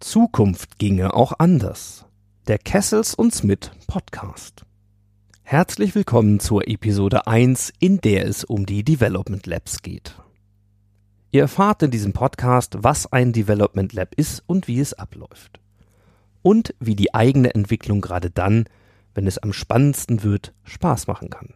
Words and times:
Zukunft 0.00 0.78
ginge 0.78 1.14
auch 1.14 1.32
anders. 1.38 2.04
Der 2.48 2.58
Kessels 2.58 3.14
und 3.14 3.34
Smith 3.34 3.70
Podcast. 3.86 4.66
Herzlich 5.42 5.94
willkommen 5.94 6.38
zur 6.38 6.68
Episode 6.68 7.26
1, 7.26 7.72
in 7.80 8.02
der 8.02 8.26
es 8.26 8.44
um 8.44 8.66
die 8.66 8.84
Development 8.84 9.46
Labs 9.46 9.80
geht. 9.80 10.14
Ihr 11.32 11.42
erfahrt 11.42 11.82
in 11.82 11.90
diesem 11.90 12.12
Podcast, 12.12 12.76
was 12.80 13.10
ein 13.10 13.32
Development 13.32 13.90
Lab 13.94 14.14
ist 14.16 14.42
und 14.46 14.68
wie 14.68 14.80
es 14.80 14.92
abläuft. 14.92 15.60
Und 16.42 16.74
wie 16.78 16.94
die 16.94 17.14
eigene 17.14 17.54
Entwicklung 17.54 18.02
gerade 18.02 18.30
dann, 18.30 18.66
wenn 19.14 19.26
es 19.26 19.38
am 19.38 19.54
spannendsten 19.54 20.22
wird, 20.22 20.52
Spaß 20.64 21.06
machen 21.06 21.30
kann. 21.30 21.54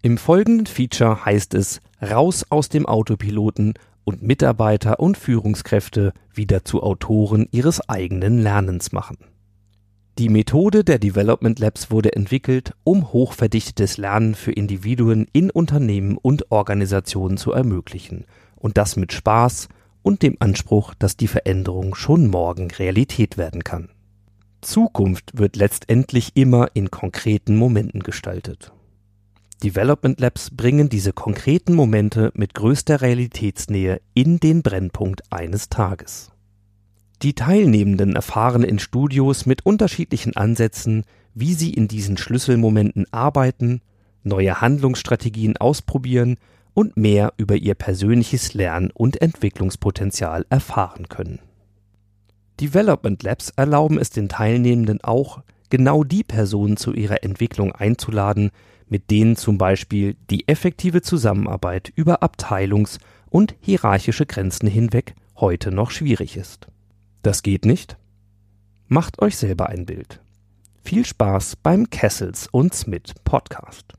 Im 0.00 0.16
folgenden 0.16 0.66
Feature 0.66 1.26
heißt 1.26 1.52
es 1.52 1.82
raus 2.00 2.46
aus 2.48 2.70
dem 2.70 2.86
Autopiloten 2.86 3.74
und 4.06 4.22
Mitarbeiter 4.22 5.00
und 5.00 5.18
Führungskräfte 5.18 6.12
wieder 6.32 6.64
zu 6.64 6.82
Autoren 6.82 7.48
ihres 7.50 7.86
eigenen 7.88 8.38
Lernens 8.38 8.92
machen. 8.92 9.18
Die 10.18 10.28
Methode 10.30 10.84
der 10.84 10.98
Development 10.98 11.58
Labs 11.58 11.90
wurde 11.90 12.14
entwickelt, 12.14 12.72
um 12.84 13.12
hochverdichtetes 13.12 13.98
Lernen 13.98 14.34
für 14.34 14.52
Individuen 14.52 15.26
in 15.32 15.50
Unternehmen 15.50 16.16
und 16.16 16.50
Organisationen 16.50 17.36
zu 17.36 17.52
ermöglichen 17.52 18.24
und 18.54 18.78
das 18.78 18.96
mit 18.96 19.12
Spaß 19.12 19.68
und 20.02 20.22
dem 20.22 20.36
Anspruch, 20.38 20.94
dass 20.94 21.16
die 21.16 21.28
Veränderung 21.28 21.96
schon 21.96 22.28
morgen 22.28 22.70
Realität 22.70 23.36
werden 23.36 23.64
kann. 23.64 23.88
Zukunft 24.62 25.36
wird 25.36 25.56
letztendlich 25.56 26.30
immer 26.34 26.68
in 26.74 26.90
konkreten 26.92 27.56
Momenten 27.56 28.02
gestaltet. 28.02 28.72
Development 29.62 30.20
Labs 30.20 30.50
bringen 30.50 30.88
diese 30.88 31.12
konkreten 31.12 31.74
Momente 31.74 32.30
mit 32.34 32.52
größter 32.54 33.00
Realitätsnähe 33.00 34.00
in 34.12 34.38
den 34.38 34.62
Brennpunkt 34.62 35.22
eines 35.32 35.70
Tages. 35.70 36.30
Die 37.22 37.32
Teilnehmenden 37.32 38.14
erfahren 38.14 38.62
in 38.62 38.78
Studios 38.78 39.46
mit 39.46 39.64
unterschiedlichen 39.64 40.36
Ansätzen, 40.36 41.04
wie 41.34 41.54
sie 41.54 41.72
in 41.72 41.88
diesen 41.88 42.18
Schlüsselmomenten 42.18 43.06
arbeiten, 43.12 43.80
neue 44.22 44.60
Handlungsstrategien 44.60 45.56
ausprobieren 45.56 46.36
und 46.74 46.98
mehr 46.98 47.32
über 47.38 47.56
ihr 47.56 47.74
persönliches 47.74 48.52
Lern- 48.52 48.90
und 48.92 49.22
Entwicklungspotenzial 49.22 50.44
erfahren 50.50 51.08
können. 51.08 51.38
Development 52.60 53.22
Labs 53.22 53.50
erlauben 53.56 53.98
es 53.98 54.10
den 54.10 54.28
Teilnehmenden 54.28 55.02
auch, 55.02 55.42
genau 55.70 56.04
die 56.04 56.24
Personen 56.24 56.76
zu 56.76 56.92
ihrer 56.92 57.24
Entwicklung 57.24 57.72
einzuladen, 57.72 58.50
mit 58.88 59.10
denen 59.10 59.36
zum 59.36 59.58
Beispiel 59.58 60.16
die 60.30 60.48
effektive 60.48 61.02
Zusammenarbeit 61.02 61.92
über 61.94 62.22
Abteilungs- 62.22 62.98
und 63.28 63.54
hierarchische 63.60 64.26
Grenzen 64.26 64.68
hinweg 64.68 65.14
heute 65.36 65.70
noch 65.70 65.90
schwierig 65.90 66.36
ist. 66.36 66.68
Das 67.22 67.42
geht 67.42 67.64
nicht? 67.64 67.96
Macht 68.88 69.20
euch 69.20 69.36
selber 69.36 69.68
ein 69.68 69.84
Bild. 69.86 70.20
Viel 70.84 71.04
Spaß 71.04 71.56
beim 71.56 71.90
Kessels 71.90 72.46
und 72.52 72.72
Smith 72.74 73.14
Podcast. 73.24 73.94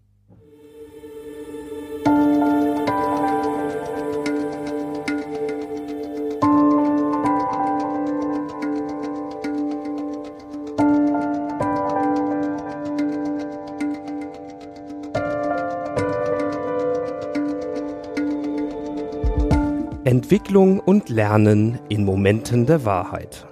Entwicklung 20.08 20.80
und 20.80 21.10
Lernen 21.10 21.80
in 21.90 22.06
Momenten 22.06 22.66
der 22.66 22.86
Wahrheit. 22.86 23.46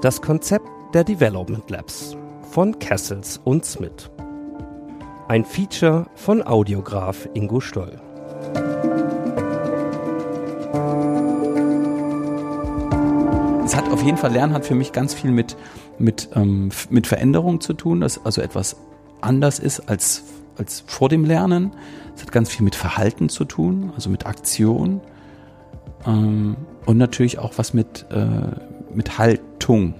Das 0.00 0.20
Konzept 0.20 0.66
der 0.94 1.04
Development 1.04 1.70
Labs 1.70 2.16
von 2.50 2.76
Kessels 2.80 3.40
und 3.44 3.64
Smith. 3.64 4.10
Ein 5.28 5.44
Feature 5.44 6.06
von 6.16 6.42
Audiograph 6.42 7.28
Ingo 7.34 7.60
Stoll. 7.60 8.00
Es 13.64 13.76
hat 13.76 13.88
auf 13.92 14.02
jeden 14.02 14.16
Fall 14.18 14.32
Lernen 14.32 14.54
hat 14.54 14.66
für 14.66 14.74
mich 14.74 14.90
ganz 14.90 15.14
viel 15.14 15.30
mit 15.30 15.56
mit 16.00 16.30
ähm, 16.34 16.70
mit 16.90 17.06
Veränderung 17.06 17.60
zu 17.60 17.74
tun, 17.74 18.00
dass 18.00 18.26
also 18.26 18.42
etwas 18.42 18.74
anders 19.20 19.60
ist 19.60 19.88
als 19.88 20.24
als 20.58 20.82
vor 20.84 21.08
dem 21.08 21.24
Lernen. 21.24 21.70
Es 22.16 22.22
hat 22.22 22.32
ganz 22.32 22.50
viel 22.50 22.64
mit 22.64 22.74
Verhalten 22.74 23.28
zu 23.28 23.44
tun, 23.44 23.92
also 23.94 24.10
mit 24.10 24.26
Aktion 24.26 25.00
ähm, 26.06 26.56
und 26.86 26.98
natürlich 26.98 27.38
auch 27.38 27.52
was 27.56 27.74
mit, 27.74 28.06
äh, 28.10 28.26
mit 28.94 29.18
Haltung. 29.18 29.94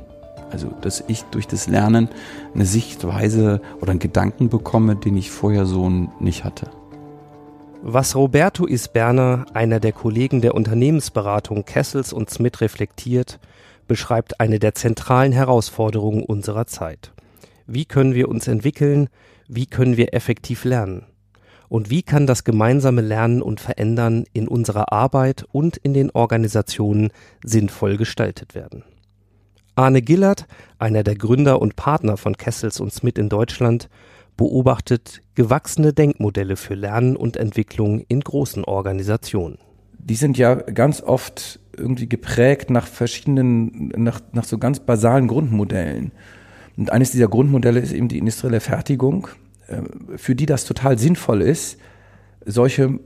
Also, 0.51 0.69
dass 0.83 1.03
ich 1.07 1.23
durch 1.25 1.47
das 1.47 1.67
Lernen 1.67 2.09
eine 2.55 2.67
Sichtweise 2.67 3.63
oder 3.81 3.93
einen 3.93 4.01
Gedanken 4.01 4.51
bekomme, 4.51 4.97
den 4.97 5.17
ich 5.17 5.31
vorher 5.31 5.65
so 5.65 5.89
nicht 5.89 6.45
hatte. 6.45 6.71
Was 7.81 8.15
Roberto 8.15 8.67
Isberner, 8.67 9.47
einer 9.55 9.81
der 9.81 9.93
Kollegen 9.93 10.41
der 10.41 10.55
Unternehmensberatung 10.55 11.65
Kessels 11.65 12.13
und 12.13 12.31
Smith 12.31 12.61
reflektiert, 12.61 13.41
beschreibt 13.89 14.41
eine 14.41 14.59
der 14.59 14.75
zentralen 14.75 15.33
Herausforderungen 15.33 16.23
unserer 16.23 16.67
Zeit. 16.67 17.13
Wie 17.67 17.85
können 17.85 18.15
wir 18.15 18.29
uns 18.29 18.47
entwickeln? 18.47 19.09
Wie 19.49 19.67
können 19.67 19.97
wir 19.97 20.15
effektiv 20.15 20.65
lernen? 20.65 21.07
Und 21.73 21.89
wie 21.89 22.03
kann 22.03 22.27
das 22.27 22.45
gemeinsame 22.45 23.01
Lernen 23.01 23.41
und 23.41 23.59
Verändern 23.59 24.25
in 24.35 24.47
unserer 24.47 24.93
Arbeit 24.93 25.47
und 25.53 25.79
in 25.79 25.95
den 25.95 26.11
Organisationen 26.11 27.13
sinnvoll 27.43 27.97
gestaltet 27.97 28.55
werden? 28.55 28.85
Arne 29.75 30.03
Gillert, 30.03 30.47
einer 30.79 31.03
der 31.03 31.15
Gründer 31.15 31.63
und 31.63 31.75
Partner 31.75 32.19
von 32.19 32.37
Kessels 32.37 32.79
und 32.79 32.93
Smith 32.93 33.15
in 33.17 33.31
Deutschland, 33.31 33.89
beobachtet 34.37 35.23
gewachsene 35.35 35.95
Denkmodelle 35.95 36.57
für 36.57 36.75
Lernen 36.75 37.17
und 37.17 37.39
Entwicklung 37.39 38.01
in 38.07 38.21
großen 38.21 38.65
Organisationen. 38.67 39.57
Die 39.99 40.17
sind 40.17 40.37
ja 40.37 40.57
ganz 40.57 41.01
oft 41.01 41.59
irgendwie 41.75 42.07
geprägt 42.07 42.69
nach 42.69 42.87
verschiedenen, 42.87 43.89
nach, 43.97 44.21
nach 44.33 44.45
so 44.45 44.59
ganz 44.59 44.79
basalen 44.79 45.27
Grundmodellen. 45.27 46.13
Und 46.77 46.93
eines 46.93 47.13
dieser 47.13 47.29
Grundmodelle 47.29 47.81
ist 47.81 47.93
eben 47.93 48.09
die 48.09 48.19
industrielle 48.19 48.61
Fertigung. 48.61 49.29
Äh, 49.73 50.19
für 50.19 50.35
die 50.35 50.47
das 50.47 50.65
total 50.65 50.99
sinnvoll 50.99 51.43
ist, 51.43 51.79
solche 52.45 52.99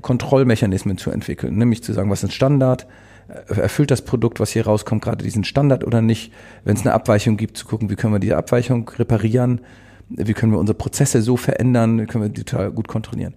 Kontrollmechanismen 0.00 0.98
zu 0.98 1.10
entwickeln, 1.10 1.56
nämlich 1.56 1.82
zu 1.82 1.92
sagen, 1.92 2.10
was 2.10 2.20
ist 2.20 2.30
ein 2.30 2.32
Standard, 2.32 2.86
äh, 3.28 3.60
erfüllt 3.60 3.90
das 3.90 4.02
Produkt, 4.02 4.40
was 4.40 4.50
hier 4.50 4.66
rauskommt, 4.66 5.02
gerade 5.02 5.24
diesen 5.24 5.44
Standard 5.44 5.84
oder 5.84 6.02
nicht, 6.02 6.32
wenn 6.64 6.76
es 6.76 6.82
eine 6.82 6.92
Abweichung 6.92 7.36
gibt, 7.36 7.56
zu 7.56 7.66
gucken, 7.66 7.90
wie 7.90 7.96
können 7.96 8.12
wir 8.12 8.20
diese 8.20 8.36
Abweichung 8.36 8.88
reparieren, 8.88 9.60
wie 10.08 10.34
können 10.34 10.52
wir 10.52 10.58
unsere 10.58 10.76
Prozesse 10.76 11.22
so 11.22 11.36
verändern, 11.36 12.00
wie 12.00 12.06
können 12.06 12.24
wir 12.24 12.28
die 12.28 12.44
total 12.44 12.70
gut 12.70 12.88
kontrollieren. 12.88 13.34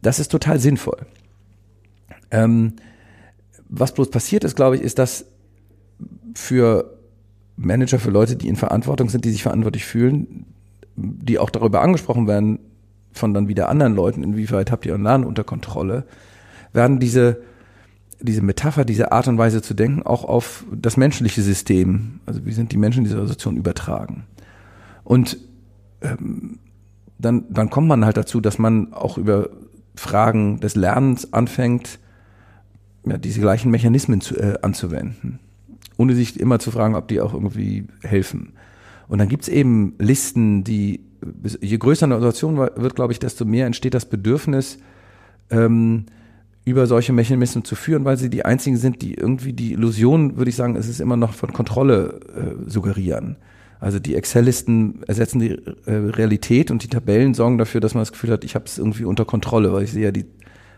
Das 0.00 0.18
ist 0.18 0.28
total 0.28 0.58
sinnvoll. 0.58 1.06
Ähm, 2.30 2.74
was 3.68 3.92
bloß 3.92 4.10
passiert 4.10 4.44
ist, 4.44 4.56
glaube 4.56 4.76
ich, 4.76 4.82
ist, 4.82 4.98
dass 4.98 5.26
für 6.34 6.98
Manager, 7.56 7.98
für 7.98 8.10
Leute, 8.10 8.36
die 8.36 8.48
in 8.48 8.56
Verantwortung 8.56 9.08
sind, 9.08 9.24
die 9.24 9.30
sich 9.30 9.42
verantwortlich 9.42 9.84
fühlen, 9.84 10.46
die 10.96 11.38
auch 11.38 11.50
darüber 11.50 11.80
angesprochen 11.80 12.26
werden 12.26 12.58
von 13.12 13.34
dann 13.34 13.48
wieder 13.48 13.68
anderen 13.68 13.94
Leuten, 13.94 14.22
inwieweit 14.22 14.70
habt 14.70 14.86
ihr 14.86 14.92
euren 14.92 15.02
Laden 15.02 15.26
unter 15.26 15.44
Kontrolle, 15.44 16.04
werden 16.72 16.98
diese, 16.98 17.42
diese 18.20 18.42
Metapher, 18.42 18.84
diese 18.84 19.12
Art 19.12 19.28
und 19.28 19.38
Weise 19.38 19.62
zu 19.62 19.74
denken 19.74 20.02
auch 20.02 20.24
auf 20.24 20.64
das 20.72 20.96
menschliche 20.96 21.42
System, 21.42 22.20
also 22.26 22.44
wie 22.46 22.52
sind 22.52 22.72
die 22.72 22.78
Menschen 22.78 23.00
in 23.00 23.04
dieser 23.04 23.22
Situation 23.22 23.56
übertragen. 23.56 24.24
Und 25.04 25.38
ähm, 26.00 26.58
dann, 27.18 27.44
dann 27.50 27.70
kommt 27.70 27.88
man 27.88 28.04
halt 28.04 28.16
dazu, 28.16 28.40
dass 28.40 28.58
man 28.58 28.92
auch 28.92 29.18
über 29.18 29.50
Fragen 29.94 30.60
des 30.60 30.74
Lernens 30.74 31.32
anfängt, 31.32 31.98
ja, 33.04 33.18
diese 33.18 33.40
gleichen 33.40 33.70
Mechanismen 33.70 34.20
zu, 34.20 34.36
äh, 34.36 34.58
anzuwenden, 34.62 35.38
ohne 35.96 36.14
sich 36.14 36.38
immer 36.38 36.58
zu 36.58 36.70
fragen, 36.70 36.94
ob 36.94 37.08
die 37.08 37.20
auch 37.20 37.34
irgendwie 37.34 37.86
helfen. 38.02 38.54
Und 39.12 39.18
dann 39.18 39.28
gibt's 39.28 39.48
eben 39.48 39.92
Listen, 39.98 40.64
die, 40.64 41.00
je 41.60 41.76
größer 41.76 42.06
eine 42.06 42.14
Organisation 42.14 42.56
wird, 42.56 42.94
glaube 42.94 43.12
ich, 43.12 43.18
desto 43.18 43.44
mehr 43.44 43.66
entsteht 43.66 43.92
das 43.92 44.06
Bedürfnis, 44.06 44.78
ähm, 45.50 46.06
über 46.64 46.86
solche 46.86 47.12
Mechanismen 47.12 47.62
zu 47.62 47.74
führen, 47.74 48.06
weil 48.06 48.16
sie 48.16 48.30
die 48.30 48.46
einzigen 48.46 48.78
sind, 48.78 49.02
die 49.02 49.12
irgendwie 49.12 49.52
die 49.52 49.74
Illusion, 49.74 50.38
würde 50.38 50.48
ich 50.48 50.56
sagen, 50.56 50.76
es 50.76 50.88
ist 50.88 50.98
immer 50.98 51.18
noch 51.18 51.34
von 51.34 51.52
Kontrolle 51.52 52.20
äh, 52.34 52.70
suggerieren. 52.70 53.36
Also 53.80 53.98
die 53.98 54.14
Excel-Listen 54.14 55.02
ersetzen 55.06 55.40
die 55.40 55.58
äh, 55.84 55.92
Realität 55.92 56.70
und 56.70 56.82
die 56.82 56.88
Tabellen 56.88 57.34
sorgen 57.34 57.58
dafür, 57.58 57.82
dass 57.82 57.92
man 57.92 58.00
das 58.00 58.12
Gefühl 58.12 58.30
hat, 58.30 58.44
ich 58.44 58.54
habe 58.54 58.64
es 58.64 58.78
irgendwie 58.78 59.04
unter 59.04 59.26
Kontrolle, 59.26 59.74
weil 59.74 59.84
ich 59.84 59.92
sehe 59.92 60.04
ja 60.04 60.10
die 60.10 60.24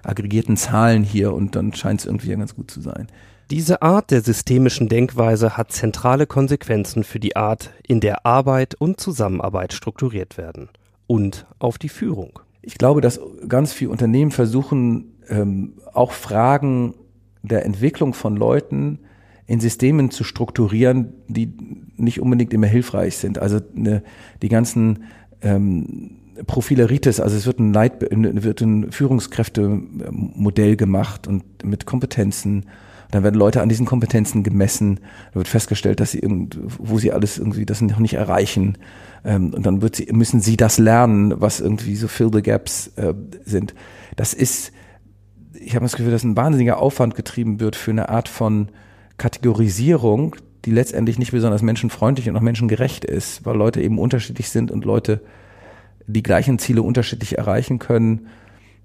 aggregierten 0.02 0.56
Zahlen 0.56 1.04
hier 1.04 1.32
und 1.32 1.54
dann 1.54 1.72
scheint 1.72 2.00
es 2.00 2.06
irgendwie 2.06 2.34
ganz 2.34 2.56
gut 2.56 2.68
zu 2.68 2.80
sein. 2.80 3.06
Diese 3.50 3.82
Art 3.82 4.10
der 4.10 4.22
systemischen 4.22 4.88
Denkweise 4.88 5.56
hat 5.56 5.70
zentrale 5.70 6.26
Konsequenzen 6.26 7.04
für 7.04 7.20
die 7.20 7.36
Art, 7.36 7.70
in 7.86 8.00
der 8.00 8.24
Arbeit 8.24 8.74
und 8.74 9.00
Zusammenarbeit 9.00 9.72
strukturiert 9.72 10.38
werden 10.38 10.70
und 11.06 11.46
auf 11.58 11.78
die 11.78 11.90
Führung. 11.90 12.38
Ich 12.62 12.78
glaube, 12.78 13.02
dass 13.02 13.20
ganz 13.46 13.74
viele 13.74 13.90
Unternehmen 13.90 14.30
versuchen, 14.30 15.14
ähm, 15.28 15.74
auch 15.92 16.12
Fragen 16.12 16.94
der 17.42 17.66
Entwicklung 17.66 18.14
von 18.14 18.36
Leuten 18.36 19.00
in 19.46 19.60
Systemen 19.60 20.10
zu 20.10 20.24
strukturieren, 20.24 21.12
die 21.28 21.52
nicht 21.96 22.22
unbedingt 22.22 22.54
immer 22.54 22.66
hilfreich 22.66 23.18
sind. 23.18 23.38
Also 23.38 23.60
ne, 23.74 24.02
die 24.40 24.48
ganzen 24.48 25.04
ähm, 25.42 26.16
Profileritis, 26.46 27.20
also 27.20 27.36
es 27.36 27.46
wird 27.46 27.58
ein, 27.60 27.74
Leit, 27.74 28.00
wird 28.10 28.60
ein 28.62 28.90
Führungskräftemodell 28.90 30.76
gemacht 30.76 31.28
und 31.28 31.44
mit 31.62 31.84
Kompetenzen. 31.84 32.64
Dann 33.10 33.22
werden 33.22 33.36
Leute 33.36 33.62
an 33.62 33.68
diesen 33.68 33.86
Kompetenzen 33.86 34.42
gemessen. 34.42 35.00
Da 35.32 35.36
wird 35.36 35.48
festgestellt, 35.48 36.00
dass 36.00 36.12
sie 36.12 36.18
irgend, 36.18 36.58
wo 36.62 36.98
sie 36.98 37.12
alles 37.12 37.38
irgendwie 37.38 37.66
das 37.66 37.80
noch 37.80 37.98
nicht 37.98 38.14
erreichen. 38.14 38.78
Ähm, 39.24 39.54
und 39.54 39.64
dann 39.64 39.82
wird 39.82 39.96
sie, 39.96 40.08
müssen 40.12 40.40
sie 40.40 40.56
das 40.56 40.78
lernen, 40.78 41.40
was 41.40 41.60
irgendwie 41.60 41.96
so 41.96 42.08
fill 42.08 42.30
the 42.32 42.42
gaps 42.42 42.88
äh, 42.96 43.14
sind. 43.44 43.74
Das 44.16 44.34
ist, 44.34 44.72
ich 45.52 45.74
habe 45.74 45.84
das 45.84 45.96
Gefühl, 45.96 46.12
dass 46.12 46.24
ein 46.24 46.36
wahnsinniger 46.36 46.78
Aufwand 46.78 47.14
getrieben 47.14 47.60
wird 47.60 47.76
für 47.76 47.90
eine 47.90 48.08
Art 48.08 48.28
von 48.28 48.68
Kategorisierung, 49.16 50.36
die 50.64 50.70
letztendlich 50.72 51.18
nicht 51.18 51.32
besonders 51.32 51.62
menschenfreundlich 51.62 52.28
und 52.28 52.36
auch 52.36 52.40
menschengerecht 52.40 53.04
ist, 53.04 53.44
weil 53.44 53.56
Leute 53.56 53.82
eben 53.82 53.98
unterschiedlich 53.98 54.48
sind 54.48 54.70
und 54.70 54.84
Leute 54.84 55.20
die 56.06 56.22
gleichen 56.22 56.58
Ziele 56.58 56.82
unterschiedlich 56.82 57.38
erreichen 57.38 57.78
können 57.78 58.26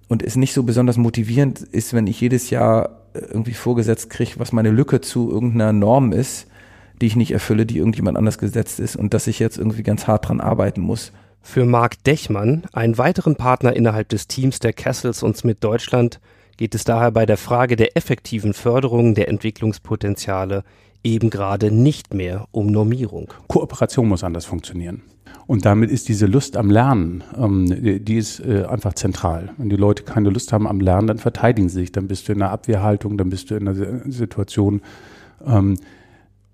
und 0.07 0.23
es 0.23 0.35
nicht 0.35 0.53
so 0.53 0.63
besonders 0.63 0.97
motivierend 0.97 1.59
ist, 1.59 1.93
wenn 1.93 2.07
ich 2.07 2.19
jedes 2.19 2.49
Jahr 2.49 2.98
irgendwie 3.13 3.53
vorgesetzt 3.53 4.09
kriege, 4.09 4.33
was 4.37 4.51
meine 4.51 4.71
Lücke 4.71 5.01
zu 5.01 5.31
irgendeiner 5.31 5.73
Norm 5.73 6.11
ist, 6.11 6.47
die 7.01 7.07
ich 7.07 7.15
nicht 7.15 7.31
erfülle, 7.31 7.65
die 7.65 7.77
irgendjemand 7.77 8.17
anders 8.17 8.37
gesetzt 8.37 8.79
ist 8.79 8.95
und 8.95 9.13
dass 9.13 9.27
ich 9.27 9.39
jetzt 9.39 9.57
irgendwie 9.57 9.83
ganz 9.83 10.07
hart 10.07 10.27
dran 10.27 10.41
arbeiten 10.41 10.81
muss. 10.81 11.11
Für 11.41 11.65
Marc 11.65 12.03
Dechmann, 12.03 12.63
einen 12.73 12.97
weiteren 12.97 13.35
Partner 13.35 13.75
innerhalb 13.75 14.09
des 14.09 14.27
Teams 14.27 14.59
der 14.59 14.73
Kessels 14.73 15.23
und 15.23 15.37
Smith 15.37 15.57
Deutschland, 15.59 16.19
geht 16.57 16.75
es 16.75 16.83
daher 16.83 17.11
bei 17.11 17.25
der 17.25 17.37
Frage 17.37 17.77
der 17.77 17.95
effektiven 17.95 18.53
Förderung 18.53 19.15
der 19.15 19.29
Entwicklungspotenziale 19.29 20.63
eben 21.03 21.29
gerade 21.29 21.71
nicht 21.71 22.13
mehr 22.13 22.47
um 22.51 22.67
Normierung. 22.67 23.33
Kooperation 23.47 24.07
muss 24.07 24.23
anders 24.23 24.45
funktionieren. 24.45 25.03
Und 25.49 25.65
damit 25.65 25.89
ist 25.89 26.09
diese 26.09 26.27
Lust 26.27 26.57
am 26.57 26.69
Lernen, 26.69 27.23
ähm, 27.35 28.05
die 28.05 28.17
ist 28.17 28.39
äh, 28.39 28.65
einfach 28.65 28.93
zentral. 28.93 29.49
Wenn 29.57 29.71
die 29.71 29.77
Leute 29.77 30.03
keine 30.03 30.29
Lust 30.29 30.53
haben 30.53 30.67
am 30.67 30.79
Lernen, 30.79 31.07
dann 31.07 31.17
verteidigen 31.17 31.69
sie 31.69 31.79
sich. 31.79 31.91
Dann 31.91 32.07
bist 32.07 32.27
du 32.27 32.33
in 32.33 32.41
einer 32.43 32.51
Abwehrhaltung, 32.51 33.17
dann 33.17 33.31
bist 33.31 33.49
du 33.49 33.55
in 33.55 33.67
einer 33.67 34.11
Situation, 34.11 34.81
ähm, 35.43 35.73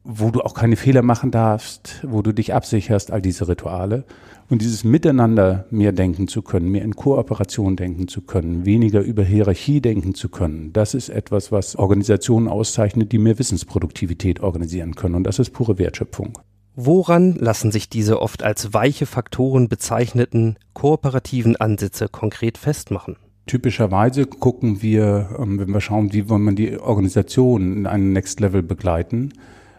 wo 0.05 0.31
du 0.31 0.39
auch 0.39 0.53
keine 0.53 0.77
Fehler 0.77 1.01
machen 1.01 1.29
darfst, 1.29 2.05
wo 2.07 2.21
du 2.21 2.31
dich 2.31 2.53
absicherst, 2.53 3.11
all 3.11 3.21
diese 3.21 3.49
Rituale. 3.49 4.05
Und 4.49 4.61
dieses 4.61 4.85
Miteinander 4.85 5.65
mehr 5.71 5.91
denken 5.91 6.29
zu 6.29 6.41
können, 6.41 6.69
mehr 6.69 6.85
in 6.85 6.95
Kooperation 6.95 7.75
denken 7.75 8.07
zu 8.07 8.21
können, 8.21 8.65
weniger 8.65 9.01
über 9.01 9.23
Hierarchie 9.23 9.81
denken 9.81 10.15
zu 10.15 10.29
können, 10.29 10.71
das 10.71 10.93
ist 10.93 11.09
etwas, 11.09 11.51
was 11.51 11.75
Organisationen 11.75 12.47
auszeichnet, 12.47 13.11
die 13.11 13.17
mehr 13.17 13.37
Wissensproduktivität 13.39 14.39
organisieren 14.39 14.95
können. 14.95 15.15
Und 15.15 15.25
das 15.25 15.37
ist 15.37 15.49
pure 15.49 15.79
Wertschöpfung. 15.79 16.39
Woran 16.77 17.35
lassen 17.35 17.71
sich 17.71 17.87
diese 17.87 18.21
oft 18.21 18.43
als 18.43 18.73
weiche 18.73 19.05
Faktoren 19.05 19.69
bezeichneten 19.69 20.57
kooperativen 20.73 21.55
Ansätze 21.55 22.09
konkret 22.09 22.57
festmachen? 22.57 23.15
Typischerweise 23.45 24.25
gucken 24.25 24.81
wir, 24.81 25.29
ähm, 25.39 25.57
wenn 25.57 25.69
wir 25.69 25.79
schauen, 25.79 26.11
wie 26.11 26.27
wollen 26.27 26.41
man 26.41 26.55
die 26.55 26.77
Organisation 26.77 27.77
in 27.77 27.87
einem 27.87 28.11
Next 28.11 28.41
Level 28.41 28.61
begleiten, 28.61 29.31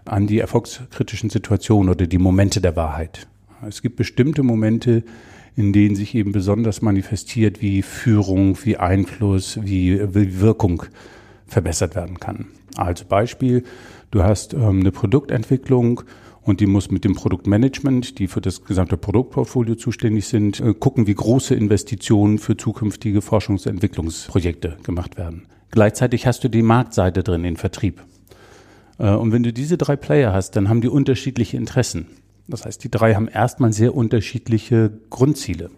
an 0.06 0.26
die 0.26 0.38
erfolgskritischen 0.38 1.28
Situationen 1.28 1.90
oder 1.90 2.06
die 2.06 2.18
Momente 2.18 2.62
der 2.62 2.76
Wahrheit. 2.76 3.26
Es 3.68 3.82
gibt 3.82 3.96
bestimmte 3.96 4.42
Momente, 4.42 5.02
in 5.54 5.72
denen 5.72 5.96
sich 5.96 6.14
eben 6.14 6.32
besonders 6.32 6.80
manifestiert, 6.80 7.60
wie 7.60 7.82
Führung, 7.82 8.56
wie 8.64 8.76
Einfluss, 8.76 9.58
wie, 9.62 10.00
Wirkung 10.40 10.84
verbessert 11.46 11.94
werden 11.94 12.20
kann. 12.20 12.46
Als 12.76 13.04
Beispiel, 13.04 13.64
du 14.10 14.22
hast 14.22 14.54
ähm, 14.54 14.80
eine 14.80 14.92
Produktentwicklung 14.92 16.02
und 16.46 16.60
die 16.60 16.66
muss 16.66 16.90
mit 16.90 17.04
dem 17.04 17.14
Produktmanagement, 17.14 18.18
die 18.18 18.28
für 18.28 18.40
das 18.40 18.64
gesamte 18.64 18.96
Produktportfolio 18.96 19.74
zuständig 19.74 20.28
sind, 20.28 20.60
äh, 20.60 20.74
gucken, 20.74 21.06
wie 21.06 21.14
große 21.14 21.54
Investitionen 21.54 22.38
für 22.38 22.56
zukünftige 22.56 23.18
Forschungs- 23.18 23.66
und 23.66 23.74
Entwicklungsprojekte 23.74 24.76
gemacht 24.84 25.18
werden. 25.18 25.46
Gleichzeitig 25.72 26.26
hast 26.26 26.44
du 26.44 26.48
die 26.48 26.62
Marktseite 26.62 27.24
drin, 27.24 27.42
den 27.42 27.56
Vertrieb. 27.56 28.02
Äh, 28.98 29.10
und 29.10 29.32
wenn 29.32 29.42
du 29.42 29.52
diese 29.52 29.76
drei 29.76 29.96
Player 29.96 30.32
hast, 30.32 30.52
dann 30.52 30.68
haben 30.68 30.80
die 30.80 30.88
unterschiedliche 30.88 31.56
Interessen. 31.56 32.06
Das 32.46 32.64
heißt, 32.64 32.82
die 32.84 32.90
drei 32.90 33.14
haben 33.14 33.26
erstmal 33.26 33.72
sehr 33.72 33.94
unterschiedliche 33.94 34.92
Grundziele. 35.10 35.70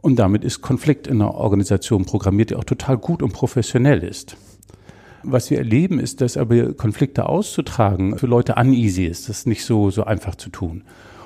Und 0.00 0.16
damit 0.16 0.44
ist 0.44 0.62
Konflikt 0.62 1.06
in 1.06 1.20
einer 1.20 1.34
Organisation 1.34 2.06
programmiert, 2.06 2.50
die 2.50 2.56
auch 2.56 2.64
total 2.64 2.96
gut 2.96 3.22
und 3.22 3.34
professionell 3.34 4.02
ist. 4.02 4.36
Was 5.26 5.50
wir 5.50 5.58
erleben, 5.58 5.98
ist, 5.98 6.20
dass 6.20 6.36
aber 6.36 6.74
Konflikte 6.74 7.26
auszutragen 7.26 8.18
für 8.18 8.26
Leute 8.26 8.54
uneasy 8.56 9.06
ist. 9.06 9.28
Das 9.28 9.38
ist 9.38 9.46
nicht 9.46 9.64
so, 9.64 9.90
so 9.90 10.04
einfach 10.04 10.34
zu 10.34 10.50
tun. 10.50 10.84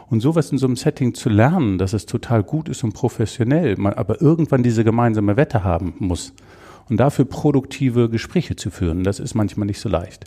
Und 0.08 0.20
sowas 0.20 0.50
in 0.52 0.58
so 0.58 0.66
einem 0.66 0.76
Setting 0.76 1.14
zu 1.14 1.28
lernen, 1.28 1.78
dass 1.78 1.92
es 1.92 2.06
total 2.06 2.42
gut 2.42 2.68
ist 2.68 2.82
und 2.82 2.94
professionell, 2.94 3.76
man 3.76 3.92
aber 3.92 4.22
irgendwann 4.22 4.62
diese 4.62 4.84
gemeinsame 4.84 5.36
Wette 5.36 5.64
haben 5.64 5.94
muss. 5.98 6.32
Und 6.88 6.98
dafür 6.98 7.26
produktive 7.26 8.08
Gespräche 8.08 8.56
zu 8.56 8.70
führen, 8.70 9.04
das 9.04 9.20
ist 9.20 9.34
manchmal 9.34 9.66
nicht 9.66 9.80
so 9.80 9.88
leicht. 9.88 10.24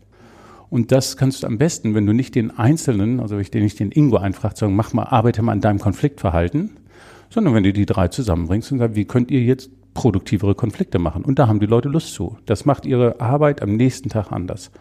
Und 0.70 0.92
das 0.92 1.18
kannst 1.18 1.44
du 1.44 1.48
am 1.48 1.58
besten, 1.58 1.96
wenn 1.96 2.06
du 2.06 2.14
nicht 2.14 2.36
den 2.36 2.52
Einzelnen, 2.52 3.20
also 3.20 3.36
wenn 3.36 3.42
ich 3.42 3.52
den 3.52 3.64
nicht 3.64 3.80
den 3.80 3.92
Ingo 3.92 4.18
einfragt, 4.18 4.58
sagen, 4.58 4.76
mach 4.76 4.94
mal, 4.94 5.04
arbeite 5.04 5.42
mal 5.42 5.52
an 5.54 5.62
deinem 5.62 5.80
Konfliktverhalten, 5.80 6.78
sondern 7.30 7.54
wenn 7.56 7.64
du 7.64 7.74
die 7.74 7.86
drei 7.86 8.08
zusammenbringst 8.10 8.72
und 8.72 8.78
sagst, 8.78 8.96
wie 8.96 9.06
könnt 9.06 9.32
ihr 9.32 9.42
jetzt 9.42 9.70
produktivere 9.94 10.56
Konflikte 10.56 11.00
machen? 11.00 11.24
Und 11.24 11.40
da 11.40 11.48
haben 11.48 11.60
die 11.60 11.66
Leute 11.66 11.90
Lust 11.90 12.14
zu. 12.14 12.38
Das 12.46 12.66
macht 12.66 12.86
ihre 12.86 13.20
Arbeit 13.20 13.62
am 13.62 13.76
nächsten 13.76 14.10
Tag 14.10 14.32
anders. 14.32 14.72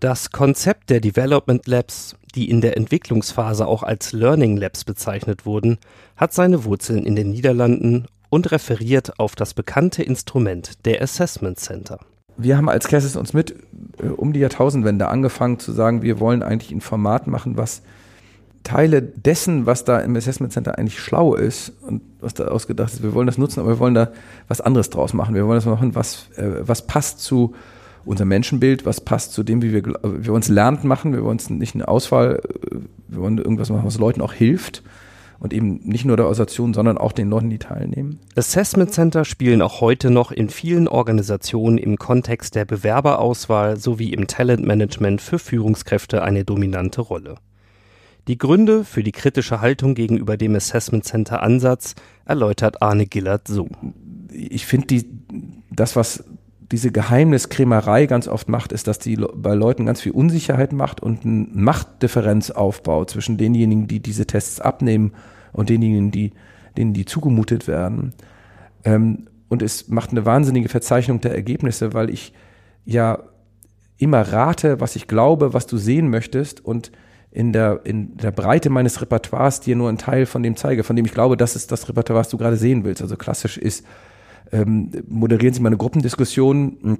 Das 0.00 0.30
Konzept 0.30 0.90
der 0.90 1.00
Development 1.00 1.66
Labs, 1.66 2.16
die 2.34 2.50
in 2.50 2.60
der 2.60 2.76
Entwicklungsphase 2.76 3.66
auch 3.66 3.82
als 3.82 4.12
Learning 4.12 4.56
Labs 4.56 4.84
bezeichnet 4.84 5.46
wurden, 5.46 5.78
hat 6.16 6.32
seine 6.32 6.64
Wurzeln 6.64 7.04
in 7.04 7.16
den 7.16 7.30
Niederlanden 7.30 8.06
und 8.28 8.50
referiert 8.50 9.18
auf 9.18 9.36
das 9.36 9.54
bekannte 9.54 10.02
Instrument 10.02 10.84
der 10.84 11.00
Assessment 11.00 11.58
Center 11.58 12.00
wir 12.36 12.56
haben 12.56 12.68
als 12.68 12.88
Cassis 12.88 13.16
uns 13.16 13.32
mit 13.32 13.54
äh, 14.02 14.08
um 14.08 14.32
die 14.32 14.40
Jahrtausendwende 14.40 15.08
angefangen 15.08 15.58
zu 15.58 15.72
sagen, 15.72 16.02
wir 16.02 16.20
wollen 16.20 16.42
eigentlich 16.42 16.72
ein 16.72 16.80
Format 16.80 17.26
machen, 17.26 17.56
was 17.56 17.82
Teile 18.66 19.00
dessen, 19.00 19.64
was 19.64 19.84
da 19.84 20.00
im 20.00 20.16
Assessment 20.16 20.52
Center 20.52 20.76
eigentlich 20.76 20.98
schlau 20.98 21.36
ist 21.36 21.72
und 21.86 22.02
was 22.20 22.34
da 22.34 22.48
ausgedacht 22.48 22.92
ist, 22.92 23.02
wir 23.02 23.14
wollen 23.14 23.28
das 23.28 23.38
nutzen, 23.38 23.60
aber 23.60 23.70
wir 23.70 23.78
wollen 23.78 23.94
da 23.94 24.10
was 24.48 24.60
anderes 24.60 24.90
draus 24.90 25.14
machen. 25.14 25.36
Wir 25.36 25.46
wollen 25.46 25.58
das 25.58 25.66
machen, 25.66 25.94
was, 25.94 26.30
äh, 26.36 26.66
was 26.66 26.86
passt 26.86 27.20
zu 27.20 27.54
unserem 28.04 28.28
Menschenbild, 28.28 28.84
was 28.84 29.00
passt 29.00 29.34
zu 29.34 29.44
dem, 29.44 29.62
wie 29.62 29.72
wir, 29.72 29.84
wir 30.02 30.32
uns 30.32 30.48
lernend 30.48 30.82
machen. 30.82 31.12
Wir 31.12 31.22
wollen 31.22 31.32
uns 31.38 31.48
nicht 31.48 31.76
eine 31.76 31.86
Auswahl, 31.86 32.40
äh, 32.72 32.76
wir 33.06 33.20
wollen 33.20 33.38
irgendwas 33.38 33.70
machen, 33.70 33.86
was 33.86 33.98
Leuten 33.98 34.20
auch 34.20 34.32
hilft 34.32 34.82
und 35.38 35.52
eben 35.52 35.80
nicht 35.84 36.04
nur 36.04 36.16
der 36.16 36.26
Organisation, 36.26 36.74
sondern 36.74 36.98
auch 36.98 37.12
den 37.12 37.30
Leuten, 37.30 37.50
die 37.50 37.58
teilnehmen. 37.58 38.18
Assessment 38.34 38.92
Center 38.92 39.24
spielen 39.24 39.62
auch 39.62 39.80
heute 39.80 40.10
noch 40.10 40.32
in 40.32 40.48
vielen 40.48 40.88
Organisationen 40.88 41.78
im 41.78 41.98
Kontext 41.98 42.56
der 42.56 42.64
Bewerberauswahl 42.64 43.76
sowie 43.76 44.12
im 44.12 44.26
Talentmanagement 44.26 45.20
für 45.20 45.38
Führungskräfte 45.38 46.22
eine 46.22 46.44
dominante 46.44 47.00
Rolle. 47.00 47.36
Die 48.28 48.38
Gründe 48.38 48.84
für 48.84 49.02
die 49.02 49.12
kritische 49.12 49.60
Haltung 49.60 49.94
gegenüber 49.94 50.36
dem 50.36 50.54
Assessment 50.56 51.04
Center 51.04 51.42
Ansatz 51.42 51.94
erläutert 52.24 52.82
Arne 52.82 53.06
Gillert 53.06 53.46
so. 53.46 53.68
Ich 54.32 54.66
finde 54.66 54.88
die, 54.88 55.06
das, 55.70 55.94
was 55.94 56.24
diese 56.72 56.90
Geheimniskrämerei 56.90 58.06
ganz 58.06 58.26
oft 58.26 58.48
macht, 58.48 58.72
ist, 58.72 58.88
dass 58.88 58.98
die 58.98 59.16
bei 59.16 59.54
Leuten 59.54 59.86
ganz 59.86 60.00
viel 60.00 60.12
Unsicherheit 60.12 60.72
macht 60.72 61.00
und 61.00 61.24
eine 61.24 61.46
Machtdifferenz 61.52 62.50
aufbaut 62.50 63.10
zwischen 63.10 63.36
denjenigen, 63.36 63.86
die 63.86 64.00
diese 64.00 64.26
Tests 64.26 64.60
abnehmen 64.60 65.12
und 65.52 65.70
denjenigen, 65.70 66.10
die, 66.10 66.32
denen 66.76 66.92
die 66.92 67.04
zugemutet 67.04 67.68
werden. 67.68 68.14
Ähm, 68.84 69.28
und 69.48 69.62
es 69.62 69.86
macht 69.88 70.10
eine 70.10 70.26
wahnsinnige 70.26 70.68
Verzeichnung 70.68 71.20
der 71.20 71.36
Ergebnisse, 71.36 71.94
weil 71.94 72.10
ich 72.10 72.32
ja 72.84 73.20
immer 73.98 74.22
rate, 74.22 74.80
was 74.80 74.96
ich 74.96 75.06
glaube, 75.06 75.54
was 75.54 75.68
du 75.68 75.76
sehen 75.76 76.10
möchtest 76.10 76.64
und 76.64 76.90
in 77.36 77.52
der, 77.52 77.80
in 77.84 78.16
der 78.16 78.30
Breite 78.30 78.70
meines 78.70 79.02
Repertoires 79.02 79.60
dir 79.60 79.76
nur 79.76 79.90
einen 79.90 79.98
Teil 79.98 80.24
von 80.24 80.42
dem 80.42 80.56
zeige, 80.56 80.84
von 80.84 80.96
dem 80.96 81.04
ich 81.04 81.12
glaube, 81.12 81.36
das 81.36 81.54
ist 81.54 81.70
das 81.70 81.86
Repertoire, 81.86 82.20
was 82.20 82.30
du 82.30 82.38
gerade 82.38 82.56
sehen 82.56 82.82
willst. 82.82 83.02
Also 83.02 83.18
klassisch 83.18 83.58
ist 83.58 83.84
ähm, 84.52 84.90
moderieren 85.06 85.52
Sie 85.52 85.60
mal 85.60 85.68
eine 85.68 85.76
Gruppendiskussion 85.76 86.98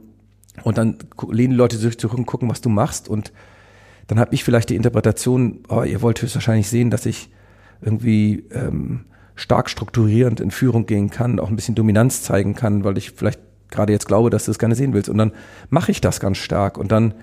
und 0.63 0.79
dann 0.79 0.99
lehnen 1.31 1.53
die 1.53 1.57
Leute 1.57 1.79
sich 1.79 1.99
zurück 1.99 2.19
und 2.19 2.27
gucken, 2.27 2.51
was 2.51 2.61
du 2.61 2.69
machst 2.69 3.09
und 3.09 3.33
dann 4.09 4.21
habe 4.21 4.35
ich 4.35 4.45
vielleicht 4.45 4.69
die 4.69 4.77
Interpretation, 4.77 5.61
oh, 5.71 5.83
ihr 5.85 6.03
wollt 6.03 6.21
höchstwahrscheinlich 6.21 6.69
sehen, 6.69 6.91
dass 6.91 7.07
ich 7.07 7.31
irgendwie 7.81 8.45
ähm, 8.53 9.07
stark 9.37 9.71
strukturierend 9.71 10.41
in 10.41 10.51
Führung 10.51 10.85
gehen 10.85 11.09
kann, 11.09 11.41
auch 11.41 11.49
ein 11.49 11.57
bisschen 11.57 11.75
Dominanz 11.75 12.23
zeigen 12.23 12.55
kann, 12.55 12.85
weil 12.85 12.99
ich 12.99 13.13
vielleicht 13.13 13.41
gerade 13.71 13.95
jetzt 13.95 14.07
glaube, 14.07 14.29
dass 14.29 14.45
du 14.45 14.51
es 14.51 14.59
gerne 14.59 14.75
sehen 14.75 14.93
willst. 14.93 15.09
Und 15.09 15.17
dann 15.17 15.33
mache 15.71 15.91
ich 15.91 16.03
das 16.03 16.21
ganz 16.21 16.37
stark 16.37 16.77
und 16.77 16.93
dann 16.93 17.15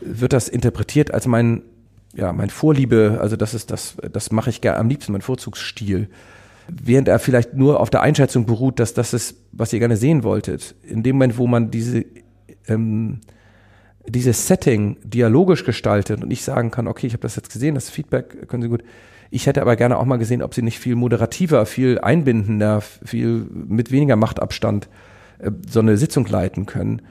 wird 0.00 0.32
das 0.32 0.48
interpretiert 0.48 1.12
als 1.12 1.26
mein, 1.26 1.62
ja, 2.16 2.32
mein 2.32 2.50
Vorliebe, 2.50 3.18
also 3.20 3.36
das 3.36 3.54
ist 3.54 3.70
das, 3.70 3.96
das 4.12 4.30
mache 4.30 4.50
ich 4.50 4.66
am 4.68 4.88
liebsten, 4.88 5.12
mein 5.12 5.22
Vorzugsstil 5.22 6.08
während 6.68 7.08
er 7.08 7.18
vielleicht 7.18 7.54
nur 7.54 7.80
auf 7.80 7.90
der 7.90 8.00
Einschätzung 8.02 8.46
beruht, 8.46 8.78
dass 8.78 8.94
das 8.94 9.12
ist, 9.12 9.36
was 9.52 9.72
ihr 9.72 9.78
gerne 9.78 9.96
sehen 9.96 10.22
wolltet. 10.22 10.74
In 10.82 11.02
dem 11.02 11.16
Moment, 11.16 11.38
wo 11.38 11.46
man 11.46 11.70
diese 11.70 12.04
ähm, 12.66 13.20
dieses 14.06 14.46
Setting 14.46 14.98
dialogisch 15.02 15.64
gestaltet 15.64 16.22
und 16.22 16.30
ich 16.30 16.42
sagen 16.42 16.70
kann, 16.70 16.88
okay, 16.88 17.06
ich 17.06 17.14
habe 17.14 17.22
das 17.22 17.36
jetzt 17.36 17.52
gesehen, 17.52 17.74
das 17.74 17.88
Feedback 17.88 18.48
können 18.48 18.62
Sie 18.62 18.68
gut. 18.68 18.84
Ich 19.30 19.46
hätte 19.46 19.62
aber 19.62 19.76
gerne 19.76 19.98
auch 19.98 20.04
mal 20.04 20.18
gesehen, 20.18 20.42
ob 20.42 20.54
Sie 20.54 20.62
nicht 20.62 20.78
viel 20.78 20.94
moderativer, 20.94 21.64
viel 21.64 21.98
einbindender, 21.98 22.82
viel 22.82 23.46
mit 23.50 23.90
weniger 23.90 24.16
Machtabstand 24.16 24.88
äh, 25.38 25.50
so 25.68 25.80
eine 25.80 25.96
Sitzung 25.96 26.26
leiten 26.26 26.66
können. 26.66 27.02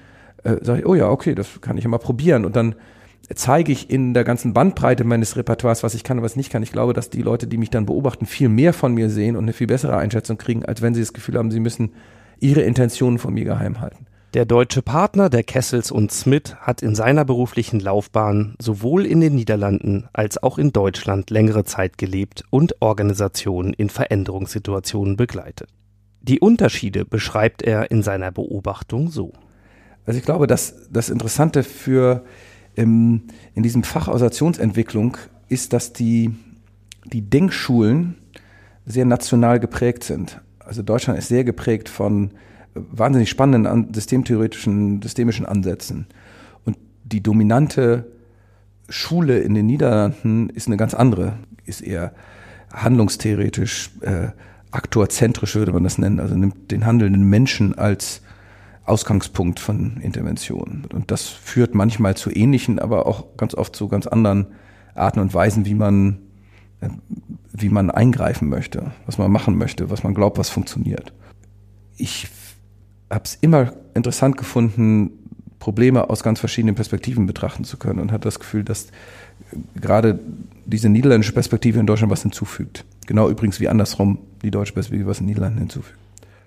Äh, 0.44 0.58
sage 0.62 0.82
ich, 0.82 0.86
oh 0.86 0.96
ja, 0.96 1.10
okay, 1.10 1.36
das 1.36 1.62
kann 1.62 1.78
ich 1.78 1.84
ja 1.84 1.90
mal 1.90 1.98
probieren 1.98 2.46
und 2.46 2.56
dann 2.56 2.76
zeige 3.34 3.72
ich 3.72 3.90
in 3.90 4.14
der 4.14 4.24
ganzen 4.24 4.54
Bandbreite 4.54 5.04
meines 5.04 5.38
Repertoires, 5.38 5.84
was 5.84 5.96
ich 5.96 6.04
kann 6.04 6.18
und 6.20 6.24
was 6.24 6.36
nicht 6.36 6.52
kann. 6.52 6.64
Ich 6.64 6.72
glaube, 6.72 6.94
dass 6.94 7.10
die 7.10 7.22
Leute, 7.22 7.48
die 7.48 7.58
mich 7.58 7.70
dann 7.70 7.86
beobachten, 7.86 8.26
viel 8.26 8.50
mehr 8.50 8.74
von 8.74 8.94
mir 8.94 9.10
sehen 9.10 9.36
und 9.36 9.44
eine 9.44 9.54
viel 9.54 9.68
bessere 9.68 9.98
Einschätzung 9.98 10.38
kriegen, 10.38 10.66
als 10.66 10.82
wenn 10.82 10.94
sie 10.94 11.02
das 11.02 11.14
Gefühl 11.14 11.38
haben, 11.38 11.52
sie 11.52 11.60
müssen 11.60 11.94
ihre 12.40 12.62
Intentionen 12.62 13.20
von 13.20 13.34
mir 13.34 13.46
geheim 13.46 13.80
halten. 13.80 14.06
Der 14.34 14.46
deutsche 14.46 14.82
Partner 14.82 15.30
der 15.30 15.44
Kessels 15.44 15.92
und 15.92 16.12
Smith 16.12 16.56
hat 16.60 16.82
in 16.82 16.96
seiner 16.96 17.24
beruflichen 17.24 17.80
Laufbahn 17.80 18.56
sowohl 18.60 19.06
in 19.06 19.22
den 19.22 19.36
Niederlanden 19.36 20.10
als 20.12 20.42
auch 20.42 20.58
in 20.58 20.74
Deutschland 20.74 21.30
längere 21.30 21.66
Zeit 21.66 22.00
gelebt 22.00 22.44
und 22.50 22.82
Organisationen 22.82 23.74
in 23.74 23.90
Veränderungssituationen 23.90 25.18
begleitet. 25.18 25.70
Die 26.22 26.40
Unterschiede 26.40 27.06
beschreibt 27.06 27.62
er 27.62 27.92
in 27.92 28.02
seiner 28.02 28.32
Beobachtung 28.32 29.10
so. 29.12 29.34
Also 30.06 30.18
ich 30.18 30.26
glaube, 30.26 30.48
dass 30.48 30.90
das 30.90 31.10
Interessante 31.10 31.62
für 31.64 32.24
in 32.76 33.24
diesem 33.56 33.84
Fach 33.84 34.08
Organisationsentwicklung 34.08 35.18
ist, 35.48 35.74
dass 35.74 35.94
die, 35.94 36.34
die 37.06 37.22
Denkschulen 37.22 38.16
sehr 38.86 39.06
national 39.06 39.60
geprägt 39.60 40.04
sind. 40.04 40.42
Also 40.60 40.82
Deutschland 40.82 41.20
ist 41.20 41.28
sehr 41.28 41.44
geprägt 41.44 41.90
von 41.90 42.32
wahnsinnig 42.74 43.30
spannenden 43.30 43.94
systemtheoretischen, 43.94 45.02
systemischen 45.02 45.46
Ansätzen. 45.46 46.08
Und 46.66 46.78
die 47.04 47.22
dominante 47.22 48.08
Schule 48.90 49.40
in 49.40 49.54
den 49.54 49.66
Niederlanden 49.66 50.50
ist 50.50 50.68
eine 50.68 50.78
ganz 50.78 50.94
andere, 50.94 51.38
ist 51.66 51.82
eher 51.82 52.14
handlungstheoretisch, 52.74 53.92
äh, 54.02 54.30
aktorzentrisch 54.72 55.56
würde 55.56 55.72
man 55.72 55.84
das 55.84 55.98
nennen, 55.98 56.20
also 56.20 56.36
nimmt 56.36 56.72
den 56.72 56.86
handelnden 56.86 57.24
Menschen 57.24 57.78
als 57.78 58.22
Ausgangspunkt 58.86 59.60
von 59.60 59.98
Interventionen. 60.02 60.86
Und 60.94 61.12
das 61.12 61.28
führt 61.28 61.74
manchmal 61.74 62.16
zu 62.16 62.30
ähnlichen, 62.30 62.80
aber 62.80 63.06
auch 63.06 63.38
ganz 63.38 63.56
oft 63.56 63.76
zu 63.76 63.88
ganz 63.88 64.08
anderen 64.08 64.48
Arten 64.94 65.20
und 65.20 65.34
Weisen, 65.34 65.66
wie 65.66 65.74
man, 65.74 66.20
äh, 66.82 66.90
wie 67.52 67.70
man 67.70 67.90
eingreifen 67.90 68.50
möchte, 68.50 68.92
was 69.06 69.18
man 69.18 69.32
machen 69.32 69.58
möchte, 69.58 69.90
was 69.90 70.04
man 70.04 70.14
glaubt, 70.14 70.38
was 70.38 70.50
funktioniert. 70.50 71.14
Ich 71.96 72.28
habe 73.10 73.24
es 73.24 73.36
immer 73.36 73.74
interessant 73.94 74.38
gefunden, 74.38 75.12
Probleme 75.60 76.10
aus 76.10 76.24
ganz 76.24 76.42
verschiedenen 76.42 76.76
Perspektiven 76.76 77.26
betrachten 77.26 77.64
zu 77.64 77.78
können 77.78 78.00
und 78.00 78.12
hatte 78.12 78.26
das 78.26 78.40
Gefühl, 78.40 78.66
dass 78.66 78.88
gerade 79.80 80.20
diese 80.66 80.90
niederländische 80.90 81.32
Perspektive 81.32 81.80
in 81.80 81.88
Deutschland 81.88 82.12
was 82.12 82.22
hinzufügt. 82.22 82.84
Genau 83.08 83.30
übrigens 83.30 83.62
wie 83.62 83.70
andersrum 83.70 84.20
die 84.42 84.52
deutsche 84.52 84.74
Perspektive 84.74 85.10
was 85.10 85.22
in 85.22 85.26
den 85.26 85.36
Niederlanden 85.36 85.60
hinzufügt. 85.60 86.03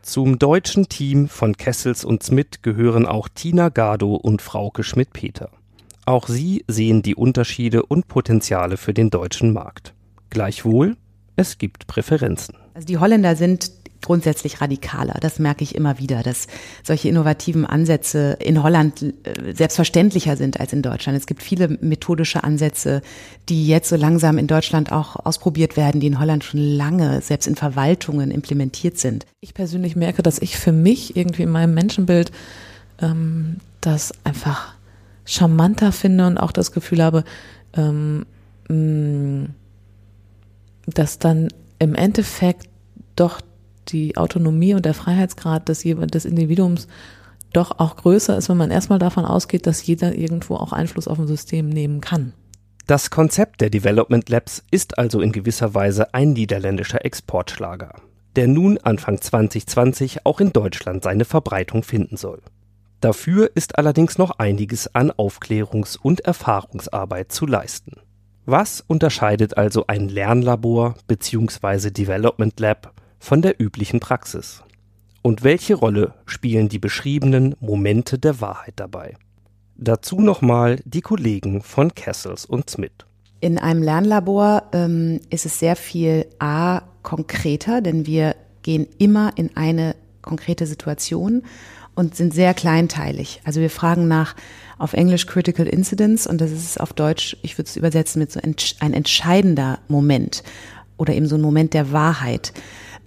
Zum 0.07 0.39
deutschen 0.39 0.89
Team 0.89 1.29
von 1.29 1.57
Kessels 1.57 2.05
und 2.05 2.23
Smith 2.23 2.63
gehören 2.63 3.07
auch 3.07 3.29
Tina 3.29 3.71
Gado 3.71 4.15
und 4.15 4.41
Frauke 4.41 4.85
Schmidt-Peter. 4.85 5.51
Auch 6.05 6.29
sie 6.29 6.65
sehen 6.69 7.03
die 7.03 7.17
Unterschiede 7.17 7.85
und 7.85 8.07
Potenziale 8.07 8.77
für 8.77 8.95
den 8.95 9.11
deutschen 9.11 9.53
Markt. 9.53 9.95
Gleichwohl, 10.31 10.97
es 11.35 11.59
gibt 11.59 11.89
Präferenzen. 11.89 12.55
Also 12.73 12.87
die 12.87 12.99
Holländer 12.99 13.35
sind 13.35 13.73
grundsätzlich 14.07 14.61
radikaler. 14.61 15.17
Das 15.21 15.41
merke 15.41 15.65
ich 15.65 15.75
immer 15.75 15.99
wieder, 15.99 16.23
dass 16.23 16.47
solche 16.85 17.09
innovativen 17.09 17.67
Ansätze 17.67 18.37
in 18.39 18.63
Holland 18.63 19.03
äh, 19.03 19.53
selbstverständlicher 19.53 20.37
sind 20.37 20.61
als 20.61 20.73
in 20.73 20.81
Deutschland. 20.81 21.19
Es 21.19 21.27
gibt 21.27 21.43
viele 21.43 21.67
methodische 21.81 22.45
Ansätze, 22.45 23.03
die 23.49 23.67
jetzt 23.67 23.89
so 23.89 23.97
langsam 23.97 24.39
in 24.39 24.47
Deutschland 24.47 24.93
auch 24.93 25.17
ausprobiert 25.27 25.77
werden, 25.77 26.01
die 26.01 26.07
in 26.07 26.21
Holland 26.21 26.45
schon 26.45 26.61
lange 26.61 27.21
selbst 27.21 27.49
in 27.49 27.57
Verwaltungen 27.57 28.31
implementiert 28.31 28.97
sind. 28.97 29.27
Ich 29.41 29.55
persönlich 29.55 29.97
merke, 29.97 30.23
dass 30.23 30.39
ich 30.39 30.57
für 30.57 30.73
mich 30.73 31.17
irgendwie 31.17 31.43
in 31.43 31.51
meinem 31.51 31.75
Menschenbild 31.75 32.31
ähm, 33.03 33.57
das 33.81 34.13
einfach 34.23 34.75
charmanter 35.25 35.91
finde 35.91 36.29
und 36.29 36.39
auch 36.39 36.53
das 36.53 36.71
Gefühl 36.71 37.03
habe, 37.03 37.25
ähm, 37.75 38.25
mm, 38.69 39.47
dass 40.87 41.19
dann 41.19 41.49
im 41.81 41.97
Endeffekt 41.97 42.69
doch 43.17 43.41
die 43.93 44.17
Autonomie 44.17 44.75
und 44.75 44.85
der 44.85 44.95
Freiheitsgrad 44.95 45.69
des, 45.69 45.83
des 45.83 46.25
Individuums 46.25 46.89
doch 47.53 47.79
auch 47.79 47.97
größer 47.97 48.37
ist, 48.37 48.49
wenn 48.49 48.57
man 48.57 48.71
erstmal 48.71 48.99
davon 48.99 49.25
ausgeht, 49.25 49.67
dass 49.67 49.87
jeder 49.87 50.15
irgendwo 50.15 50.57
auch 50.57 50.73
Einfluss 50.73 51.09
auf 51.09 51.19
ein 51.19 51.27
System 51.27 51.69
nehmen 51.69 52.01
kann. 52.01 52.33
Das 52.87 53.11
Konzept 53.11 53.61
der 53.61 53.71
Development 53.71 54.29
Labs 54.29 54.63
ist 54.71 54.99
also 54.99 55.21
in 55.21 55.33
gewisser 55.33 55.75
Weise 55.75 56.15
ein 56.15 56.35
niederländischer 56.35 57.05
Exportschlager, 57.05 57.95
der 58.37 58.47
nun 58.47 58.79
Anfang 58.79 59.21
2020 59.21 60.25
auch 60.25 60.41
in 60.41 60.53
Deutschland 60.53 61.03
seine 61.03 61.25
Verbreitung 61.25 61.83
finden 61.83 62.17
soll. 62.17 62.43
Dafür 63.01 63.51
ist 63.55 63.79
allerdings 63.79 64.19
noch 64.19 64.39
einiges 64.39 64.95
an 64.95 65.11
Aufklärungs- 65.11 65.99
und 65.99 66.21
Erfahrungsarbeit 66.21 67.33
zu 67.33 67.47
leisten. 67.47 68.01
Was 68.45 68.85
unterscheidet 68.87 69.57
also 69.57 69.87
ein 69.89 70.09
Lernlabor 70.09 70.95
bzw. 71.09 71.91
Development 71.91 72.59
Lab 72.61 72.95
von 73.19 73.43
der 73.43 73.61
üblichen 73.61 74.01
Praxis? 74.01 74.63
Und 75.23 75.43
welche 75.43 75.75
Rolle 75.75 76.15
spielen 76.25 76.69
die 76.69 76.79
beschriebenen 76.79 77.57
Momente 77.61 78.19
der 78.19 78.41
Wahrheit 78.41 78.75
dabei? 78.77 79.15
Dazu 79.77 80.21
nochmal 80.21 80.81
die 80.85 81.01
Kollegen 81.01 81.63
von 81.63 81.95
Kessels 81.95 82.47
und 82.47 82.71
Smith. 82.71 82.93
In 83.41 83.59
einem 83.59 83.83
Lernlabor 83.83 84.71
ähm, 84.73 85.21
ist 85.31 85.45
es 85.45 85.59
sehr 85.59 85.77
viel 85.77 86.27
A 86.39 86.83
konkreter, 87.03 87.83
denn 87.83 88.07
wir 88.07 88.37
gehen 88.63 88.87
immer 88.99 89.33
in 89.37 89.57
eine 89.57 89.95
konkrete 90.23 90.67
Situation 90.67 91.43
und 91.95 92.15
sind 92.15 92.33
sehr 92.33 92.55
kleinteilig. 92.55 93.41
Also 93.45 93.61
wir 93.61 93.71
fragen 93.71 94.07
nach 94.07 94.37
auf 94.79 94.93
Englisch 94.93 95.27
Critical 95.27 95.67
Incidents 95.67 96.27
und 96.27 96.41
das 96.41 96.53
ist 96.53 96.81
auf 96.81 96.93
Deutsch, 96.93 97.37
ich 97.43 97.59
würde 97.59 97.69
es 97.69 97.77
übersetzen 97.77 98.21
mit 98.21 98.31
so 98.31 98.41
ein 98.41 98.93
entscheidender 98.93 99.79
Moment 99.89 100.43
oder 100.99 101.15
eben 101.15 101.27
so 101.27 101.37
ein 101.37 101.41
Moment 101.41 101.75
der 101.75 101.93
Wahrheit 101.93 102.53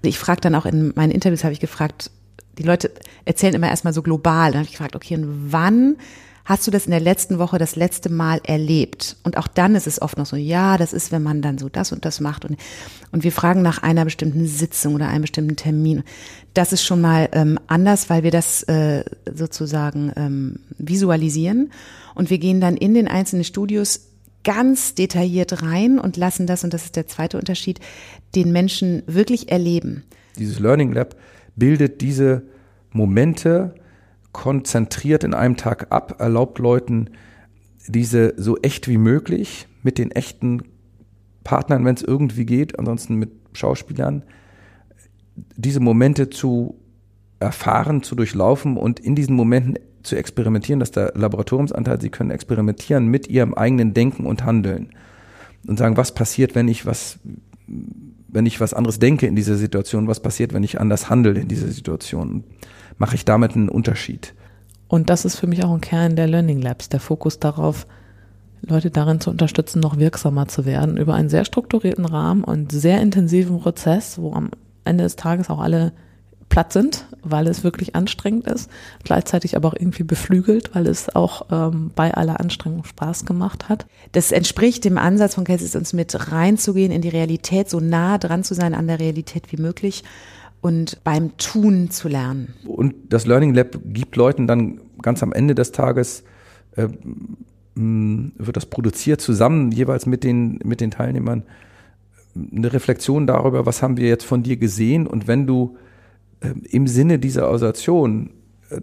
ich 0.01 0.17
frage 0.19 0.41
dann 0.41 0.55
auch 0.55 0.65
in 0.65 0.93
meinen 0.95 1.11
Interviews, 1.11 1.43
habe 1.43 1.53
ich 1.53 1.59
gefragt, 1.59 2.11
die 2.57 2.63
Leute 2.63 2.91
erzählen 3.25 3.53
immer 3.55 3.69
erstmal 3.69 3.93
so 3.93 4.01
global. 4.01 4.51
Dann 4.51 4.59
habe 4.59 4.65
ich 4.65 4.71
gefragt, 4.71 4.95
okay, 4.95 5.15
und 5.15 5.51
wann 5.51 5.97
hast 6.45 6.65
du 6.65 6.71
das 6.71 6.85
in 6.85 6.91
der 6.91 6.99
letzten 6.99 7.37
Woche 7.37 7.57
das 7.57 7.75
letzte 7.75 8.09
Mal 8.09 8.41
erlebt? 8.43 9.17
Und 9.23 9.37
auch 9.37 9.47
dann 9.47 9.75
ist 9.75 9.87
es 9.87 10.01
oft 10.01 10.17
noch 10.17 10.25
so, 10.25 10.35
ja, 10.35 10.77
das 10.77 10.93
ist, 10.93 11.11
wenn 11.11 11.23
man 11.23 11.41
dann 11.41 11.57
so 11.57 11.69
das 11.69 11.91
und 11.91 12.05
das 12.05 12.19
macht. 12.19 12.43
Und, 12.45 12.57
und 13.11 13.23
wir 13.23 13.31
fragen 13.31 13.61
nach 13.61 13.83
einer 13.83 14.03
bestimmten 14.03 14.45
Sitzung 14.45 14.95
oder 14.95 15.07
einem 15.07 15.21
bestimmten 15.21 15.55
Termin. 15.55 16.03
Das 16.53 16.73
ist 16.73 16.83
schon 16.83 17.01
mal 17.01 17.29
ähm, 17.33 17.59
anders, 17.67 18.09
weil 18.09 18.23
wir 18.23 18.31
das 18.31 18.63
äh, 18.63 19.03
sozusagen 19.31 20.11
ähm, 20.15 20.59
visualisieren. 20.77 21.71
Und 22.15 22.29
wir 22.29 22.39
gehen 22.39 22.59
dann 22.59 22.75
in 22.75 22.93
den 22.93 23.07
einzelnen 23.07 23.43
Studios 23.43 24.08
ganz 24.43 24.95
detailliert 24.95 25.63
rein 25.63 25.99
und 25.99 26.17
lassen 26.17 26.47
das, 26.47 26.63
und 26.63 26.73
das 26.73 26.85
ist 26.85 26.95
der 26.95 27.07
zweite 27.07 27.37
Unterschied, 27.37 27.79
den 28.35 28.51
Menschen 28.51 29.03
wirklich 29.05 29.51
erleben. 29.51 30.03
Dieses 30.37 30.59
Learning 30.59 30.91
Lab 30.93 31.15
bildet 31.55 32.01
diese 32.01 32.43
Momente 32.91 33.75
konzentriert 34.31 35.23
in 35.23 35.33
einem 35.33 35.57
Tag 35.57 35.91
ab, 35.91 36.19
erlaubt 36.19 36.59
Leuten, 36.59 37.09
diese 37.87 38.33
so 38.37 38.57
echt 38.57 38.87
wie 38.87 38.97
möglich 38.97 39.67
mit 39.83 39.97
den 39.97 40.11
echten 40.11 40.61
Partnern, 41.43 41.83
wenn 41.85 41.95
es 41.95 42.03
irgendwie 42.03 42.45
geht, 42.45 42.77
ansonsten 42.77 43.15
mit 43.15 43.31
Schauspielern, 43.53 44.23
diese 45.55 45.79
Momente 45.79 46.29
zu 46.29 46.79
erfahren, 47.39 48.03
zu 48.03 48.15
durchlaufen 48.15 48.77
und 48.77 48.99
in 48.99 49.15
diesen 49.15 49.35
Momenten 49.35 49.75
zu 50.03 50.15
experimentieren, 50.15 50.79
dass 50.79 50.91
der 50.91 51.13
Laboratoriumsanteil, 51.15 51.99
sie 52.01 52.09
können 52.09 52.31
experimentieren 52.31 53.07
mit 53.07 53.27
ihrem 53.27 53.53
eigenen 53.53 53.93
Denken 53.93 54.25
und 54.25 54.45
Handeln 54.45 54.89
und 55.67 55.77
sagen, 55.77 55.97
was 55.97 56.13
passiert, 56.13 56.55
wenn 56.55 56.67
ich 56.67 56.85
was, 56.85 57.19
wenn 57.67 58.45
ich 58.45 58.59
was 58.59 58.73
anderes 58.73 58.99
denke 58.99 59.27
in 59.27 59.35
dieser 59.35 59.55
Situation, 59.55 60.07
was 60.07 60.19
passiert, 60.19 60.53
wenn 60.53 60.63
ich 60.63 60.79
anders 60.79 61.09
handle 61.09 61.39
in 61.39 61.47
dieser 61.47 61.67
Situation? 61.67 62.43
Mache 62.97 63.15
ich 63.15 63.25
damit 63.25 63.55
einen 63.55 63.69
Unterschied? 63.69 64.33
Und 64.87 65.09
das 65.09 65.25
ist 65.25 65.35
für 65.35 65.47
mich 65.47 65.63
auch 65.63 65.73
ein 65.73 65.81
Kern 65.81 66.15
der 66.15 66.27
Learning 66.27 66.61
Labs, 66.61 66.89
der 66.89 66.99
Fokus 66.99 67.39
darauf, 67.39 67.85
Leute 68.61 68.91
darin 68.91 69.21
zu 69.21 69.29
unterstützen, 69.29 69.79
noch 69.79 69.97
wirksamer 69.97 70.47
zu 70.47 70.65
werden, 70.65 70.97
über 70.97 71.13
einen 71.13 71.29
sehr 71.29 71.45
strukturierten 71.45 72.05
Rahmen 72.05 72.43
und 72.43 72.71
sehr 72.71 73.01
intensiven 73.01 73.59
Prozess, 73.59 74.17
wo 74.19 74.33
am 74.33 74.49
Ende 74.83 75.03
des 75.03 75.15
Tages 75.15 75.49
auch 75.49 75.59
alle 75.59 75.93
platt 76.49 76.73
sind, 76.73 77.05
weil 77.21 77.47
es 77.47 77.63
wirklich 77.63 77.95
anstrengend 77.95 78.47
ist, 78.47 78.69
gleichzeitig 79.03 79.55
aber 79.55 79.69
auch 79.69 79.75
irgendwie 79.75 80.03
beflügelt, 80.03 80.73
weil 80.73 80.87
es 80.87 81.15
auch 81.15 81.45
ähm, 81.51 81.91
bei 81.95 82.13
aller 82.13 82.39
Anstrengung 82.39 82.83
Spaß 82.83 83.25
gemacht 83.25 83.69
hat. 83.69 83.85
Das 84.11 84.31
entspricht 84.31 84.83
dem 84.83 84.97
Ansatz 84.97 85.35
von 85.35 85.43
Cassis, 85.43 85.75
uns 85.75 85.93
mit 85.93 86.31
reinzugehen 86.31 86.91
in 86.91 87.01
die 87.01 87.09
Realität, 87.09 87.69
so 87.69 87.79
nah 87.79 88.17
dran 88.17 88.43
zu 88.43 88.53
sein 88.55 88.73
an 88.73 88.87
der 88.87 88.99
Realität 88.99 89.51
wie 89.51 89.61
möglich 89.61 90.03
und 90.61 91.03
beim 91.03 91.37
Tun 91.37 91.91
zu 91.91 92.07
lernen. 92.09 92.53
Und 92.65 92.95
das 93.09 93.25
Learning 93.25 93.53
Lab 93.53 93.77
gibt 93.85 94.15
Leuten 94.15 94.47
dann 94.47 94.81
ganz 95.01 95.23
am 95.23 95.31
Ende 95.31 95.55
des 95.55 95.71
Tages 95.71 96.23
äh, 96.75 96.87
wird 97.75 98.57
das 98.57 98.65
produziert 98.65 99.21
zusammen 99.21 99.71
jeweils 99.71 100.05
mit 100.05 100.25
den, 100.25 100.59
mit 100.65 100.81
den 100.81 100.91
Teilnehmern 100.91 101.43
eine 102.35 102.73
Reflexion 102.73 103.25
darüber, 103.25 103.65
was 103.65 103.81
haben 103.81 103.97
wir 103.97 104.07
jetzt 104.07 104.25
von 104.25 104.43
dir 104.43 104.57
gesehen 104.57 105.07
und 105.07 105.27
wenn 105.27 105.47
du 105.47 105.77
im 106.41 106.87
Sinne 106.87 107.19
dieser 107.19 107.45
Organisation 107.45 108.31
äh, 108.69 108.81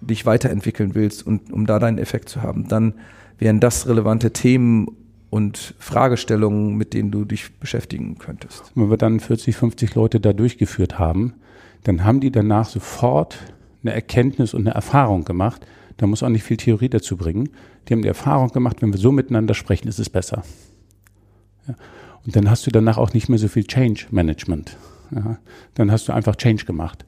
dich 0.00 0.26
weiterentwickeln 0.26 0.94
willst 0.94 1.26
und 1.26 1.52
um 1.52 1.66
da 1.66 1.78
deinen 1.78 1.98
Effekt 1.98 2.28
zu 2.28 2.42
haben, 2.42 2.68
dann 2.68 2.94
wären 3.38 3.60
das 3.60 3.88
relevante 3.88 4.32
Themen 4.32 4.88
und 5.30 5.74
Fragestellungen, 5.78 6.76
mit 6.76 6.94
denen 6.94 7.10
du 7.10 7.24
dich 7.24 7.58
beschäftigen 7.58 8.18
könntest. 8.18 8.72
Wenn 8.74 8.90
wir 8.90 8.96
dann 8.96 9.20
40, 9.20 9.56
50 9.56 9.94
Leute 9.94 10.20
da 10.20 10.32
durchgeführt 10.32 10.98
haben, 10.98 11.34
dann 11.84 12.04
haben 12.04 12.20
die 12.20 12.30
danach 12.30 12.68
sofort 12.68 13.38
eine 13.82 13.92
Erkenntnis 13.92 14.54
und 14.54 14.66
eine 14.66 14.74
Erfahrung 14.74 15.24
gemacht. 15.24 15.66
Da 15.96 16.06
muss 16.06 16.22
auch 16.22 16.28
nicht 16.28 16.44
viel 16.44 16.56
Theorie 16.56 16.88
dazu 16.88 17.16
bringen. 17.16 17.48
Die 17.88 17.94
haben 17.94 18.02
die 18.02 18.08
Erfahrung 18.08 18.50
gemacht, 18.50 18.82
wenn 18.82 18.92
wir 18.92 18.98
so 18.98 19.12
miteinander 19.12 19.54
sprechen, 19.54 19.88
ist 19.88 19.98
es 19.98 20.10
besser. 20.10 20.42
Ja. 21.66 21.74
Und 22.24 22.34
dann 22.34 22.50
hast 22.50 22.66
du 22.66 22.70
danach 22.70 22.98
auch 22.98 23.12
nicht 23.12 23.28
mehr 23.28 23.38
so 23.38 23.48
viel 23.48 23.64
Change 23.64 24.06
Management. 24.10 24.76
Ja. 25.10 25.38
Dann 25.74 25.90
hast 25.90 26.08
du 26.08 26.12
einfach 26.12 26.36
Change 26.36 26.64
gemacht. 26.64 27.04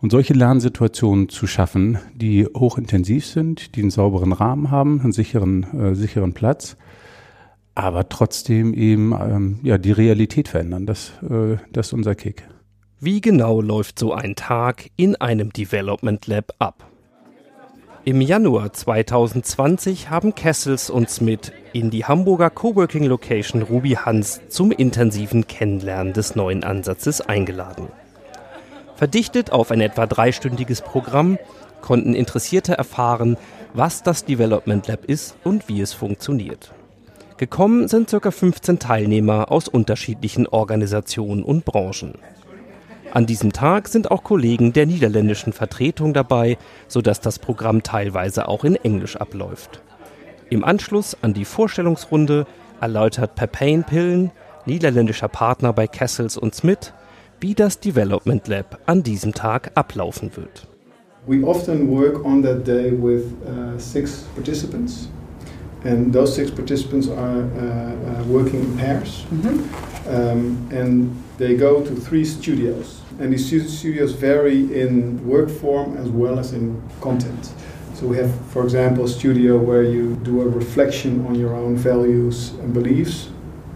Und 0.00 0.10
solche 0.10 0.32
Lernsituationen 0.32 1.28
zu 1.28 1.46
schaffen, 1.46 1.98
die 2.14 2.46
hochintensiv 2.46 3.26
sind, 3.26 3.74
die 3.74 3.82
einen 3.82 3.90
sauberen 3.90 4.32
Rahmen 4.32 4.70
haben, 4.70 5.00
einen 5.00 5.12
sicheren, 5.12 5.64
äh, 5.76 5.94
sicheren 5.96 6.34
Platz, 6.34 6.76
aber 7.74 8.08
trotzdem 8.08 8.74
eben 8.74 9.12
ähm, 9.12 9.60
ja, 9.62 9.76
die 9.78 9.92
Realität 9.92 10.48
verändern. 10.48 10.86
Das, 10.86 11.12
äh, 11.28 11.56
das 11.72 11.88
ist 11.88 11.92
unser 11.92 12.14
Kick. 12.14 12.48
Wie 13.00 13.20
genau 13.20 13.60
läuft 13.60 13.98
so 13.98 14.12
ein 14.12 14.34
Tag 14.34 14.90
in 14.96 15.16
einem 15.16 15.52
Development 15.52 16.26
Lab 16.26 16.52
ab? 16.58 16.87
Im 18.08 18.22
Januar 18.22 18.72
2020 18.72 20.08
haben 20.08 20.34
Kessels 20.34 20.88
und 20.88 21.10
Smith 21.10 21.52
in 21.74 21.90
die 21.90 22.06
Hamburger 22.06 22.48
Coworking 22.48 23.04
Location 23.04 23.60
Ruby 23.60 23.98
Hans 24.02 24.40
zum 24.48 24.72
intensiven 24.72 25.46
Kennenlernen 25.46 26.14
des 26.14 26.34
neuen 26.34 26.64
Ansatzes 26.64 27.20
eingeladen. 27.20 27.88
Verdichtet 28.96 29.52
auf 29.52 29.70
ein 29.70 29.82
etwa 29.82 30.06
dreistündiges 30.06 30.80
Programm 30.80 31.36
konnten 31.82 32.14
Interessierte 32.14 32.78
erfahren, 32.78 33.36
was 33.74 34.02
das 34.02 34.24
Development 34.24 34.86
Lab 34.86 35.04
ist 35.04 35.36
und 35.44 35.68
wie 35.68 35.82
es 35.82 35.92
funktioniert. 35.92 36.72
Gekommen 37.36 37.88
sind 37.88 38.08
ca. 38.08 38.30
15 38.30 38.78
Teilnehmer 38.78 39.52
aus 39.52 39.68
unterschiedlichen 39.68 40.46
Organisationen 40.46 41.42
und 41.42 41.66
Branchen. 41.66 42.14
An 43.12 43.24
diesem 43.24 43.52
Tag 43.52 43.88
sind 43.88 44.10
auch 44.10 44.22
Kollegen 44.22 44.72
der 44.72 44.86
niederländischen 44.86 45.52
Vertretung 45.52 46.12
dabei, 46.12 46.58
sodass 46.88 47.20
das 47.20 47.38
Programm 47.38 47.82
teilweise 47.82 48.48
auch 48.48 48.64
in 48.64 48.76
Englisch 48.76 49.16
abläuft. 49.16 49.80
Im 50.50 50.62
Anschluss 50.62 51.16
an 51.22 51.32
die 51.32 51.46
Vorstellungsrunde 51.46 52.46
erläutert 52.80 53.34
Papain 53.34 53.84
Pillen, 53.84 54.30
niederländischer 54.66 55.28
Partner 55.28 55.72
bei 55.72 55.86
Kessels 55.86 56.36
und 56.36 56.54
Smith, 56.54 56.92
wie 57.40 57.54
das 57.54 57.80
Development 57.80 58.46
Lab 58.46 58.78
an 58.86 59.02
diesem 59.02 59.32
Tag 59.32 59.72
ablaufen 59.74 60.36
wird. 60.36 60.66
We 61.26 61.44
often 61.44 61.90
work 61.90 62.24
on 62.24 62.42
that 62.42 62.66
day 62.66 62.90
with 62.90 63.24
uh, 63.44 63.78
six 63.78 64.26
participants. 64.34 65.08
And 65.84 66.12
those 66.12 66.34
six 66.34 66.50
participants 66.50 67.08
are 67.08 67.44
uh, 67.44 68.20
uh, 68.20 68.24
working 68.28 68.60
in 68.60 68.76
pairs. 68.76 69.24
Mm 69.30 69.40
-hmm. 69.40 70.32
um, 70.32 70.56
and 70.72 71.10
they 71.38 71.56
go 71.56 71.82
to 71.84 71.94
three 71.96 72.24
studios. 72.24 73.00
And 73.18 73.32
these 73.32 73.46
studios 73.78 74.12
vary 74.12 74.80
in 74.80 75.26
work 75.26 75.48
form 75.48 75.96
as 75.96 76.08
well 76.08 76.38
as 76.38 76.52
in 76.52 76.80
content. 77.00 77.52
So 77.94 78.06
we 78.06 78.16
have, 78.18 78.32
for 78.52 78.62
example, 78.62 79.04
a 79.04 79.08
studio 79.08 79.56
where 79.56 79.82
you 79.82 80.16
do 80.16 80.42
a 80.42 80.48
reflection 80.48 81.26
on 81.26 81.34
your 81.34 81.54
own 81.54 81.76
values 81.76 82.50
and 82.60 82.72
beliefs 82.74 83.28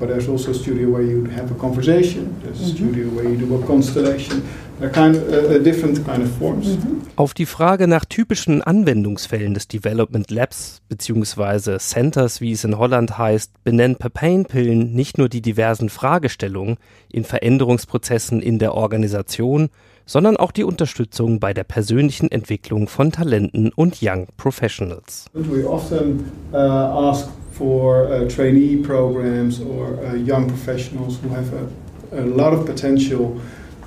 but 0.03 0.09
there's 0.09 0.29
also 0.29 0.51
a 0.51 0.55
studio 0.55 0.91
where 0.91 1.03
you 1.03 1.27
have 1.27 1.53
a 1.53 1.55
conversation. 1.55 2.37
There's 2.43 2.59
a 2.59 2.65
mm 2.65 2.71
-hmm. 2.71 2.75
studio 2.75 3.05
where 3.15 3.29
you 3.31 3.37
do 3.47 3.55
a 3.55 3.67
constellation. 3.67 4.43
Kind 4.91 5.17
of, 5.17 5.51
uh, 5.51 5.59
different 5.59 6.05
kind 6.05 6.25
of 6.25 6.31
forms. 6.39 6.67
Mhm. 6.67 7.03
Auf 7.17 7.35
die 7.35 7.47
Frage 7.47 7.87
nach 7.87 8.05
typischen 8.05 8.63
Anwendungsfällen 8.63 9.55
des 9.55 9.69
Development 9.69 10.31
Labs 10.31 10.81
bzw. 10.89 11.79
Centers, 11.79 12.41
wie 12.41 12.53
es 12.53 12.65
in 12.65 12.79
Holland 12.79 13.19
heißt, 13.19 13.63
benennen 13.65 13.97
Papain-Pillen 13.97 14.93
nicht 14.93 15.19
nur 15.19 15.29
die 15.29 15.43
diversen 15.43 15.89
Fragestellungen 15.89 16.77
in 17.11 17.25
Veränderungsprozessen 17.25 18.41
in 18.41 18.59
der 18.59 18.75
Organisation, 18.75 19.69
sondern 20.07 20.37
auch 20.37 20.53
die 20.53 20.65
Unterstützung 20.65 21.41
bei 21.41 21.55
der 21.55 21.65
persönlichen 21.65 22.31
Entwicklung 22.31 22.89
von 22.89 23.13
Talenten 23.13 23.73
und 23.75 23.99
Young 24.03 24.27
Professionals. 24.37 25.27
We 25.35 25.69
often 25.69 26.25
uh, 26.53 26.57
ask 26.57 27.29
for 27.53 28.09
uh, 28.09 28.27
trainee 28.27 28.77
programs 28.77 29.61
or 29.61 29.99
uh, 30.03 30.17
young 30.17 30.49
professionals 30.49 31.19
who 31.23 31.31
have 31.31 31.53
a, 31.53 32.21
a 32.21 32.25
lot 32.25 32.53
of 32.53 32.65
potential 32.67 33.37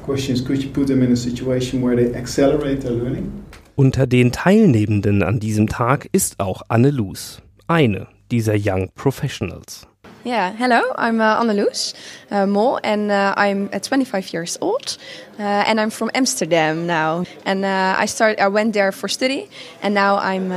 questions. 0.06 0.42
Could 0.42 0.64
you 0.64 0.70
put 0.70 0.88
them 0.88 1.02
in 1.02 1.12
a 1.12 1.16
situation 1.16 1.82
where 1.82 1.96
they 1.96 2.14
accelerate 2.14 2.82
their 2.82 2.92
learning? 2.92 3.32
Unter 3.76 4.08
den 4.08 4.32
Teilnehmenden 4.32 5.24
an 5.24 5.40
diesem 5.40 5.68
Tag 5.68 6.08
ist 6.14 6.40
auch 6.40 6.62
Anne 6.70 6.92
Luz, 6.92 7.42
eine 7.68 8.08
dieser 8.32 8.56
Young 8.56 8.90
Professionals. 8.96 9.88
Yeah, 10.24 10.54
hello, 10.58 10.82
I'm 10.98 11.20
uh, 11.20 11.40
Anneloes 11.40 11.94
uh, 12.32 12.48
Mol, 12.48 12.80
and 12.84 13.12
uh, 13.12 13.36
I'm 13.38 13.70
uh, 13.72 13.78
25 13.78 14.34
years 14.34 14.58
old, 14.60 14.98
uh, 15.38 15.44
and 15.44 15.80
I'm 15.80 15.92
from 15.92 16.10
Amsterdam 16.16 16.88
now. 16.88 17.26
And 17.46 17.64
uh, 17.64 17.96
I 17.96 18.08
start, 18.08 18.40
I 18.40 18.48
went 18.48 18.74
there 18.74 18.92
for 18.92 19.08
study, 19.08 19.50
and 19.84 19.94
now 19.94 20.18
I'm, 20.18 20.52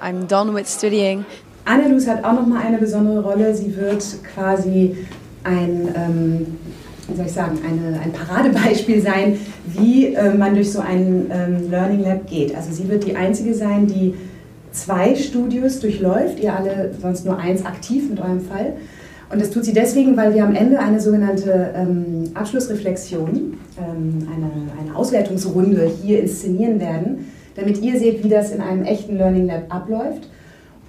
I'm 0.00 0.26
done 0.26 0.54
with 0.54 0.68
studying. 0.68 1.24
Annelus 1.64 2.06
hat 2.06 2.22
auch 2.24 2.34
nochmal 2.34 2.62
eine 2.64 2.78
besondere 2.78 3.22
Rolle. 3.22 3.54
Sie 3.54 3.74
wird 3.76 4.04
quasi 4.34 4.96
ein, 5.42 5.92
ähm, 5.96 6.58
wie 7.12 7.16
soll 7.16 7.26
ich 7.26 7.32
sagen, 7.32 7.58
eine, 7.66 8.00
ein 8.00 8.12
Paradebeispiel 8.12 9.00
sein, 9.00 9.38
wie 9.66 10.14
äh, 10.14 10.34
man 10.34 10.54
durch 10.54 10.72
so 10.72 10.80
ein 10.80 11.30
ähm, 11.30 11.70
Learning 11.70 12.00
Lab 12.00 12.26
geht. 12.26 12.56
Also 12.56 12.72
sie 12.72 12.88
wird 12.88 13.06
die 13.06 13.16
einzige 13.16 13.54
sein, 13.54 13.86
die 13.86 14.14
zwei 14.72 15.14
Studios 15.14 15.80
durchläuft, 15.80 16.40
ihr 16.40 16.56
alle 16.56 16.92
sonst 17.00 17.26
nur 17.26 17.38
eins 17.38 17.64
aktiv 17.64 18.08
mit 18.08 18.20
eurem 18.20 18.40
Fall. 18.40 18.74
Und 19.30 19.40
das 19.40 19.50
tut 19.50 19.64
sie 19.64 19.72
deswegen, 19.72 20.16
weil 20.16 20.34
wir 20.34 20.44
am 20.44 20.54
Ende 20.54 20.78
eine 20.78 21.00
sogenannte 21.00 21.70
ähm, 21.74 22.24
Abschlussreflexion, 22.34 23.54
ähm, 23.78 24.28
eine, 24.34 24.50
eine 24.80 24.96
Auswertungsrunde 24.96 25.90
hier 26.02 26.20
inszenieren 26.20 26.80
werden, 26.80 27.26
damit 27.56 27.80
ihr 27.82 27.98
seht, 27.98 28.24
wie 28.24 28.28
das 28.28 28.50
in 28.50 28.60
einem 28.60 28.84
echten 28.84 29.16
Learning 29.16 29.46
Lab 29.46 29.74
abläuft. 29.74 30.28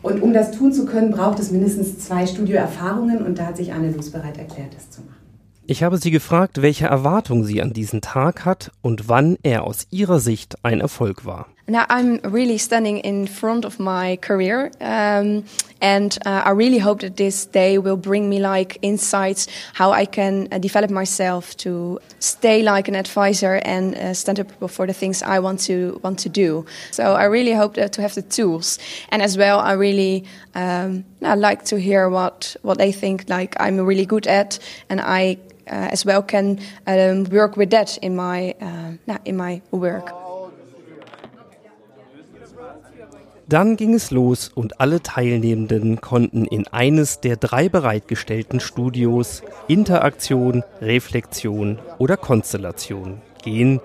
Und 0.01 0.21
um 0.21 0.33
das 0.33 0.51
tun 0.51 0.73
zu 0.73 0.85
können, 0.85 1.11
braucht 1.11 1.39
es 1.39 1.51
mindestens 1.51 1.99
zwei 1.99 2.25
Studioerfahrungen 2.25 3.25
und 3.25 3.39
da 3.39 3.47
hat 3.47 3.57
sich 3.57 3.73
Anne 3.73 3.91
Luz 3.91 4.09
bereit 4.09 4.37
erklärt, 4.37 4.75
das 4.75 4.89
zu 4.89 5.01
machen. 5.01 5.22
Ich 5.65 5.81
habe 5.81 5.97
sie 5.97 6.11
gefragt, 6.11 6.61
welche 6.61 6.87
Erwartungen 6.87 7.45
sie 7.45 7.61
an 7.61 7.71
diesen 7.71 8.01
Tag 8.01 8.43
hat 8.43 8.71
und 8.81 9.07
wann 9.07 9.37
er 9.43 9.63
aus 9.63 9.87
ihrer 9.91 10.19
Sicht 10.19 10.57
ein 10.65 10.81
Erfolg 10.81 11.23
war. 11.23 11.47
Now 11.65 11.85
I'm 11.89 12.19
really 12.23 12.57
standing 12.57 12.97
in 12.97 13.25
front 13.25 13.63
of 13.63 13.79
my 13.79 14.17
career, 14.17 14.69
um, 14.81 15.45
and 15.79 16.17
uh, 16.25 16.41
I 16.43 16.49
really 16.49 16.77
hope 16.77 16.99
that 16.99 17.15
this 17.15 17.45
day 17.45 17.77
will 17.77 17.95
bring 17.95 18.29
me 18.29 18.39
like 18.39 18.77
insights 18.81 19.47
how 19.73 19.93
I 19.93 20.03
can 20.03 20.49
uh, 20.51 20.57
develop 20.57 20.91
myself 20.91 21.55
to 21.57 21.99
stay 22.19 22.63
like 22.63 22.89
an 22.89 22.95
advisor 22.95 23.61
and 23.63 23.95
uh, 23.95 24.13
stand 24.13 24.41
up 24.41 24.69
for 24.69 24.85
the 24.87 24.93
things 24.93 25.23
I 25.23 25.39
want 25.39 25.61
to 25.61 26.01
want 26.03 26.19
to 26.19 26.29
do. 26.29 26.65
So 26.91 27.15
I 27.15 27.23
really 27.23 27.53
hope 27.53 27.75
to 27.75 28.01
have 28.01 28.13
the 28.13 28.23
tools, 28.23 28.77
and 29.09 29.21
as 29.21 29.37
well 29.37 29.61
I 29.61 29.71
really 29.71 30.25
um, 30.55 31.05
I 31.21 31.35
like 31.35 31.63
to 31.65 31.79
hear 31.79 32.09
what 32.09 32.57
what 32.63 32.77
they 32.77 32.91
think 32.91 33.29
like 33.29 33.55
I'm 33.57 33.79
really 33.79 34.05
good 34.05 34.27
at, 34.27 34.59
and 34.89 34.99
I 34.99 35.37
uh, 35.71 35.91
as 35.91 36.05
well 36.05 36.23
can 36.23 36.59
um, 36.87 37.23
work 37.31 37.55
with 37.55 37.69
that 37.69 37.97
in 37.99 38.17
my 38.17 38.53
uh, 38.59 39.17
in 39.23 39.37
my 39.37 39.61
work. 39.71 40.22
Dann 43.53 43.75
ging 43.75 43.93
es 43.93 44.09
los 44.09 44.49
und 44.49 44.81
alle 44.81 45.03
Teilnehmenden 45.03 46.01
konnten 46.01 46.43
in 46.43 46.67
eines 46.69 47.19
der 47.19 47.35
drei 47.35 47.69
bereitgestellten 47.69 48.59
Studios 48.59 49.43
Interaktion, 49.67 50.63
Reflexion 50.81 51.77
oder 51.99 52.17
Konstellation 52.17 53.21
gehen, 53.43 53.79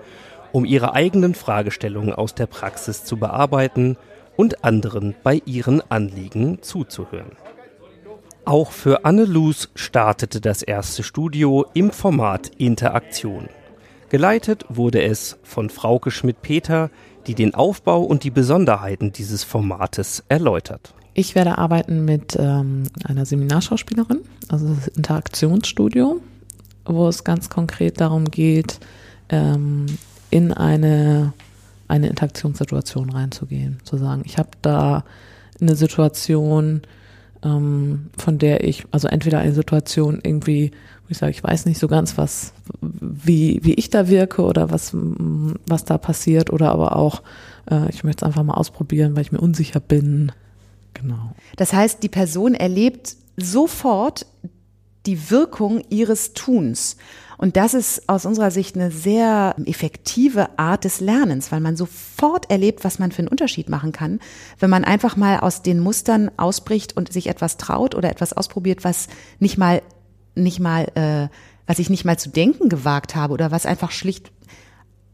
um 0.51 0.65
ihre 0.65 0.95
eigenen 0.95 1.35
Fragestellungen 1.35 2.13
aus 2.13 2.33
der 2.33 2.47
Praxis 2.47 3.03
zu 3.03 3.17
bearbeiten 3.17 3.95
und 4.35 4.63
anderen 4.63 5.13
bei 5.21 5.39
ihren 5.45 5.83
Anliegen 5.91 6.63
zuzuhören. 6.63 7.33
Auch 8.45 8.71
für 8.71 9.05
Anne 9.05 9.25
Luz 9.25 9.69
startete 9.75 10.41
das 10.41 10.63
erste 10.63 11.03
Studio 11.03 11.67
im 11.75 11.91
Format 11.91 12.49
Interaktion. 12.57 13.49
Geleitet 14.09 14.65
wurde 14.69 15.03
es 15.03 15.37
von 15.43 15.69
Frauke 15.69 16.09
Schmidt-Peter, 16.09 16.89
die 17.27 17.35
den 17.35 17.53
Aufbau 17.53 18.01
und 18.01 18.23
die 18.23 18.31
Besonderheiten 18.31 19.11
dieses 19.11 19.43
Formates 19.43 20.23
erläutert. 20.29 20.93
Ich 21.13 21.35
werde 21.35 21.57
arbeiten 21.57 22.05
mit 22.05 22.37
ähm, 22.39 22.83
einer 23.03 23.25
Seminarschauspielerin, 23.25 24.19
also 24.47 24.73
das 24.73 24.87
Interaktionsstudio, 24.87 26.21
wo 26.85 27.07
es 27.07 27.23
ganz 27.23 27.49
konkret 27.49 27.99
darum 27.99 28.25
geht, 28.25 28.79
ähm, 29.29 29.85
in 30.29 30.53
eine, 30.53 31.33
eine 31.87 32.07
Interaktionssituation 32.07 33.09
reinzugehen. 33.09 33.79
Zu 33.83 33.97
sagen, 33.97 34.21
ich 34.25 34.37
habe 34.37 34.49
da 34.61 35.03
eine 35.59 35.75
Situation, 35.75 36.83
ähm, 37.43 38.07
von 38.17 38.37
der 38.37 38.63
ich, 38.63 38.85
also 38.91 39.07
entweder 39.07 39.39
eine 39.39 39.53
Situation 39.53 40.19
irgendwie, 40.23 40.71
wo 41.03 41.11
ich 41.11 41.17
sage, 41.17 41.31
ich 41.31 41.43
weiß 41.43 41.65
nicht 41.65 41.79
so 41.79 41.87
ganz, 41.87 42.17
was, 42.17 42.53
wie, 42.81 43.59
wie 43.63 43.73
ich 43.73 43.89
da 43.89 44.07
wirke 44.09 44.43
oder 44.43 44.71
was, 44.71 44.91
was 44.93 45.85
da 45.85 45.97
passiert, 45.97 46.51
oder 46.51 46.71
aber 46.71 46.95
auch, 46.95 47.23
äh, 47.69 47.89
ich 47.89 48.03
möchte 48.03 48.25
es 48.25 48.27
einfach 48.27 48.43
mal 48.43 48.55
ausprobieren, 48.55 49.15
weil 49.15 49.21
ich 49.21 49.31
mir 49.31 49.41
unsicher 49.41 49.79
bin. 49.79 50.31
Genau. 50.93 51.33
Das 51.55 51.73
heißt, 51.73 52.03
die 52.03 52.09
Person 52.09 52.53
erlebt 52.53 53.15
sofort 53.37 54.25
die 55.05 55.29
Wirkung 55.31 55.83
ihres 55.89 56.33
Tuns. 56.33 56.97
Und 57.37 57.55
das 57.55 57.73
ist 57.73 58.09
aus 58.09 58.25
unserer 58.25 58.51
Sicht 58.51 58.75
eine 58.75 58.91
sehr 58.91 59.55
effektive 59.65 60.59
Art 60.59 60.83
des 60.83 60.99
Lernens, 60.99 61.53
weil 61.53 61.61
man 61.61 61.77
sofort 61.77 62.51
erlebt, 62.51 62.83
was 62.83 62.99
man 62.99 63.13
für 63.13 63.19
einen 63.19 63.29
Unterschied 63.29 63.69
machen 63.69 63.93
kann, 63.93 64.19
wenn 64.59 64.69
man 64.69 64.83
einfach 64.83 65.15
mal 65.15 65.39
aus 65.39 65.61
den 65.61 65.79
Mustern 65.79 66.31
ausbricht 66.35 66.97
und 66.97 67.13
sich 67.13 67.27
etwas 67.27 67.55
traut 67.55 67.95
oder 67.95 68.09
etwas 68.09 68.33
ausprobiert, 68.33 68.83
was 68.83 69.07
nicht 69.39 69.57
mal, 69.57 69.81
nicht 70.35 70.59
mal, 70.59 70.87
äh, 70.95 71.29
was 71.65 71.79
ich 71.79 71.89
nicht 71.89 72.03
mal 72.03 72.19
zu 72.19 72.29
denken 72.29 72.67
gewagt 72.67 73.15
habe 73.15 73.33
oder 73.33 73.51
was 73.51 73.65
einfach 73.65 73.91
schlicht 73.91 74.31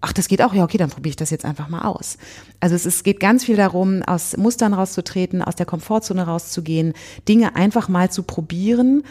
ach, 0.05 0.13
das 0.13 0.27
geht 0.27 0.43
auch, 0.43 0.53
ja, 0.53 0.63
okay, 0.63 0.77
dann 0.77 0.91
probiere 0.91 1.11
ich 1.11 1.15
das 1.15 1.31
jetzt 1.31 1.45
einfach 1.45 1.67
mal 1.67 1.81
aus. 1.81 2.19
Also 2.59 2.75
es, 2.75 2.85
es 2.85 3.01
geht 3.01 3.19
ganz 3.19 3.43
viel 3.43 3.55
darum, 3.55 4.03
aus 4.03 4.37
Mustern 4.37 4.75
rauszutreten, 4.75 5.41
aus 5.41 5.55
der 5.55 5.65
Komfortzone 5.65 6.27
rauszugehen, 6.27 6.93
Dinge 7.27 7.55
einfach 7.55 7.89
mal 7.89 8.11
zu 8.11 8.21
probieren 8.21 9.01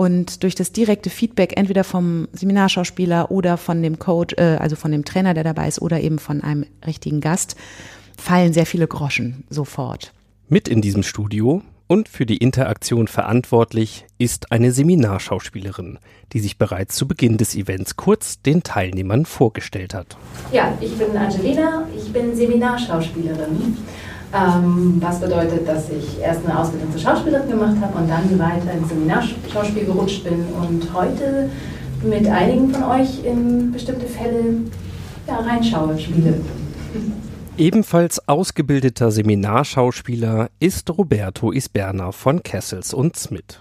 und 0.00 0.44
durch 0.44 0.54
das 0.54 0.72
direkte 0.72 1.10
Feedback 1.10 1.58
entweder 1.58 1.84
vom 1.84 2.26
Seminarschauspieler 2.32 3.30
oder 3.30 3.58
von 3.58 3.82
dem 3.82 3.98
Coach, 3.98 4.34
äh, 4.38 4.56
also 4.58 4.74
von 4.74 4.92
dem 4.92 5.04
Trainer, 5.04 5.34
der 5.34 5.44
dabei 5.44 5.68
ist, 5.68 5.82
oder 5.82 6.00
eben 6.00 6.18
von 6.18 6.42
einem 6.42 6.64
richtigen 6.86 7.20
Gast, 7.20 7.54
fallen 8.16 8.54
sehr 8.54 8.64
viele 8.64 8.86
Groschen 8.86 9.44
sofort. 9.50 10.14
Mit 10.48 10.68
in 10.68 10.80
diesem 10.80 11.02
Studio 11.02 11.60
und 11.86 12.08
für 12.08 12.24
die 12.24 12.38
Interaktion 12.38 13.08
verantwortlich 13.08 14.06
ist 14.16 14.52
eine 14.52 14.72
Seminarschauspielerin, 14.72 15.98
die 16.32 16.40
sich 16.40 16.56
bereits 16.56 16.96
zu 16.96 17.06
Beginn 17.06 17.36
des 17.36 17.54
Events 17.54 17.96
kurz 17.96 18.40
den 18.40 18.62
Teilnehmern 18.62 19.26
vorgestellt 19.26 19.92
hat. 19.92 20.16
Ja, 20.50 20.72
ich 20.80 20.96
bin 20.96 21.14
Angelina, 21.14 21.86
ich 21.94 22.10
bin 22.10 22.34
Seminarschauspielerin. 22.34 23.76
Ähm, 24.32 24.98
was 25.00 25.20
bedeutet, 25.20 25.66
dass 25.66 25.90
ich 25.90 26.20
erst 26.20 26.44
eine 26.46 26.56
Ausbildung 26.56 26.92
zur 26.92 27.00
Schauspielerin 27.00 27.48
gemacht 27.48 27.76
habe 27.80 27.98
und 27.98 28.08
dann 28.08 28.38
weiter 28.38 28.72
ins 28.72 28.88
Seminarschauspiel 28.88 29.86
gerutscht 29.86 30.22
bin 30.22 30.44
und 30.60 30.94
heute 30.94 31.50
mit 32.02 32.28
einigen 32.28 32.70
von 32.72 32.84
euch 32.84 33.24
in 33.24 33.72
bestimmte 33.72 34.06
Fälle 34.06 34.54
ja, 35.26 35.36
reinschaue, 35.36 35.98
spiele. 35.98 36.40
Ebenfalls 37.58 38.26
ausgebildeter 38.28 39.10
Seminarschauspieler 39.10 40.48
ist 40.60 40.88
Roberto 40.90 41.50
Isberna 41.52 42.12
von 42.12 42.42
Kessels 42.42 42.94
und 42.94 43.16
Smith. 43.16 43.60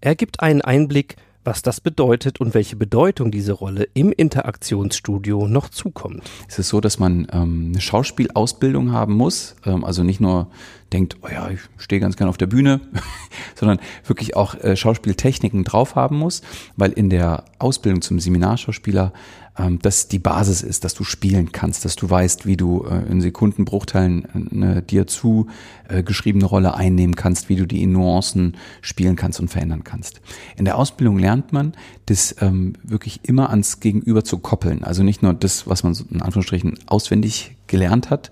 Er 0.00 0.14
gibt 0.14 0.40
einen 0.40 0.60
Einblick, 0.60 1.16
was 1.46 1.62
das 1.62 1.80
bedeutet 1.80 2.40
und 2.40 2.54
welche 2.54 2.76
Bedeutung 2.76 3.30
diese 3.30 3.52
Rolle 3.52 3.88
im 3.94 4.12
Interaktionsstudio 4.12 5.46
noch 5.46 5.68
zukommt. 5.68 6.22
Es 6.48 6.58
ist 6.58 6.68
so, 6.68 6.80
dass 6.80 6.98
man 6.98 7.28
ähm, 7.32 7.70
eine 7.72 7.80
Schauspielausbildung 7.80 8.92
haben 8.92 9.14
muss, 9.14 9.54
ähm, 9.64 9.84
also 9.84 10.02
nicht 10.02 10.20
nur 10.20 10.48
denkt, 10.92 11.16
oh 11.22 11.28
ja, 11.28 11.48
ich 11.50 11.60
stehe 11.78 12.00
ganz 12.00 12.16
gerne 12.16 12.30
auf 12.30 12.36
der 12.36 12.46
Bühne, 12.46 12.80
sondern 13.54 13.78
wirklich 14.04 14.36
auch 14.36 14.54
äh, 14.56 14.76
Schauspieltechniken 14.76 15.64
drauf 15.64 15.94
haben 15.94 16.16
muss, 16.18 16.42
weil 16.76 16.92
in 16.92 17.10
der 17.10 17.44
Ausbildung 17.58 18.02
zum 18.02 18.18
Seminarschauspieler 18.20 19.12
ähm, 19.58 19.78
das 19.80 20.08
die 20.08 20.18
Basis 20.18 20.62
ist, 20.62 20.84
dass 20.84 20.94
du 20.94 21.04
spielen 21.04 21.52
kannst, 21.52 21.84
dass 21.84 21.96
du 21.96 22.08
weißt, 22.08 22.46
wie 22.46 22.56
du 22.56 22.84
äh, 22.84 23.10
in 23.10 23.20
Sekundenbruchteilen 23.20 24.50
eine 24.52 24.82
dir 24.82 25.06
zu 25.06 25.46
äh, 25.88 26.02
Rolle 26.44 26.74
einnehmen 26.74 27.16
kannst, 27.16 27.48
wie 27.48 27.56
du 27.56 27.66
die 27.66 27.82
in 27.82 27.92
Nuancen 27.92 28.56
spielen 28.80 29.16
kannst 29.16 29.40
und 29.40 29.48
verändern 29.48 29.84
kannst. 29.84 30.20
In 30.56 30.64
der 30.64 30.78
Ausbildung 30.78 31.18
lernt 31.18 31.52
man, 31.52 31.72
das 32.06 32.36
ähm, 32.40 32.74
wirklich 32.82 33.20
immer 33.22 33.50
ans 33.50 33.80
Gegenüber 33.80 34.24
zu 34.24 34.38
koppeln. 34.38 34.84
Also 34.84 35.02
nicht 35.02 35.22
nur 35.22 35.34
das, 35.34 35.66
was 35.66 35.82
man 35.82 35.94
so 35.94 36.04
in 36.10 36.22
Anführungsstrichen 36.22 36.78
auswendig 36.86 37.56
gelernt 37.66 38.10
hat, 38.10 38.30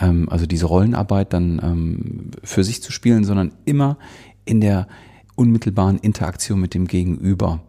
ähm, 0.00 0.28
also 0.28 0.46
diese 0.46 0.66
Rollenarbeit 0.66 1.32
dann 1.32 1.60
ähm, 1.62 2.30
für 2.42 2.64
sich 2.64 2.82
zu 2.82 2.92
spielen, 2.92 3.24
sondern 3.24 3.52
immer 3.64 3.96
in 4.44 4.60
der 4.60 4.88
unmittelbaren 5.36 5.98
Interaktion 5.98 6.60
mit 6.60 6.74
dem 6.74 6.86
Gegenüber 6.86 7.60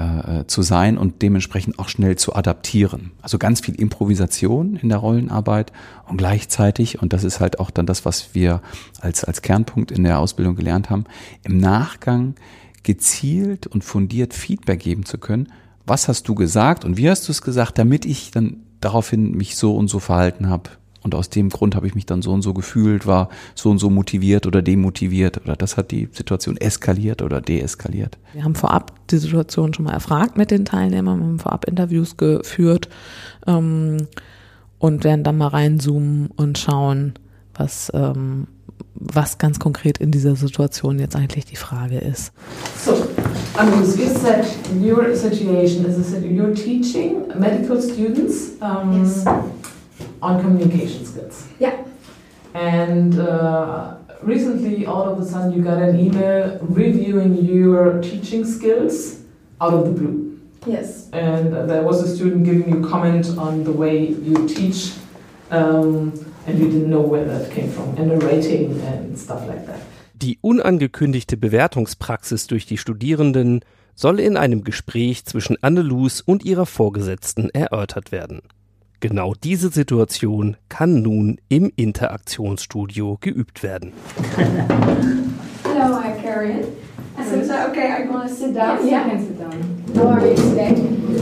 äh, 0.00 0.46
zu 0.46 0.62
sein 0.62 0.98
und 0.98 1.22
dementsprechend 1.22 1.78
auch 1.78 1.88
schnell 1.88 2.16
zu 2.16 2.34
adaptieren. 2.34 3.12
Also 3.22 3.38
ganz 3.38 3.60
viel 3.60 3.74
Improvisation 3.74 4.76
in 4.76 4.88
der 4.88 4.98
Rollenarbeit 4.98 5.72
und 6.08 6.16
gleichzeitig, 6.16 7.00
und 7.02 7.12
das 7.12 7.24
ist 7.24 7.40
halt 7.40 7.60
auch 7.60 7.70
dann 7.70 7.86
das, 7.86 8.04
was 8.04 8.34
wir 8.34 8.62
als, 9.00 9.24
als 9.24 9.42
Kernpunkt 9.42 9.90
in 9.90 10.04
der 10.04 10.18
Ausbildung 10.18 10.56
gelernt 10.56 10.90
haben, 10.90 11.04
im 11.44 11.58
Nachgang 11.58 12.34
gezielt 12.82 13.66
und 13.66 13.84
fundiert 13.84 14.34
Feedback 14.34 14.80
geben 14.80 15.04
zu 15.04 15.18
können. 15.18 15.52
Was 15.86 16.08
hast 16.08 16.28
du 16.28 16.34
gesagt 16.34 16.84
und 16.84 16.96
wie 16.96 17.10
hast 17.10 17.28
du 17.28 17.32
es 17.32 17.42
gesagt, 17.42 17.78
damit 17.78 18.04
ich 18.04 18.30
dann 18.30 18.58
daraufhin 18.80 19.32
mich 19.32 19.56
so 19.56 19.76
und 19.76 19.88
so 19.88 19.98
verhalten 19.98 20.48
habe, 20.48 20.70
und 21.02 21.14
aus 21.14 21.30
dem 21.30 21.48
Grund 21.48 21.74
habe 21.74 21.86
ich 21.86 21.94
mich 21.94 22.06
dann 22.06 22.22
so 22.22 22.30
und 22.32 22.42
so 22.42 22.52
gefühlt, 22.52 23.06
war 23.06 23.28
so 23.54 23.70
und 23.70 23.78
so 23.78 23.90
motiviert 23.90 24.46
oder 24.46 24.62
demotiviert 24.62 25.40
oder 25.42 25.56
das 25.56 25.76
hat 25.76 25.90
die 25.90 26.08
Situation 26.12 26.56
eskaliert 26.56 27.22
oder 27.22 27.40
deeskaliert. 27.40 28.18
Wir 28.32 28.44
haben 28.44 28.54
vorab 28.54 28.92
die 29.08 29.18
Situation 29.18 29.72
schon 29.72 29.86
mal 29.86 29.92
erfragt 29.92 30.36
mit 30.36 30.50
den 30.50 30.64
Teilnehmern, 30.64 31.18
wir 31.18 31.26
haben 31.26 31.38
vorab 31.38 31.64
Interviews 31.66 32.16
geführt 32.16 32.88
ähm, 33.46 34.08
und 34.78 35.04
werden 35.04 35.24
dann 35.24 35.38
mal 35.38 35.48
reinzoomen 35.48 36.30
und 36.36 36.58
schauen, 36.58 37.14
was, 37.54 37.90
ähm, 37.94 38.46
was 38.94 39.38
ganz 39.38 39.58
konkret 39.58 39.98
in 39.98 40.10
dieser 40.10 40.36
Situation 40.36 40.98
jetzt 40.98 41.16
eigentlich 41.16 41.46
die 41.46 41.56
Frage 41.56 41.98
ist. 41.98 42.32
So, 42.82 42.92
Amus, 43.56 43.96
you 43.98 44.06
said 44.06 44.46
your 44.80 45.14
situation 45.14 45.84
is 45.86 46.12
that 46.12 46.22
you're 46.22 46.54
teaching 46.54 47.26
medical 47.38 47.80
students. 47.80 48.52
Um, 48.60 49.02
yes. 49.02 49.24
On 50.22 50.40
communication 50.40 51.04
skills. 51.04 51.46
Yeah. 51.58 51.84
And 52.54 53.18
uh, 53.18 53.96
recently, 54.22 54.86
all 54.86 55.08
of 55.08 55.18
a 55.20 55.24
sudden, 55.24 55.52
you 55.52 55.62
got 55.62 55.78
an 55.78 55.98
email 55.98 56.58
reviewing 56.62 57.36
your 57.44 58.00
teaching 58.02 58.44
skills 58.44 59.20
out 59.60 59.72
of 59.72 59.84
the 59.84 59.92
blue. 59.92 60.38
Yes. 60.66 61.08
And 61.12 61.52
there 61.68 61.82
was 61.82 62.02
a 62.02 62.08
student 62.08 62.44
giving 62.44 62.68
you 62.68 62.88
comment 62.88 63.38
on 63.38 63.64
the 63.64 63.72
way 63.72 64.08
you 64.08 64.46
teach, 64.46 64.92
um, 65.50 66.12
and 66.46 66.58
you 66.58 66.66
didn't 66.66 66.90
know 66.90 67.00
where 67.00 67.24
that 67.24 67.50
came 67.50 67.70
from, 67.70 67.96
and 67.96 68.12
a 68.12 68.18
rating 68.26 68.80
and 68.82 69.18
stuff 69.18 69.46
like 69.46 69.66
that. 69.66 69.80
Die 70.14 70.38
unangekündigte 70.42 71.38
Bewertungspraxis 71.38 72.46
durch 72.46 72.66
die 72.66 72.76
Studierenden 72.76 73.60
soll 73.94 74.20
in 74.20 74.36
einem 74.36 74.64
Gespräch 74.64 75.24
zwischen 75.24 75.56
Anne-Luz 75.62 76.22
und 76.24 76.44
ihrer 76.44 76.66
Vorgesetzten 76.66 77.48
erörtert 77.50 78.12
werden. 78.12 78.42
Genau 79.00 79.32
diese 79.32 79.70
Situation 79.70 80.58
kann 80.68 81.00
nun 81.00 81.40
im 81.48 81.72
Interaktionsstudio 81.74 83.16
geübt 83.18 83.62
werden. 83.62 83.94
Hello, 85.64 85.96
I'm 85.96 86.20
Karen. 86.22 86.64
So 87.26 87.36
is 87.36 87.48
that 87.48 87.70
okay? 87.70 87.92
I'm 87.92 88.08
going 88.08 88.28
to 88.28 88.34
sit 88.34 88.54
down. 88.54 88.78
Yes, 88.84 88.90
yeah. 88.90 89.04
you 89.06 89.10
can 89.10 89.26
sit 89.26 89.38
down. 89.38 89.94
How 89.94 90.08
are 90.08 90.26
you 90.26 90.34
today? 90.36 90.74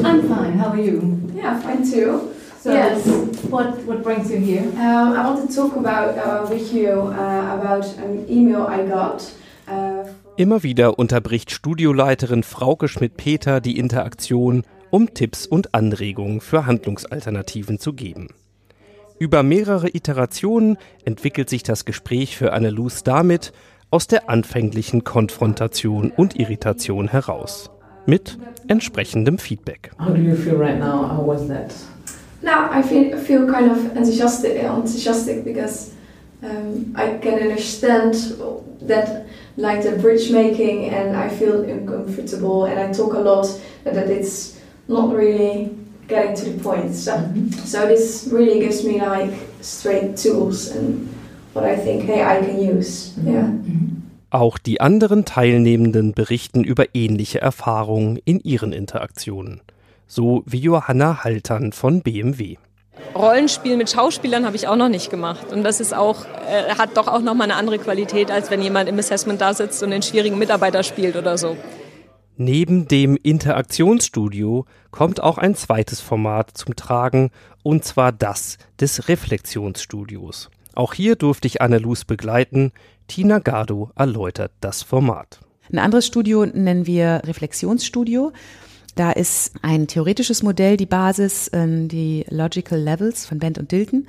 I'm 0.03 0.23
fine. 0.29 0.59
How 0.59 0.71
are 0.71 0.81
you? 0.81 1.21
Yeah, 1.33 1.61
fine 1.61 1.85
too. 1.85 2.33
So, 2.61 2.73
yes. 2.73 3.07
What 3.49 3.87
what 3.87 4.03
brings 4.03 4.29
you 4.29 4.39
here? 4.39 4.63
Um, 4.75 5.13
I 5.13 5.25
want 5.25 5.49
to 5.49 5.55
talk 5.55 5.77
about 5.77 6.19
uh, 6.19 6.49
with 6.51 6.73
you 6.73 6.91
uh, 6.91 7.61
about 7.61 7.87
an 7.99 8.27
email 8.29 8.67
I 8.67 8.87
got. 8.89 9.23
Uh, 9.69 10.09
Immer 10.37 10.65
wieder 10.65 10.99
unterbricht 10.99 11.53
Studioleiterin 11.53 12.43
Frauke 12.43 12.89
Schmidt-Peter 12.89 13.61
die 13.61 13.79
Interaktion 13.79 14.65
um 14.91 15.15
Tipps 15.15 15.47
und 15.47 15.75
Anregungen 15.75 16.41
für 16.41 16.67
Handlungsalternativen 16.67 17.79
zu 17.79 17.93
geben. 17.93 18.29
Über 19.19 19.43
mehrere 19.43 19.89
Iterationen 19.89 20.79
entwickelt 21.05 21.49
sich 21.51 21.63
das 21.63 21.85
Gespräch 21.85 22.37
für 22.37 22.53
Anneluz 22.53 23.03
damit 23.03 23.53
aus 23.91 24.07
der 24.07 24.29
anfänglichen 24.31 25.03
Konfrontation 25.03 26.13
und 26.15 26.39
Irritation 26.39 27.09
heraus. 27.09 27.71
Mit 28.07 28.39
entsprechendem 28.69 29.39
Feedback. 29.39 29.91
How 29.99 30.15
do 30.15 30.21
you 30.21 30.37
feel 30.37 30.57
right 30.57 30.79
now? 30.79 31.09
How 31.09 31.27
was 31.27 31.49
that? 31.49 31.75
Now 32.43 32.71
I 32.73 32.83
feel, 32.83 33.17
feel 33.19 33.47
kind 33.47 33.71
of 33.71 33.97
enthusiastic, 33.97 34.63
enthusiastic 34.63 35.45
because 35.45 35.93
um, 36.43 36.95
I 36.95 37.19
can 37.21 37.41
understand 37.41 38.15
that 38.87 39.27
like 39.57 39.83
the 39.83 39.97
bridge 40.01 40.31
making 40.31 40.91
and 40.91 41.17
I 41.17 41.29
feel 41.29 41.63
uncomfortable 41.63 42.67
and 42.67 42.79
I 42.79 42.93
talk 42.93 43.15
a 43.15 43.19
lot 43.19 43.47
that 43.85 44.09
it's 44.09 44.58
not 44.89 45.15
really 45.15 45.71
getting 46.09 46.35
to 46.35 46.45
the 46.45 46.63
point. 46.63 46.95
So, 46.95 47.13
mm-hmm. 47.13 47.51
so 47.65 47.87
this 47.87 48.29
really 48.33 48.61
gives 48.61 48.83
me 48.85 49.01
like 49.01 49.31
straight 49.61 50.17
tools 50.17 50.71
and 50.75 51.09
what 51.53 51.65
I 51.65 51.77
think, 51.77 52.05
hey, 52.05 52.25
I 52.25 52.41
can 52.45 52.59
use. 52.59 53.13
Mm-hmm. 53.19 53.33
Yeah. 53.33 53.43
Mm-hmm. 53.43 53.89
Auch 54.31 54.59
die 54.59 54.81
anderen 54.83 55.25
Teilnehmenden 55.25 56.13
berichten 56.13 56.63
über 56.63 56.95
ähnliche 56.95 57.41
Erfahrungen 57.41 58.19
in 58.27 58.41
ihren 58.41 58.73
Interaktionen. 58.73 59.63
So 60.07 60.43
wie 60.45 60.59
Johanna 60.59 61.25
Haltern 61.25 61.73
von 61.73 62.03
BMW. 62.03 62.57
Rollenspiel 63.15 63.77
mit 63.79 63.91
Schauspielern 63.91 64.45
habe 64.45 64.57
ich 64.57 64.69
auch 64.69 64.77
noch 64.77 64.91
nicht 64.91 65.11
gemacht. 65.11 65.51
Und 65.53 65.65
das 65.65 65.81
ist 65.81 65.95
auch, 65.95 66.27
äh, 66.47 66.75
hat 66.77 66.97
doch 66.97 67.09
auch 67.09 67.21
nochmal 67.21 67.47
eine 67.47 67.57
andere 67.57 67.79
Qualität, 67.79 68.31
als 68.31 68.51
wenn 68.51 68.61
jemand 68.61 68.89
im 68.89 68.99
Assessment 68.99 69.41
da 69.41 69.55
sitzt 69.55 69.83
und 69.83 69.91
den 69.91 70.03
schwierigen 70.03 70.39
Mitarbeiter 70.39 70.83
spielt 70.83 71.17
oder 71.17 71.39
so. 71.39 71.57
Neben 72.41 72.87
dem 72.87 73.17
Interaktionsstudio 73.17 74.65
kommt 74.93 75.21
auch 75.21 75.39
ein 75.39 75.57
zweites 75.57 76.01
Format 76.01 76.57
zum 76.57 76.77
Tragen, 76.77 77.31
und 77.65 77.85
zwar 77.85 78.13
das 78.13 78.59
des 78.81 79.09
Reflexionsstudios. 79.09 80.49
Auch 80.77 80.95
hier 80.95 81.17
durfte 81.17 81.49
ich 81.49 81.61
Annelus 81.61 82.05
begleiten. 82.05 82.71
Tina 83.09 83.41
Gardo 83.41 83.91
erläutert 83.97 84.53
das 84.61 84.85
Format. 84.85 85.41
Ein 85.73 85.81
anderes 85.81 86.07
Studio 86.07 86.47
nennen 86.47 86.87
wir 86.87 87.23
Reflexionsstudio. 87.25 88.31
Da 88.95 89.11
ist 89.11 89.55
ein 89.63 89.89
theoretisches 89.89 90.45
Modell 90.45 90.77
die 90.77 90.87
Basis, 90.87 91.51
ähm, 91.53 91.89
die 91.89 92.25
Logical 92.31 92.79
Levels 92.79 93.27
von 93.27 93.41
Bent 93.41 93.59
und 93.59 93.73
Dilton. 93.73 94.07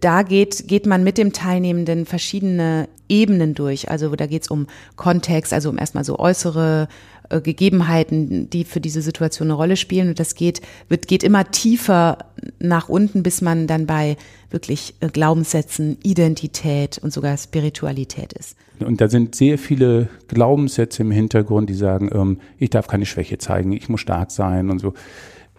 Da 0.00 0.22
geht, 0.22 0.68
geht 0.68 0.86
man 0.86 1.04
mit 1.04 1.18
dem 1.18 1.32
Teilnehmenden 1.32 2.06
verschiedene 2.06 2.88
Ebenen 3.08 3.54
durch. 3.54 3.90
Also 3.90 4.14
da 4.14 4.26
geht 4.26 4.42
es 4.42 4.48
um 4.48 4.66
Kontext, 4.96 5.52
also 5.52 5.68
um 5.68 5.78
erstmal 5.78 6.04
so 6.04 6.18
äußere 6.18 6.86
äh, 7.30 7.40
Gegebenheiten, 7.40 8.50
die 8.50 8.64
für 8.64 8.80
diese 8.80 9.02
Situation 9.02 9.48
eine 9.48 9.54
Rolle 9.54 9.76
spielen. 9.76 10.08
Und 10.08 10.20
das 10.20 10.34
geht, 10.34 10.60
wird, 10.88 11.08
geht 11.08 11.22
immer 11.22 11.50
tiefer 11.50 12.18
nach 12.58 12.88
unten, 12.88 13.22
bis 13.22 13.40
man 13.40 13.66
dann 13.66 13.86
bei 13.86 14.16
wirklich 14.50 14.94
äh, 15.00 15.08
Glaubenssätzen, 15.08 15.96
Identität 16.02 16.98
und 16.98 17.12
sogar 17.12 17.36
Spiritualität 17.36 18.32
ist. 18.32 18.56
Und 18.80 19.00
da 19.00 19.08
sind 19.08 19.34
sehr 19.34 19.58
viele 19.58 20.08
Glaubenssätze 20.28 21.02
im 21.02 21.10
Hintergrund, 21.10 21.70
die 21.70 21.74
sagen, 21.74 22.10
ähm, 22.12 22.40
ich 22.58 22.70
darf 22.70 22.86
keine 22.86 23.06
Schwäche 23.06 23.38
zeigen, 23.38 23.72
ich 23.72 23.88
muss 23.88 24.00
stark 24.00 24.30
sein 24.30 24.70
und 24.70 24.80
so, 24.80 24.94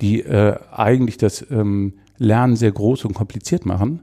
die 0.02 0.22
äh, 0.22 0.58
eigentlich 0.72 1.18
das 1.18 1.46
ähm, 1.52 1.94
Lernen 2.18 2.56
sehr 2.56 2.72
groß 2.72 3.06
und 3.06 3.14
kompliziert 3.14 3.66
machen. 3.66 4.02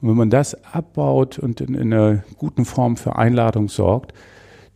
Und 0.00 0.08
wenn 0.08 0.16
man 0.16 0.30
das 0.30 0.64
abbaut 0.64 1.38
und 1.38 1.60
in, 1.60 1.74
in 1.74 1.92
einer 1.92 2.24
guten 2.36 2.64
Form 2.64 2.96
für 2.96 3.16
Einladung 3.16 3.68
sorgt, 3.68 4.12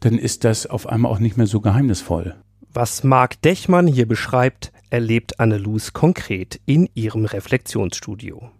dann 0.00 0.18
ist 0.18 0.44
das 0.44 0.66
auf 0.66 0.86
einmal 0.86 1.12
auch 1.12 1.18
nicht 1.18 1.36
mehr 1.36 1.46
so 1.46 1.60
geheimnisvoll. 1.60 2.36
Was 2.72 3.02
Marc 3.02 3.40
Dechmann 3.42 3.86
hier 3.86 4.06
beschreibt, 4.06 4.72
erlebt 4.90 5.40
Annelus 5.40 5.92
konkret 5.92 6.60
in 6.66 6.88
ihrem 6.94 7.24
Reflexionsstudio. 7.24 8.50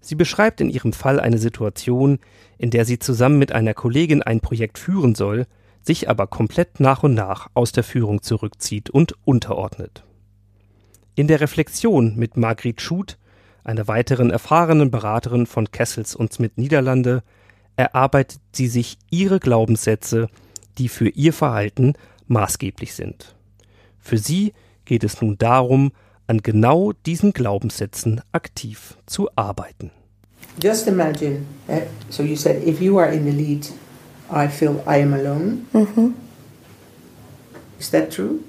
Sie 0.00 0.14
beschreibt 0.14 0.60
in 0.60 0.70
ihrem 0.70 0.92
Fall 0.92 1.20
eine 1.20 1.38
Situation, 1.38 2.18
in 2.56 2.70
der 2.70 2.84
sie 2.84 2.98
zusammen 2.98 3.38
mit 3.38 3.52
einer 3.52 3.74
Kollegin 3.74 4.22
ein 4.22 4.40
Projekt 4.40 4.78
führen 4.78 5.14
soll, 5.14 5.46
sich 5.82 6.08
aber 6.08 6.26
komplett 6.26 6.80
nach 6.80 7.02
und 7.02 7.14
nach 7.14 7.48
aus 7.54 7.72
der 7.72 7.84
Führung 7.84 8.22
zurückzieht 8.22 8.90
und 8.90 9.14
unterordnet. 9.24 10.04
In 11.14 11.26
der 11.26 11.40
Reflexion 11.40 12.16
mit 12.16 12.36
Margrit 12.36 12.80
Schut, 12.80 13.18
einer 13.64 13.88
weiteren 13.88 14.30
erfahrenen 14.30 14.90
Beraterin 14.90 15.46
von 15.46 15.70
Kessels 15.70 16.14
und 16.14 16.32
Smith 16.32 16.52
Niederlande, 16.56 17.22
erarbeitet 17.78 18.40
sie 18.52 18.66
sich 18.66 18.98
ihre 19.08 19.38
Glaubenssätze, 19.38 20.28
die 20.78 20.88
für 20.88 21.08
ihr 21.08 21.32
Verhalten 21.32 21.94
maßgeblich 22.26 22.92
sind. 22.92 23.34
Für 24.00 24.18
sie 24.18 24.52
geht 24.84 25.04
es 25.04 25.22
nun 25.22 25.38
darum, 25.38 25.92
an 26.26 26.38
genau 26.38 26.92
diesen 27.06 27.32
Glaubenssätzen 27.32 28.20
aktiv 28.32 28.98
zu 29.06 29.28
arbeiten. 29.36 29.90
Just 30.60 30.88
imagine, 30.88 31.46
uh, 31.68 31.80
so 32.10 32.22
you 32.22 32.36
said 32.36 32.66
if 32.66 32.80
you 32.80 32.98
are 32.98 33.12
in 33.12 33.24
the 33.24 33.30
lead, 33.30 33.68
I 34.30 34.48
feel 34.48 34.82
I 34.86 35.00
am 35.00 35.14
alone. 35.14 35.66
Mm-hmm. 35.72 36.14
Is 37.78 37.90
that 37.90 38.10
true? 38.10 38.40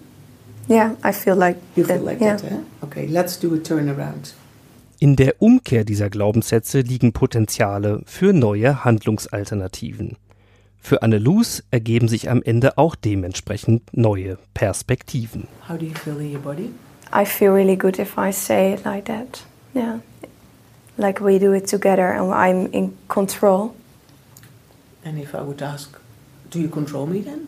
Yeah, 0.68 0.96
I 1.04 1.12
feel 1.12 1.36
like 1.36 1.58
you 1.76 1.84
that, 1.84 1.98
feel 1.98 2.06
like 2.06 2.20
yeah. 2.20 2.38
that. 2.38 2.52
Eh? 2.52 2.62
Okay, 2.84 3.08
let's 3.08 3.38
do 3.38 3.54
a 3.54 3.60
turnaround. 3.60 4.34
In 5.02 5.16
der 5.16 5.42
Umkehr 5.42 5.86
dieser 5.86 6.10
Glaubenssätze 6.10 6.82
liegen 6.82 7.14
Potenziale 7.14 8.02
für 8.06 8.34
neue 8.34 8.84
Handlungsalternativen. 8.84 10.18
Für 10.82 11.04
Annelus 11.04 11.64
ergeben 11.72 12.10
sich 12.10 12.30
am 12.30 12.44
Ende 12.44 12.78
auch 12.78 12.96
dementsprechend 12.96 13.84
neue 13.94 14.38
Perspektiven. 14.54 15.48
How 15.70 15.78
do 15.78 15.86
you 15.86 15.94
feel 15.94 16.20
in 16.20 16.36
your 16.36 16.42
body? 16.42 16.72
I 17.14 17.26
feel 17.26 17.52
really 17.52 17.78
good 17.78 17.98
if 17.98 18.18
I 18.18 18.34
say 18.34 18.74
it 18.74 18.84
like 18.84 19.06
that. 19.06 19.46
Yeah. 19.74 20.02
Like 20.98 21.22
we 21.22 21.40
do 21.40 21.54
it 21.54 21.70
together 21.70 22.14
and 22.14 22.34
I'm 22.34 22.70
in 22.74 22.98
control. 23.08 23.74
And 25.06 25.18
if 25.18 25.34
I 25.34 25.40
would 25.40 25.62
ask, 25.62 25.98
do 26.52 26.60
you 26.60 26.68
control 26.68 27.08
me 27.08 27.22
then? 27.22 27.48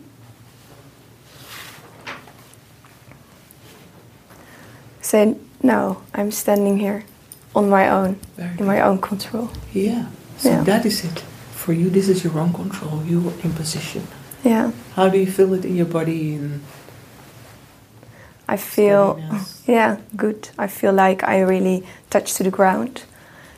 Say, 5.02 5.36
no, 5.62 5.98
I'm 6.14 6.30
standing 6.30 6.78
here 6.78 7.04
on 7.54 7.68
my 7.68 7.88
own, 7.88 8.14
Very 8.36 8.58
in 8.58 8.66
my 8.66 8.80
own 8.80 9.00
control. 9.00 9.50
Yeah. 9.72 10.06
So 10.38 10.50
yeah. 10.50 10.64
that 10.64 10.86
is 10.86 11.04
it. 11.04 11.24
For 11.54 11.72
you, 11.72 11.90
this 11.90 12.08
is 12.08 12.24
your 12.24 12.38
own 12.38 12.52
control. 12.52 13.02
You're 13.04 13.32
in 13.44 13.52
position. 13.52 14.06
Yeah. 14.42 14.72
How 14.94 15.08
do 15.08 15.18
you 15.18 15.30
feel 15.30 15.54
it 15.54 15.64
in 15.64 15.76
your 15.76 15.86
body? 15.86 16.34
In 16.34 16.60
I 18.48 18.56
feel, 18.56 19.20
yeah, 19.66 19.98
good. 20.16 20.50
I 20.58 20.66
feel 20.66 20.92
like 20.92 21.22
I 21.22 21.40
really 21.40 21.84
touch 22.10 22.34
to 22.34 22.42
the 22.42 22.50
ground, 22.50 23.04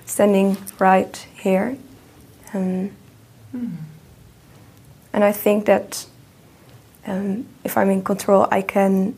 standing 0.06 0.56
right 0.78 1.26
here. 1.34 1.76
Um, 2.52 2.90
mm. 3.54 3.76
And 5.12 5.24
I 5.24 5.32
think 5.32 5.66
that 5.66 6.06
um, 7.06 7.46
if 7.64 7.76
I'm 7.76 7.90
in 7.90 8.02
control, 8.02 8.46
I 8.50 8.62
can, 8.62 9.16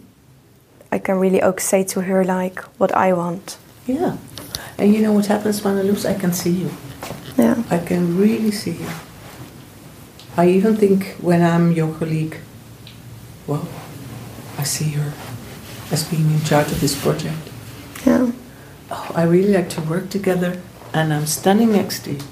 I 0.93 0.99
can 0.99 1.19
really 1.19 1.41
say 1.59 1.85
to 1.85 2.01
her 2.03 2.25
like 2.25 2.61
what 2.79 2.93
I 2.93 3.13
want. 3.13 3.59
Yeah. 3.87 4.17
And 4.79 4.95
you 4.95 5.01
know 5.01 5.13
what 5.13 5.27
happens 5.27 5.63
when 5.65 5.79
I 5.79 5.83
lose? 5.83 6.05
I 6.05 6.15
can 6.15 6.33
see 6.33 6.51
you. 6.51 6.71
Yeah. 7.39 7.63
I 7.71 7.79
can 7.79 8.19
really 8.19 8.51
see 8.51 8.73
you. 8.73 8.89
I 10.37 10.49
even 10.49 10.77
think 10.77 11.17
when 11.21 11.43
I'm 11.43 11.73
your 11.73 11.95
colleague, 11.95 12.37
well, 13.47 13.67
I 14.59 14.65
see 14.65 14.91
her 14.91 15.13
as 15.91 16.05
being 16.05 16.31
in 16.31 16.43
charge 16.43 16.71
of 16.73 16.81
this 16.81 17.01
project. 17.01 17.39
Yeah. 18.05 18.33
Oh, 18.91 19.13
I 19.15 19.23
really 19.25 19.53
like 19.53 19.71
to 19.71 19.81
work 19.83 20.11
together, 20.11 20.61
and 20.93 21.13
I'm 21.13 21.27
standing 21.27 21.73
next 21.73 22.05
to 22.05 22.13
you. 22.13 22.23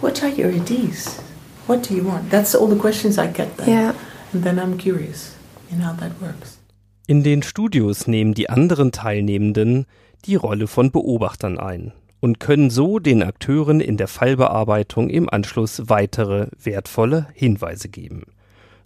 What 0.00 0.22
are 0.22 0.28
your 0.28 0.50
ideas? 0.50 1.20
What 1.66 1.82
do 1.82 1.94
you 1.94 2.04
want? 2.04 2.30
That's 2.30 2.54
all 2.54 2.66
the 2.66 2.78
questions 2.78 3.18
I 3.18 3.28
get 3.28 3.56
then. 3.56 3.68
Yeah. 3.68 3.94
And 4.32 4.42
then 4.42 4.58
I'm 4.58 4.76
curious 4.76 5.36
in 5.70 5.80
how 5.80 5.92
that 5.94 6.20
works. 6.20 6.58
In 7.06 7.22
den 7.22 7.42
Studios 7.42 8.06
nehmen 8.06 8.34
die 8.34 8.48
anderen 8.48 8.90
Teilnehmenden 8.90 9.86
die 10.24 10.36
Rolle 10.36 10.66
von 10.66 10.90
Beobachtern 10.90 11.58
ein 11.58 11.92
und 12.20 12.40
können 12.40 12.70
so 12.70 12.98
den 12.98 13.22
Akteuren 13.22 13.80
in 13.80 13.96
der 13.96 14.08
Fallbearbeitung 14.08 15.10
im 15.10 15.28
Anschluss 15.28 15.82
weitere 15.88 16.46
wertvolle 16.62 17.26
Hinweise 17.34 17.88
geben. 17.88 18.22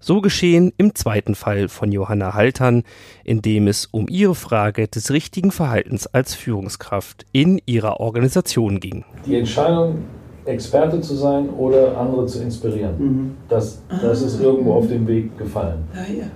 So 0.01 0.21
geschehen 0.21 0.73
im 0.77 0.95
zweiten 0.95 1.35
Fall 1.35 1.69
von 1.69 1.91
Johanna 1.91 2.35
Haltern, 2.35 2.85
in 3.25 3.43
dem 3.43 3.67
es 3.67 3.87
um 3.87 4.07
ihre 4.09 4.35
Frage 4.35 4.87
des 4.87 5.11
richtigen 5.11 5.51
Verhaltens 5.51 6.07
als 6.07 6.35
Führungskraft 6.35 7.27
in 7.33 7.61
ihrer 7.67 8.01
Organisation 8.01 8.79
ging. 8.81 9.05
Die 9.27 9.37
Entscheidung, 9.37 10.05
Experte 10.45 11.01
zu 11.01 11.15
sein 11.15 11.51
oder 11.51 11.97
andere 11.99 12.27
zu 12.27 12.43
inspirieren, 12.43 12.95
mhm. 12.99 13.37
das, 13.49 13.83
das 14.03 14.23
ist 14.23 14.41
irgendwo 14.41 14.75
auf 14.75 14.89
dem 14.89 15.07
Weg 15.07 15.37
gefallen. 15.37 15.85
Ja, 15.95 16.23
ja. 16.23 16.27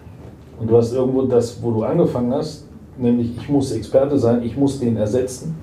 Und 0.59 0.71
du 0.71 0.77
hast 0.77 0.93
irgendwo 0.93 1.23
das, 1.23 1.63
wo 1.63 1.71
du 1.73 1.83
angefangen 1.83 2.33
hast, 2.33 2.67
nämlich 2.99 3.37
ich 3.37 3.49
muss 3.49 3.73
Experte 3.73 4.19
sein, 4.19 4.43
ich 4.43 4.57
muss 4.57 4.79
den 4.81 4.97
ersetzen, 4.97 5.55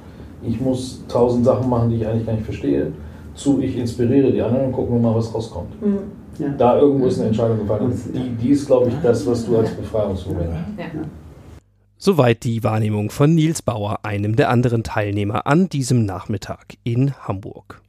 ich 0.44 0.60
muss 0.60 1.04
tausend 1.08 1.46
Sachen 1.46 1.70
machen, 1.70 1.90
die 1.90 1.98
ich 1.98 2.08
eigentlich 2.08 2.26
gar 2.26 2.34
nicht 2.34 2.46
verstehe, 2.46 2.92
zu 3.36 3.62
ich 3.62 3.78
inspiriere 3.78 4.32
die 4.32 4.42
anderen 4.42 4.68
und 4.68 4.72
gucken 4.72 4.96
wir 4.96 5.10
mal, 5.10 5.16
was 5.16 5.34
rauskommt. 5.34 5.82
Mhm. 5.82 6.00
Ja. 6.40 6.50
Da 6.58 6.80
irgendwo 6.80 7.08
ist 7.08 7.20
eine 7.20 7.28
Entscheidung 7.28 7.60
gefallen. 7.60 7.86
Und 7.86 8.00
die, 8.14 8.30
die 8.42 8.50
ist, 8.52 8.66
glaube 8.66 8.90
ich, 8.90 8.96
das, 9.04 9.28
was 9.28 9.46
du 9.46 9.58
als 9.58 9.72
Befreiungsmoment 9.72 10.50
ja. 10.78 10.86
Soweit 11.98 12.46
die 12.46 12.64
Wahrnehmung 12.64 13.10
von 13.10 13.36
Nils 13.36 13.62
Bauer, 13.62 14.00
einem 14.04 14.38
der 14.38 14.50
anderen 14.50 14.84
Teilnehmer 14.84 15.46
an 15.48 15.68
diesem 15.68 16.06
Nachmittag 16.06 16.78
in 16.86 17.14
Hamburg. 17.14 17.82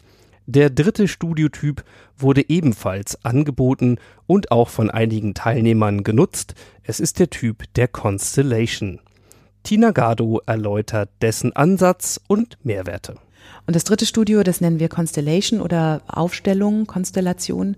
Der 0.47 0.69
dritte 0.69 1.07
Studiotyp 1.07 1.85
wurde 2.19 2.49
ebenfalls 2.49 3.25
angeboten 3.25 3.99
und 4.27 4.51
auch 4.51 4.69
von 4.69 4.91
einigen 4.91 5.35
Teilnehmern 5.35 6.03
genutzt. 6.03 6.55
Es 6.83 6.99
ist 6.99 7.21
der 7.21 7.31
Typ 7.31 7.73
der 7.77 7.87
Constellation. 7.87 8.99
Tina 9.63 9.91
Gardo 9.91 10.41
erläutert 10.47 11.11
dessen 11.23 11.55
Ansatz 11.55 12.21
und 12.27 12.59
Mehrwerte. 12.65 13.17
Und 13.67 13.77
das 13.77 13.85
dritte 13.85 14.07
Studio, 14.07 14.43
das 14.43 14.61
nennen 14.61 14.81
wir 14.81 14.89
Constellation 14.89 15.61
oder 15.61 16.03
Aufstellung, 16.09 16.87
Konstellation 16.87 17.77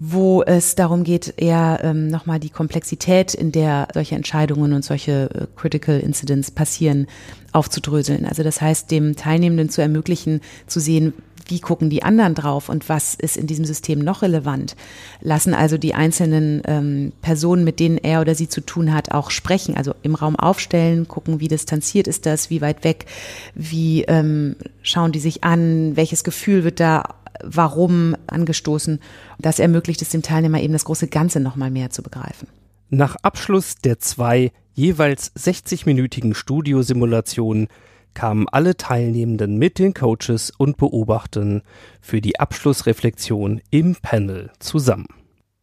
wo 0.00 0.44
es 0.44 0.76
darum 0.76 1.02
geht, 1.02 1.34
eher 1.38 1.80
ähm, 1.82 2.06
nochmal 2.06 2.38
die 2.38 2.50
Komplexität, 2.50 3.34
in 3.34 3.50
der 3.50 3.88
solche 3.92 4.14
Entscheidungen 4.14 4.72
und 4.72 4.84
solche 4.84 5.28
äh, 5.34 5.46
Critical 5.56 5.98
Incidents 5.98 6.52
passieren, 6.52 7.08
aufzudröseln. 7.50 8.24
Also 8.24 8.44
das 8.44 8.60
heißt, 8.60 8.92
dem 8.92 9.16
Teilnehmenden 9.16 9.70
zu 9.70 9.82
ermöglichen, 9.82 10.40
zu 10.68 10.78
sehen, 10.78 11.14
wie 11.48 11.60
gucken 11.60 11.90
die 11.90 12.02
anderen 12.02 12.34
drauf 12.34 12.68
und 12.68 12.88
was 12.88 13.14
ist 13.14 13.36
in 13.36 13.46
diesem 13.46 13.64
System 13.64 13.98
noch 13.98 14.22
relevant. 14.22 14.76
Lassen 15.20 15.54
also 15.54 15.78
die 15.78 15.94
einzelnen 15.94 16.62
ähm, 16.66 17.12
Personen, 17.22 17.64
mit 17.64 17.80
denen 17.80 17.98
er 17.98 18.20
oder 18.20 18.34
sie 18.34 18.48
zu 18.48 18.60
tun 18.60 18.92
hat, 18.92 19.10
auch 19.12 19.30
sprechen, 19.30 19.76
also 19.76 19.94
im 20.02 20.14
Raum 20.14 20.36
aufstellen, 20.36 21.08
gucken, 21.08 21.40
wie 21.40 21.48
distanziert 21.48 22.06
ist 22.06 22.26
das, 22.26 22.50
wie 22.50 22.60
weit 22.60 22.84
weg, 22.84 23.06
wie 23.54 24.04
ähm, 24.04 24.56
schauen 24.82 25.12
die 25.12 25.20
sich 25.20 25.44
an, 25.44 25.96
welches 25.96 26.24
Gefühl 26.24 26.64
wird 26.64 26.80
da 26.80 27.14
warum 27.42 28.16
angestoßen. 28.26 29.00
Das 29.38 29.58
ermöglicht 29.58 30.02
es 30.02 30.10
dem 30.10 30.22
Teilnehmer 30.22 30.60
eben 30.60 30.72
das 30.72 30.84
große 30.84 31.08
Ganze 31.08 31.40
nochmal 31.40 31.70
mehr 31.70 31.90
zu 31.90 32.02
begreifen. 32.02 32.48
Nach 32.90 33.16
Abschluss 33.22 33.76
der 33.76 33.98
zwei 33.98 34.52
jeweils 34.74 35.34
60-minütigen 35.36 36.34
Studiosimulationen 36.34 37.68
kamen 38.18 38.48
alle 38.48 38.76
Teilnehmenden 38.76 39.58
mit 39.58 39.78
den 39.78 39.94
Coaches 39.94 40.50
und 40.58 40.76
Beobachtern 40.76 41.62
für 42.00 42.20
die 42.20 42.40
Abschlussreflexion 42.40 43.60
im 43.70 43.94
Panel 43.94 44.50
zusammen. 44.58 45.06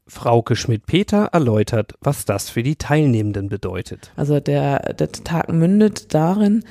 Frauke 0.08 0.56
Schmidt-Peter 0.56 1.26
erläutert, 1.34 1.96
was 2.00 2.24
das 2.24 2.50
für 2.50 2.63
die 2.63 2.78
Teilnehmenden 2.78 3.50
bedeutet. 3.50 4.13
Also 4.15 4.39
der, 4.39 4.94
der 4.94 5.12
Tag 5.12 5.52
mündet 5.52 6.13
darin, 6.13 6.63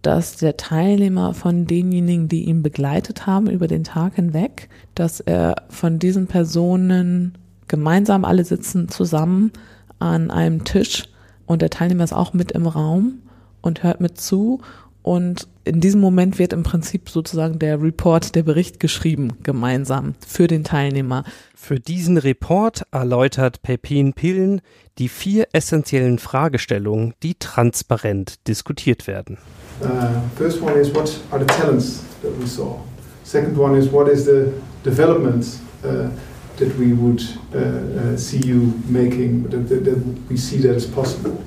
dass 0.00 0.38
der 0.38 0.56
Teilnehmer 0.56 1.34
von 1.34 1.66
denjenigen, 1.66 2.28
die 2.28 2.44
ihn 2.44 2.62
begleitet 2.62 3.26
haben 3.26 3.50
über 3.50 3.68
den 3.68 3.84
Tag 3.84 4.14
hinweg, 4.14 4.70
dass 4.94 5.20
er 5.20 5.64
von 5.68 5.98
diesen 5.98 6.28
Personen 6.28 7.36
gemeinsam 7.68 8.24
alle 8.24 8.46
sitzen 8.46 8.88
zusammen 8.88 9.52
an 9.98 10.30
einem 10.30 10.64
Tisch 10.64 11.10
und 11.44 11.60
der 11.60 11.68
Teilnehmer 11.68 12.04
ist 12.04 12.14
auch 12.14 12.32
mit 12.32 12.52
im 12.52 12.66
Raum 12.66 13.20
und 13.60 13.82
hört 13.82 14.00
mit 14.00 14.18
zu 14.18 14.60
und 15.02 15.48
in 15.64 15.80
diesem 15.80 16.00
Moment 16.00 16.38
wird 16.38 16.52
im 16.52 16.62
Prinzip 16.62 17.08
sozusagen 17.08 17.58
der 17.58 17.80
Report, 17.80 18.34
der 18.34 18.42
Bericht 18.42 18.80
geschrieben, 18.80 19.34
gemeinsam 19.42 20.14
für 20.26 20.46
den 20.46 20.64
Teilnehmer. 20.64 21.24
Für 21.54 21.78
diesen 21.78 22.18
Report 22.18 22.82
erläutert 22.90 23.62
Pepin 23.62 24.12
Pillen 24.12 24.60
die 24.98 25.08
vier 25.08 25.48
essentiellen 25.52 26.18
Fragestellungen, 26.18 27.14
die 27.22 27.34
transparent 27.34 28.46
diskutiert 28.48 29.06
werden. 29.06 29.38
Uh, 29.80 29.86
first 30.36 30.60
one 30.60 30.74
is 30.78 30.94
what 30.94 31.18
are 31.30 31.40
the 31.40 31.46
talents 31.46 32.02
that 32.22 32.32
we 32.38 32.46
saw? 32.46 32.76
Second 33.24 33.56
one 33.56 33.78
is 33.78 33.90
what 33.90 34.08
is 34.08 34.24
the 34.24 34.52
development 34.84 35.46
uh, 35.82 36.10
that 36.58 36.78
we 36.78 36.92
would 36.92 37.22
uh, 37.54 37.58
uh 37.58 38.16
see 38.16 38.40
you 38.44 38.74
making, 38.88 39.44
that, 39.44 39.68
that, 39.68 39.84
that 39.84 39.98
we 40.28 40.36
see 40.36 40.58
that 40.58 40.76
is 40.76 40.86
possible? 40.86 41.42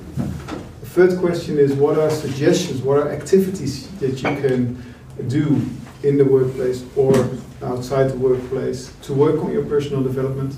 Third 0.94 1.18
question 1.18 1.58
is 1.58 1.72
what 1.72 1.98
are 1.98 2.08
suggestions, 2.08 2.80
what 2.80 2.98
are 2.98 3.10
activities 3.10 3.88
that 3.98 4.22
you 4.22 4.28
can 4.44 4.94
do 5.26 5.60
in 6.04 6.16
the 6.16 6.24
workplace 6.24 6.84
or 6.94 7.12
outside 7.62 8.10
the 8.10 8.18
workplace 8.18 8.92
to 9.02 9.12
work 9.12 9.42
on 9.42 9.52
your 9.52 9.64
personal 9.64 10.04
development? 10.04 10.54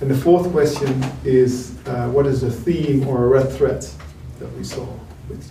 And 0.00 0.10
the 0.10 0.16
fourth 0.16 0.50
question 0.50 1.04
is 1.24 1.76
uh, 1.86 2.08
what 2.08 2.26
is 2.26 2.42
a 2.42 2.50
theme 2.50 3.06
or 3.06 3.24
a 3.24 3.28
red 3.28 3.52
thread 3.52 3.86
that 4.40 4.50
we 4.58 4.64
saw? 4.64 4.86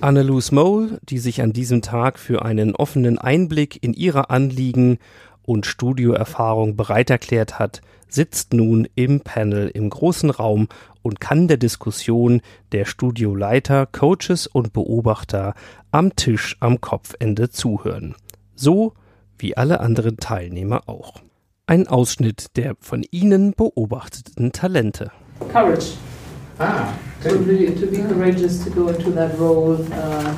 Annelus 0.01 0.51
Mole, 0.51 0.99
die 1.03 1.19
sich 1.19 1.41
an 1.41 1.53
diesem 1.53 1.81
Tag 1.81 2.19
für 2.19 2.43
einen 2.43 2.75
offenen 2.75 3.17
Einblick 3.17 3.81
in 3.81 3.93
ihre 3.93 4.29
Anliegen 4.29 4.97
und 5.43 5.65
Studioerfahrung 5.65 6.75
bereit 6.75 7.09
erklärt 7.09 7.57
hat, 7.59 7.81
sitzt 8.09 8.53
nun 8.53 8.89
im 8.95 9.21
Panel 9.21 9.69
im 9.69 9.89
großen 9.89 10.29
Raum 10.29 10.67
und 11.01 11.19
kann 11.19 11.47
der 11.47 11.57
Diskussion 11.57 12.41
der 12.71 12.85
Studioleiter, 12.85 13.85
Coaches 13.85 14.47
und 14.47 14.73
Beobachter 14.73 15.53
am 15.91 16.15
Tisch 16.15 16.57
am 16.59 16.81
Kopfende 16.81 17.49
zuhören. 17.49 18.15
So 18.55 18.93
wie 19.37 19.55
alle 19.57 19.79
anderen 19.79 20.17
Teilnehmer 20.17 20.87
auch. 20.87 21.21
Ein 21.65 21.87
Ausschnitt 21.87 22.57
der 22.57 22.75
von 22.79 23.03
ihnen 23.11 23.53
beobachteten 23.53 24.51
Talente. 24.51 25.11
Courage. 25.51 25.93
Ah, 26.57 26.93
to, 27.23 27.29
really, 27.29 27.73
to 27.73 27.87
be 27.87 28.03
courageous 28.03 28.65
to 28.65 28.69
go 28.69 28.89
into 28.89 29.11
that 29.11 29.39
role 29.39 29.77
uh, 29.93 30.35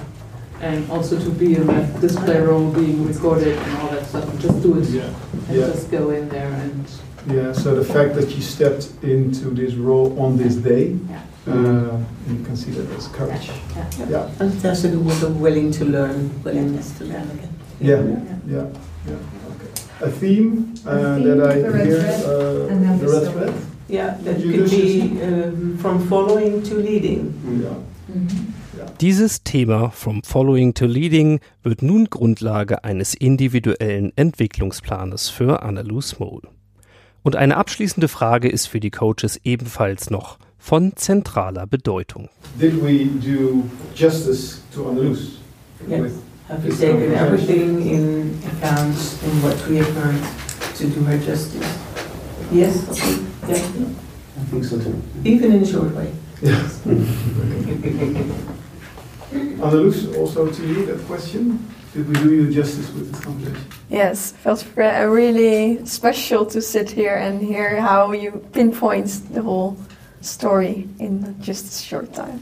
and 0.62 0.88
also 0.92 1.18
to 1.18 1.32
be 1.32 1.56
in 1.56 1.66
that 1.66 2.00
display 2.00 2.40
role 2.40 2.70
being 2.72 3.08
recorded 3.08 3.58
and 3.58 3.78
all 3.82 3.90
that 3.90 4.06
stuff. 4.06 4.26
Just 4.40 4.62
do 4.62 4.78
it 4.78 4.88
yeah. 4.90 5.10
and 5.48 5.58
yeah. 5.58 5.68
just 5.68 5.90
go 5.90 6.12
in 6.12 6.30
there 6.30 6.52
and 6.52 6.86
Yeah, 7.28 7.54
so 7.54 7.76
the 7.76 7.86
fact 7.86 8.16
that 8.16 8.30
you 8.36 8.42
stepped 8.42 8.90
into 9.04 9.50
this 9.52 9.76
role 9.76 10.20
on 10.20 10.38
this 10.38 10.56
day, 10.56 10.98
yeah. 11.10 11.22
uh, 11.48 11.98
you 12.28 12.44
can 12.44 12.56
see 12.56 12.72
that 12.72 12.90
as 12.98 13.08
courage. 13.08 13.48
Yeah, 13.48 13.90
yeah. 14.00 14.10
yeah. 14.10 14.32
And 14.40 14.54
it 14.54 14.62
has 14.64 14.82
to 14.82 14.90
do 14.90 15.00
with 15.00 15.20
the 15.22 15.30
willing 15.30 15.72
to 15.74 15.86
learn, 15.86 16.44
willingness 16.44 16.98
to 16.98 17.06
learn 17.06 17.30
again. 17.32 17.56
Yeah, 17.80 18.02
yeah, 18.02 18.38
yeah. 18.48 18.68
yeah. 19.08 19.16
Okay. 19.56 20.08
A 20.08 20.10
theme, 20.10 20.74
uh, 20.86 21.16
theme 21.16 21.38
that 21.38 21.50
I 21.50 21.56
hear, 21.84 22.00
uh, 22.00 22.98
the 22.98 23.08
red 23.08 23.32
thread. 23.34 23.54
Yeah, 23.88 24.18
that 24.22 24.42
could 24.42 24.70
be 24.70 25.22
um, 25.22 25.78
from 25.78 26.08
following 26.08 26.64
to 26.64 26.76
leading. 26.76 27.34
Yeah. 27.46 27.76
Mm 28.16 28.28
-hmm. 28.28 28.52
Dieses 29.00 29.44
Thema 29.44 29.90
From 29.90 30.22
Following 30.24 30.74
to 30.74 30.86
Leading 30.86 31.40
wird 31.64 31.82
nun 31.82 32.06
Grundlage 32.06 32.84
eines 32.84 33.16
individuellen 33.16 34.12
Entwicklungsplanes 34.16 35.30
für 35.30 35.64
Annalou 35.64 36.02
Mole. 36.20 36.61
Und 37.24 37.36
eine 37.36 37.58
abschließende 37.58 38.08
Frage 38.08 38.50
ist 38.50 38.68
für 38.68 38.80
die 38.80 38.90
Coaches 38.90 39.40
ebenfalls 39.44 40.10
noch 40.10 40.40
von 40.58 40.94
zentraler 40.96 41.68
Bedeutung. 41.68 42.30
Did 42.60 42.84
we 42.84 43.06
do 43.06 43.64
justice 43.96 44.62
to 44.74 44.90
Andalus? 44.90 45.40
Yes. 45.88 46.14
Have 46.48 46.68
you 46.68 46.74
taken 46.74 47.14
everything 47.14 47.82
in 47.82 48.40
account 48.46 48.96
in 49.24 49.42
what 49.44 49.56
we 49.70 49.78
have 49.78 49.94
heard 49.96 50.22
to 50.78 50.88
do 50.88 51.06
her 51.06 51.18
justice? 51.18 51.66
Yes? 52.52 52.86
Yeah. 53.48 53.56
I 53.56 54.44
think 54.50 54.66
so 54.66 54.78
too. 54.78 54.94
Even 55.24 55.54
in 55.54 55.64
a 55.64 55.66
short 55.66 55.96
way. 55.96 56.12
Yes. 56.42 56.82
Andalus, 59.62 60.18
also 60.18 60.48
to 60.48 60.68
you 60.68 60.86
that 60.88 61.06
question. 61.08 61.60
Did 61.94 62.08
we 62.08 62.14
do 62.14 62.32
you 62.32 62.50
justice 62.50 62.90
with 62.94 63.12
this 63.12 63.22
conversation? 63.22 63.66
Yes, 63.90 64.34
felt 64.44 64.66
really 64.78 65.86
special 65.86 66.46
to 66.46 66.62
sit 66.62 66.90
here 66.90 67.16
and 67.16 67.42
hear 67.42 67.82
how 67.82 68.14
you 68.14 68.42
pinpoint 68.54 69.10
the 69.34 69.42
whole 69.42 69.76
story 70.22 70.88
in 71.00 71.36
just 71.42 71.68
a 71.68 71.84
short 71.84 72.14
time. 72.16 72.40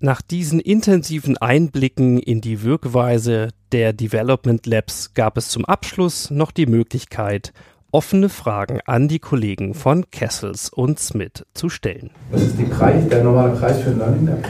Nach 0.00 0.22
diesen 0.22 0.58
intensiven 0.58 1.36
Einblicken 1.36 2.18
in 2.18 2.40
die 2.40 2.62
Wirkweise 2.64 3.50
der 3.70 3.92
Development 3.92 4.66
Labs 4.66 5.14
gab 5.14 5.36
es 5.36 5.50
zum 5.50 5.64
Abschluss 5.66 6.30
noch 6.30 6.50
die 6.50 6.66
Möglichkeit, 6.66 7.52
offene 7.92 8.28
Fragen 8.28 8.80
an 8.86 9.06
die 9.06 9.20
Kollegen 9.20 9.74
von 9.74 10.10
Kessels 10.10 10.68
und 10.68 10.98
Smith 10.98 11.44
zu 11.54 11.68
stellen. 11.68 12.10
Was 12.32 12.42
ist 12.42 12.70
Preis, 12.70 13.08
der 13.08 13.22
normale 13.22 13.52
Preis 13.56 13.82
für 13.82 13.90
ein 13.90 13.98
Learning 13.98 14.26
Lab? 14.26 14.48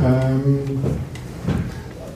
Um, 0.00 0.80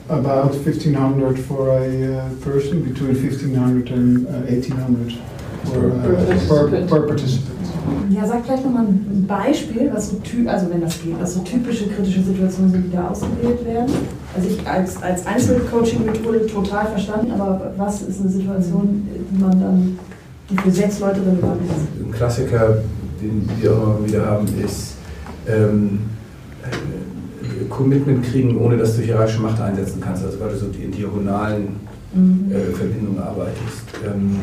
about 0.09 0.53
1500 0.53 1.39
for 1.39 1.69
a 1.69 1.83
uh, 1.83 2.29
person, 2.41 2.83
between 2.83 3.15
1500 3.15 3.89
and 3.89 4.27
uh, 4.27 4.31
1800 4.51 5.13
for, 5.65 5.91
uh, 5.91 6.47
per, 6.47 6.87
per 6.87 7.07
participant. 7.07 7.53
Ja, 8.09 8.25
sag 8.25 8.45
vielleicht 8.45 8.63
nochmal 8.65 8.85
ein 8.85 9.25
Beispiel, 9.27 9.89
was 9.93 10.09
so 10.09 10.17
typ, 10.17 10.47
also 10.47 10.69
wenn 10.69 10.81
das 10.81 11.01
geht, 11.01 11.19
was 11.19 11.33
so 11.33 11.41
typische 11.41 11.87
kritische 11.87 12.21
Situationen 12.21 12.71
sind, 12.71 12.85
die 12.85 12.95
da 12.95 13.09
ausgewählt 13.09 13.65
werden. 13.65 13.91
Also 14.35 14.49
ich 14.49 14.67
als, 14.67 15.01
als 15.01 15.25
Einzelcoaching-Methode 15.25 16.47
total 16.47 16.87
verstanden, 16.87 17.31
aber 17.31 17.73
was 17.77 18.01
ist 18.03 18.21
eine 18.21 18.29
Situation, 18.29 19.07
die 19.31 19.41
man 19.41 19.59
dann, 19.59 19.99
die 20.49 20.57
für 20.57 20.71
sechs 20.71 20.99
Leute 20.99 21.21
relevant 21.21 21.61
ist? 21.63 22.05
Ein 22.05 22.11
Klassiker, 22.11 22.77
den 23.21 23.49
wir 23.59 23.71
auch 23.71 23.97
immer 23.97 24.07
wieder 24.07 24.25
haben, 24.25 24.47
ist 24.63 24.95
ähm, 25.47 25.99
Commitment 27.73 28.23
kriegen, 28.25 28.57
ohne 28.57 28.77
dass 28.77 28.95
du 28.95 29.01
hierarchische 29.01 29.41
Macht 29.41 29.59
einsetzen 29.59 29.99
kannst. 29.99 30.23
Also 30.23 30.39
weil 30.39 30.49
du 30.49 30.57
so 30.57 30.67
in 30.67 30.91
diagonalen 30.91 31.79
mhm. 32.13 32.51
äh, 32.51 32.71
Verbindungen 32.75 33.19
arbeitest. 33.19 33.83
Ähm, 34.05 34.39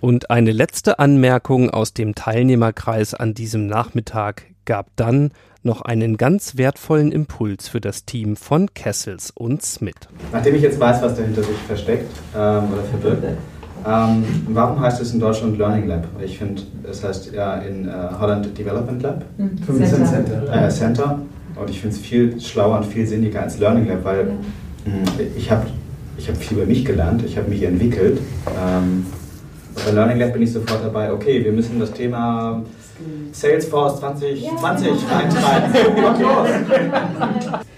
und 0.00 0.30
eine 0.30 0.52
letzte 0.52 0.98
Anmerkung 0.98 1.70
aus 1.70 1.94
dem 1.94 2.14
Teilnehmerkreis 2.14 3.14
an 3.14 3.32
diesem 3.32 3.66
Nachmittag 3.66 4.42
gab 4.66 4.88
dann 4.96 5.30
noch 5.62 5.80
einen 5.80 6.18
ganz 6.18 6.58
wertvollen 6.58 7.10
Impuls 7.10 7.68
für 7.68 7.80
das 7.80 8.04
Team 8.04 8.36
von 8.36 8.74
Kessels 8.74 9.30
und 9.34 9.62
Smith. 9.62 9.94
Nachdem 10.30 10.56
ich 10.56 10.62
jetzt 10.62 10.78
weiß, 10.78 11.00
was 11.00 11.16
dahinter 11.16 11.42
sich 11.42 11.56
versteckt 11.66 12.10
ähm, 12.36 12.64
oder 12.72 12.82
verbirgt, 12.82 13.38
ähm, 13.86 14.24
warum 14.48 14.80
heißt 14.80 15.00
es 15.00 15.12
in 15.12 15.20
Deutschland 15.20 15.58
Learning 15.58 15.86
Lab? 15.86 16.06
Ich 16.22 16.38
finde, 16.38 16.62
es 16.90 17.04
heißt 17.04 17.32
ja 17.32 17.56
in 17.56 17.88
äh, 17.88 17.92
Holland 18.18 18.56
Development 18.56 19.02
Lab. 19.02 19.24
Mhm. 19.36 19.62
Center. 19.62 20.04
Center. 20.04 20.66
Äh, 20.66 20.70
Center. 20.70 21.18
Und 21.56 21.70
ich 21.70 21.80
finde 21.80 21.96
es 21.96 22.02
viel 22.02 22.38
schlauer 22.40 22.78
und 22.78 22.86
viel 22.86 23.06
sinniger 23.06 23.42
als 23.42 23.58
Learning 23.58 23.86
Lab, 23.86 24.04
weil 24.04 24.32
ja. 24.86 24.92
ich 25.36 25.50
habe 25.50 25.66
ich 26.16 26.28
hab 26.28 26.36
viel 26.36 26.58
über 26.58 26.66
mich 26.66 26.84
gelernt, 26.84 27.24
ich 27.24 27.36
habe 27.36 27.48
mich 27.48 27.62
entwickelt. 27.62 28.20
Ähm, 28.48 29.06
bei 29.84 29.90
Learning 29.92 30.18
Lab 30.18 30.32
bin 30.32 30.42
ich 30.42 30.52
sofort 30.52 30.84
dabei, 30.84 31.12
okay, 31.12 31.44
wir 31.44 31.52
müssen 31.52 31.78
das 31.78 31.92
Thema 31.92 32.62
Salesforce 33.32 34.00
2020 34.00 34.42
ja. 34.42 34.50
reintreiben. 35.16 35.72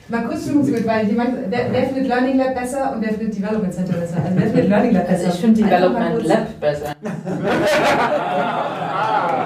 Mal 0.08 0.22
kurz 0.22 0.44
Beziehungsbild, 0.44 0.86
weil 0.86 1.04
die 1.06 1.14
meint, 1.14 1.34
wer, 1.50 1.72
wer 1.72 1.82
findet 1.84 2.06
Learning 2.06 2.38
Lab 2.38 2.54
besser 2.54 2.94
und 2.94 3.02
wer 3.02 3.12
findet 3.12 3.36
Development 3.36 3.74
Center 3.74 3.94
besser? 3.94 4.18
Also 4.24 4.36
wer 4.36 4.46
findet 4.46 4.68
Learning 4.68 4.92
Lab 4.92 5.08
besser? 5.08 5.26
Also 5.26 5.34
ich 5.34 5.40
finde 5.40 5.62
Development 5.62 6.24
Lab 6.24 6.60
besser. 6.60 6.94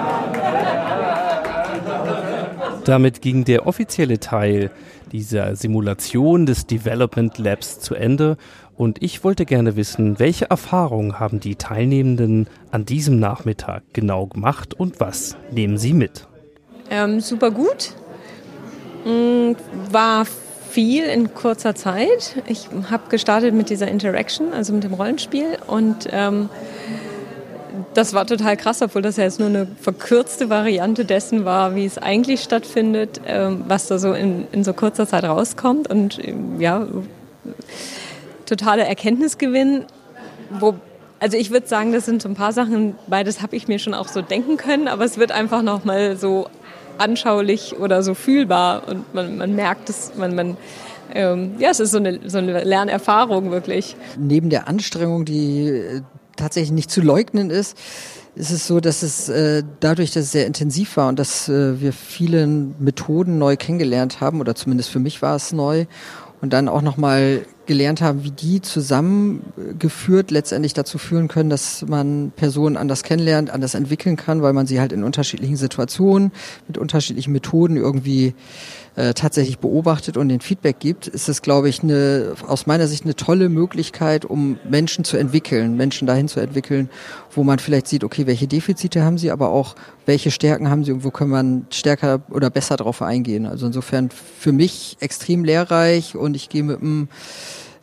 Damit 2.85 3.21
ging 3.21 3.45
der 3.45 3.67
offizielle 3.67 4.19
Teil 4.19 4.71
dieser 5.11 5.55
Simulation 5.55 6.45
des 6.45 6.65
Development 6.65 7.37
Labs 7.37 7.79
zu 7.79 7.95
Ende 7.95 8.37
und 8.75 9.03
ich 9.03 9.23
wollte 9.23 9.45
gerne 9.45 9.75
wissen, 9.75 10.17
welche 10.17 10.49
Erfahrungen 10.49 11.19
haben 11.19 11.39
die 11.39 11.55
Teilnehmenden 11.55 12.47
an 12.71 12.85
diesem 12.85 13.19
Nachmittag 13.19 13.83
genau 13.93 14.25
gemacht 14.25 14.73
und 14.73 14.99
was 14.99 15.35
nehmen 15.51 15.77
sie 15.77 15.93
mit? 15.93 16.27
Ähm, 16.89 17.19
super 17.19 17.51
gut. 17.51 17.93
Mm, 19.05 19.51
War 19.91 20.25
viel 20.71 21.03
in 21.03 21.33
kurzer 21.33 21.75
Zeit. 21.75 22.41
Ich 22.47 22.69
habe 22.89 23.09
gestartet 23.09 23.53
mit 23.53 23.69
dieser 23.69 23.87
Interaction, 23.87 24.53
also 24.53 24.73
mit 24.73 24.83
dem 24.83 24.93
Rollenspiel 24.93 25.57
und 25.67 26.07
ähm, 26.11 26.49
das 27.93 28.13
war 28.13 28.25
total 28.25 28.57
krass, 28.57 28.81
obwohl 28.81 29.01
das 29.01 29.17
ja 29.17 29.25
jetzt 29.25 29.39
nur 29.39 29.49
eine 29.49 29.67
verkürzte 29.81 30.49
Variante 30.49 31.05
dessen 31.05 31.45
war, 31.45 31.75
wie 31.75 31.85
es 31.85 31.97
eigentlich 31.97 32.41
stattfindet, 32.41 33.21
ähm, 33.25 33.63
was 33.67 33.87
da 33.87 33.97
so 33.97 34.13
in, 34.13 34.47
in 34.51 34.63
so 34.63 34.73
kurzer 34.73 35.07
Zeit 35.07 35.23
rauskommt 35.23 35.89
und 35.89 36.19
ähm, 36.25 36.59
ja, 36.59 36.87
totale 38.45 38.85
Erkenntnisgewinn. 38.85 39.85
Wo, 40.59 40.75
also 41.19 41.37
ich 41.37 41.51
würde 41.51 41.67
sagen, 41.67 41.91
das 41.91 42.05
sind 42.05 42.21
so 42.21 42.29
ein 42.29 42.35
paar 42.35 42.53
Sachen, 42.53 42.95
beides 43.07 43.41
habe 43.41 43.55
ich 43.55 43.67
mir 43.67 43.79
schon 43.79 43.93
auch 43.93 44.07
so 44.07 44.21
denken 44.21 44.57
können, 44.57 44.87
aber 44.87 45.05
es 45.05 45.17
wird 45.17 45.31
einfach 45.31 45.61
nochmal 45.61 46.17
so 46.17 46.47
anschaulich 46.97 47.79
oder 47.79 48.03
so 48.03 48.13
fühlbar 48.13 48.87
und 48.87 49.13
man, 49.13 49.37
man 49.37 49.55
merkt 49.55 49.89
es, 49.89 50.11
man, 50.15 50.35
man 50.35 50.57
ähm, 51.13 51.55
ja, 51.59 51.69
es 51.69 51.79
ist 51.79 51.91
so 51.91 51.97
eine, 51.97 52.19
so 52.29 52.37
eine 52.37 52.63
Lernerfahrung 52.63 53.51
wirklich. 53.51 53.95
Neben 54.17 54.49
der 54.49 54.67
Anstrengung, 54.67 55.25
die 55.25 55.67
äh, 55.67 56.01
tatsächlich 56.35 56.71
nicht 56.71 56.91
zu 56.91 57.01
leugnen 57.01 57.49
ist, 57.49 57.77
ist 58.35 58.51
es 58.51 58.65
so, 58.65 58.79
dass 58.79 59.03
es 59.03 59.29
äh, 59.29 59.63
dadurch, 59.79 60.11
dass 60.11 60.25
es 60.25 60.31
sehr 60.31 60.47
intensiv 60.47 60.97
war 60.97 61.09
und 61.09 61.19
dass 61.19 61.49
äh, 61.49 61.81
wir 61.81 61.91
viele 61.91 62.47
Methoden 62.47 63.37
neu 63.37 63.57
kennengelernt 63.57 64.21
haben, 64.21 64.39
oder 64.39 64.55
zumindest 64.55 64.89
für 64.89 64.99
mich 64.99 65.21
war 65.21 65.35
es 65.35 65.51
neu, 65.51 65.85
und 66.41 66.53
dann 66.53 66.69
auch 66.69 66.81
nochmal 66.81 67.45
gelernt 67.67 68.01
haben, 68.01 68.23
wie 68.23 68.31
die 68.31 68.61
zusammengeführt 68.61 70.31
letztendlich 70.31 70.73
dazu 70.73 70.97
führen 70.97 71.27
können, 71.27 71.51
dass 71.51 71.85
man 71.87 72.31
Personen 72.35 72.77
anders 72.77 73.03
kennenlernt, 73.03 73.51
anders 73.51 73.75
entwickeln 73.75 74.15
kann, 74.15 74.41
weil 74.41 74.51
man 74.51 74.65
sie 74.65 74.79
halt 74.79 74.91
in 74.91 75.03
unterschiedlichen 75.03 75.55
Situationen 75.55 76.31
mit 76.67 76.77
unterschiedlichen 76.79 77.31
Methoden 77.31 77.77
irgendwie 77.77 78.33
äh, 78.95 79.13
tatsächlich 79.13 79.59
beobachtet 79.59 80.17
und 80.17 80.29
den 80.29 80.41
Feedback 80.41 80.79
gibt, 80.79 81.07
ist 81.07 81.29
es, 81.29 81.41
glaube 81.41 81.69
ich, 81.69 81.81
eine, 81.81 82.33
aus 82.47 82.67
meiner 82.67 82.87
Sicht 82.87 83.05
eine 83.05 83.15
tolle 83.15 83.47
Möglichkeit, 83.47 84.25
um 84.25 84.59
Menschen 84.69 85.05
zu 85.05 85.17
entwickeln, 85.17 85.77
Menschen 85.77 86.07
dahin 86.07 86.27
zu 86.27 86.39
entwickeln, 86.39 86.89
wo 87.31 87.43
man 87.43 87.59
vielleicht 87.59 87.87
sieht, 87.87 88.03
okay, 88.03 88.27
welche 88.27 88.47
Defizite 88.47 89.03
haben 89.03 89.17
sie, 89.17 89.31
aber 89.31 89.49
auch 89.49 89.75
welche 90.05 90.31
Stärken 90.31 90.69
haben 90.69 90.83
sie 90.83 90.91
und 90.91 91.03
wo 91.05 91.11
kann 91.11 91.29
man 91.29 91.67
stärker 91.69 92.21
oder 92.29 92.49
besser 92.49 92.75
darauf 92.75 93.01
eingehen. 93.01 93.45
Also 93.45 93.65
insofern 93.65 94.09
für 94.09 94.51
mich 94.51 94.97
extrem 94.99 95.45
lehrreich 95.45 96.15
und 96.15 96.35
ich 96.35 96.49
gehe 96.49 96.63
mit 96.63 96.81
einem 96.81 97.07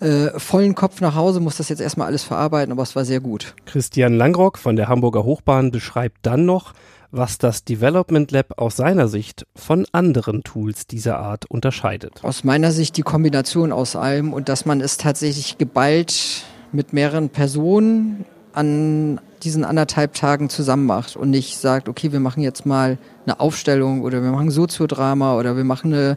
äh, 0.01 0.39
vollen 0.39 0.75
Kopf 0.75 1.01
nach 1.01 1.15
Hause, 1.15 1.41
muss 1.41 1.57
das 1.57 1.69
jetzt 1.71 1.81
erstmal 1.81 2.07
alles 2.07 2.23
verarbeiten, 2.23 2.71
aber 2.71 2.83
es 2.83 2.95
war 2.95 3.05
sehr 3.05 3.21
gut. 3.21 3.55
Christian 3.67 4.15
Langrock 4.15 4.59
von 4.59 4.77
der 4.77 4.89
Hamburger 4.89 5.25
Hochbahn 5.25 5.71
beschreibt 5.71 6.19
dann 6.23 6.45
noch, 6.45 6.75
was 7.11 7.39
das 7.39 7.65
Development 7.65 8.31
Lab 8.31 8.59
aus 8.59 8.77
seiner 8.77 9.09
Sicht 9.09 9.47
von 9.57 9.87
anderen 9.93 10.43
Tools 10.43 10.87
dieser 10.87 11.19
Art 11.19 11.47
unterscheidet. 11.51 12.21
Aus 12.23 12.45
meiner 12.45 12.73
Sicht 12.73 12.97
die 12.97 13.03
Kombination 13.03 13.73
aus 13.73 13.97
allem 13.97 14.33
und 14.33 14.49
dass 14.49 14.67
man 14.67 14.81
es 14.81 14.97
tatsächlich 14.97 15.59
geballt 15.59 16.45
mit 16.73 16.93
mehreren 16.93 17.31
Personen 17.31 18.25
an 18.53 19.20
diesen 19.42 19.64
anderthalb 19.64 20.14
Tagen 20.14 20.49
zusammen 20.49 20.86
macht 20.86 21.16
und 21.16 21.30
nicht 21.30 21.57
sagt, 21.59 21.88
okay, 21.88 22.12
wir 22.12 22.20
machen 22.20 22.42
jetzt 22.42 22.66
mal 22.66 22.99
eine 23.24 23.40
Aufstellung 23.40 24.03
oder 24.03 24.22
wir 24.22 24.30
machen 24.30 24.51
Soziodrama 24.51 25.36
oder 25.36 25.57
wir 25.57 25.64
machen 25.64 25.92
eine 25.92 26.16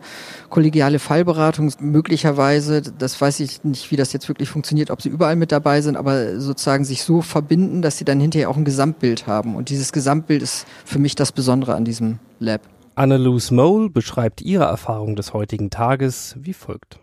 kollegiale 0.50 1.00
Fallberatung. 1.00 1.72
Möglicherweise, 1.80 2.82
das 2.82 3.20
weiß 3.20 3.40
ich 3.42 3.64
nicht, 3.64 3.92
wie 3.92 3.96
das 3.96 4.14
jetzt 4.14 4.28
wirklich 4.28 4.50
funktioniert, 4.50 4.92
ob 4.92 5.02
sie 5.02 5.10
überall 5.10 5.36
mit 5.36 5.52
dabei 5.52 5.82
sind, 5.82 5.98
aber 5.98 6.40
sozusagen 6.40 6.86
sich 6.86 7.04
so 7.04 7.22
verbinden, 7.22 7.82
dass 7.82 7.98
sie 7.98 8.06
dann 8.06 8.20
hinterher 8.20 8.50
auch 8.50 8.58
ein 8.58 8.66
Gesamtbild 8.66 9.28
haben. 9.28 9.56
Und 9.56 9.70
dieses 9.70 9.92
Gesamtbild 9.92 10.42
ist 10.42 10.66
für 10.86 11.00
mich 11.00 11.16
das 11.16 11.32
Besondere 11.32 11.76
an 11.76 11.86
diesem 11.86 12.20
Lab. 12.40 12.62
Annaluse 12.96 13.54
Mole 13.54 13.90
beschreibt 13.90 14.42
ihre 14.42 14.66
Erfahrung 14.66 15.16
des 15.16 15.34
heutigen 15.34 15.70
Tages 15.70 16.36
wie 16.40 16.54
folgt. 16.54 17.01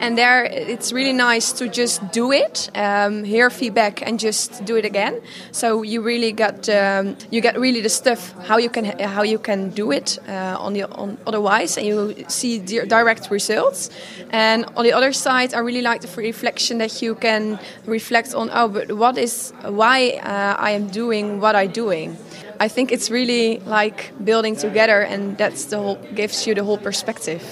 And 0.00 0.16
there, 0.16 0.44
it's 0.44 0.92
really 0.92 1.12
nice 1.12 1.52
to 1.52 1.68
just 1.68 2.12
do 2.12 2.30
it, 2.30 2.70
um, 2.74 3.24
hear 3.24 3.50
feedback, 3.50 4.06
and 4.06 4.18
just 4.20 4.64
do 4.64 4.76
it 4.76 4.84
again. 4.84 5.20
So 5.50 5.82
you 5.82 6.02
really 6.02 6.32
got 6.32 6.68
um, 6.68 7.16
you 7.30 7.40
get 7.40 7.58
really 7.58 7.80
the 7.80 7.88
stuff 7.88 8.32
how 8.46 8.58
you 8.58 8.70
can 8.70 8.84
how 9.00 9.22
you 9.22 9.38
can 9.38 9.70
do 9.70 9.90
it 9.90 10.18
uh, 10.28 10.56
on 10.58 10.74
the 10.74 10.84
on 10.84 11.18
otherwise, 11.26 11.76
and 11.76 11.86
you 11.86 12.14
see 12.28 12.58
di 12.58 12.84
direct 12.86 13.30
results. 13.30 13.90
And 14.30 14.64
on 14.76 14.84
the 14.84 14.92
other 14.92 15.12
side, 15.12 15.54
I 15.54 15.58
really 15.58 15.82
like 15.82 16.00
the 16.02 16.22
reflection 16.22 16.78
that 16.78 17.02
you 17.02 17.14
can 17.14 17.58
reflect 17.86 18.34
on. 18.34 18.50
Oh, 18.52 18.68
but 18.68 18.92
what 18.92 19.18
is 19.18 19.52
why 19.62 20.20
uh, 20.22 20.54
I 20.58 20.72
am 20.72 20.88
doing 20.88 21.40
what 21.40 21.56
I'm 21.56 21.72
doing. 21.72 22.16
I 22.60 22.68
think 22.68 22.90
it's 22.92 23.10
really 23.10 23.60
like 23.60 24.12
building 24.24 24.56
together, 24.56 25.00
and 25.00 25.38
that's 25.38 25.66
the 25.66 25.78
whole 25.78 25.98
gives 26.14 26.46
you 26.46 26.54
the 26.54 26.64
whole 26.64 26.78
perspective. 26.78 27.42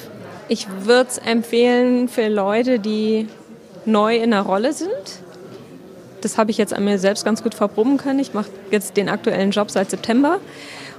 Ich 0.48 0.68
würde 0.84 1.10
es 1.10 1.18
empfehlen 1.18 2.08
für 2.08 2.28
Leute, 2.28 2.78
die 2.78 3.26
neu 3.84 4.16
in 4.16 4.30
der 4.30 4.42
Rolle 4.42 4.72
sind. 4.72 4.90
Das 6.20 6.38
habe 6.38 6.50
ich 6.50 6.58
jetzt 6.58 6.72
an 6.72 6.84
mir 6.84 6.98
selbst 6.98 7.24
ganz 7.24 7.42
gut 7.42 7.54
verproben 7.54 7.96
können. 7.96 8.20
Ich 8.20 8.32
mache 8.32 8.50
jetzt 8.70 8.96
den 8.96 9.08
aktuellen 9.08 9.50
Job 9.50 9.70
seit 9.70 9.90
September. 9.90 10.38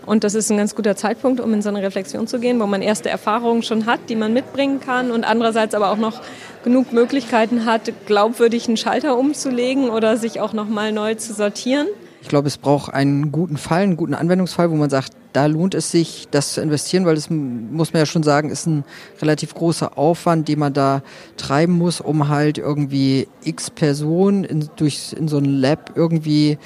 Und 0.06 0.24
das 0.24 0.36
ist 0.36 0.50
ein 0.50 0.58
ganz 0.58 0.76
guter 0.76 0.96
Zeitpunkt, 0.96 1.40
um 1.42 1.54
in 1.54 1.62
so 1.62 1.70
eine 1.70 1.82
Reflexion 1.82 2.28
zu 2.28 2.40
gehen, 2.40 2.60
wo 2.60 2.66
man 2.66 2.82
erste 2.82 3.10
Erfahrungen 3.10 3.62
schon 3.64 3.86
hat, 3.86 4.00
die 4.10 4.16
man 4.16 4.34
mitbringen 4.34 4.80
kann 4.80 5.12
und 5.12 5.26
andererseits 5.26 5.76
aber 5.76 5.92
auch 5.92 5.98
noch 5.98 6.22
genug 6.64 6.94
Möglichkeiten 6.94 7.66
hat, 7.66 7.92
glaubwürdig 8.06 8.68
einen 8.68 8.78
Schalter 8.78 9.18
umzulegen 9.18 9.90
oder 9.90 10.16
sich 10.16 10.40
auch 10.40 10.54
nochmal 10.54 10.94
neu 10.94 11.16
zu 11.16 11.34
sortieren. 11.34 11.88
Ich 12.22 12.28
glaube, 12.28 12.48
es 12.48 12.58
braucht 12.58 12.94
einen 12.94 13.32
guten 13.32 13.58
Fall, 13.58 13.84
einen 13.84 13.98
guten 13.98 14.14
Anwendungsfall, 14.14 14.72
wo 14.72 14.76
man 14.76 14.90
sagt, 14.90 15.14
da 15.34 15.46
lohnt 15.46 15.76
es 15.76 15.92
sich, 15.92 16.28
das 16.32 16.54
zu 16.54 16.62
investieren, 16.62 17.06
weil 17.06 17.16
das 17.16 17.30
muss 17.30 17.94
man 17.94 18.00
ja 18.00 18.06
schon 18.06 18.24
sagen, 18.24 18.50
ist 18.50 18.66
ein 18.66 18.84
relativ 19.22 19.54
großer 19.54 19.98
Aufwand, 19.98 20.48
den 20.48 20.58
man 20.58 20.74
da 20.74 21.04
treiben 21.38 21.74
muss, 21.74 22.02
um 22.02 22.28
halt 22.28 22.58
irgendwie 22.58 23.28
x 23.44 23.70
Personen 23.70 24.44
in, 24.44 24.68
durch, 24.78 25.14
in 25.14 25.28
so 25.28 25.38
ein 25.38 25.46
Lab 25.46 25.92
irgendwie 25.96 26.58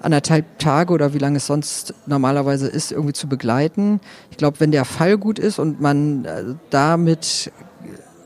anderthalb 0.00 0.58
Tage 0.58 0.92
oder 0.92 1.14
wie 1.14 1.18
lange 1.18 1.38
es 1.38 1.46
sonst 1.46 1.94
normalerweise 2.06 2.68
ist, 2.68 2.92
irgendwie 2.92 3.12
zu 3.12 3.28
begleiten. 3.28 4.00
Ich 4.30 4.36
glaube, 4.36 4.60
wenn 4.60 4.72
der 4.72 4.84
Fall 4.84 5.18
gut 5.18 5.38
ist 5.38 5.58
und 5.58 5.80
man 5.80 6.24
äh, 6.24 6.44
damit 6.70 7.50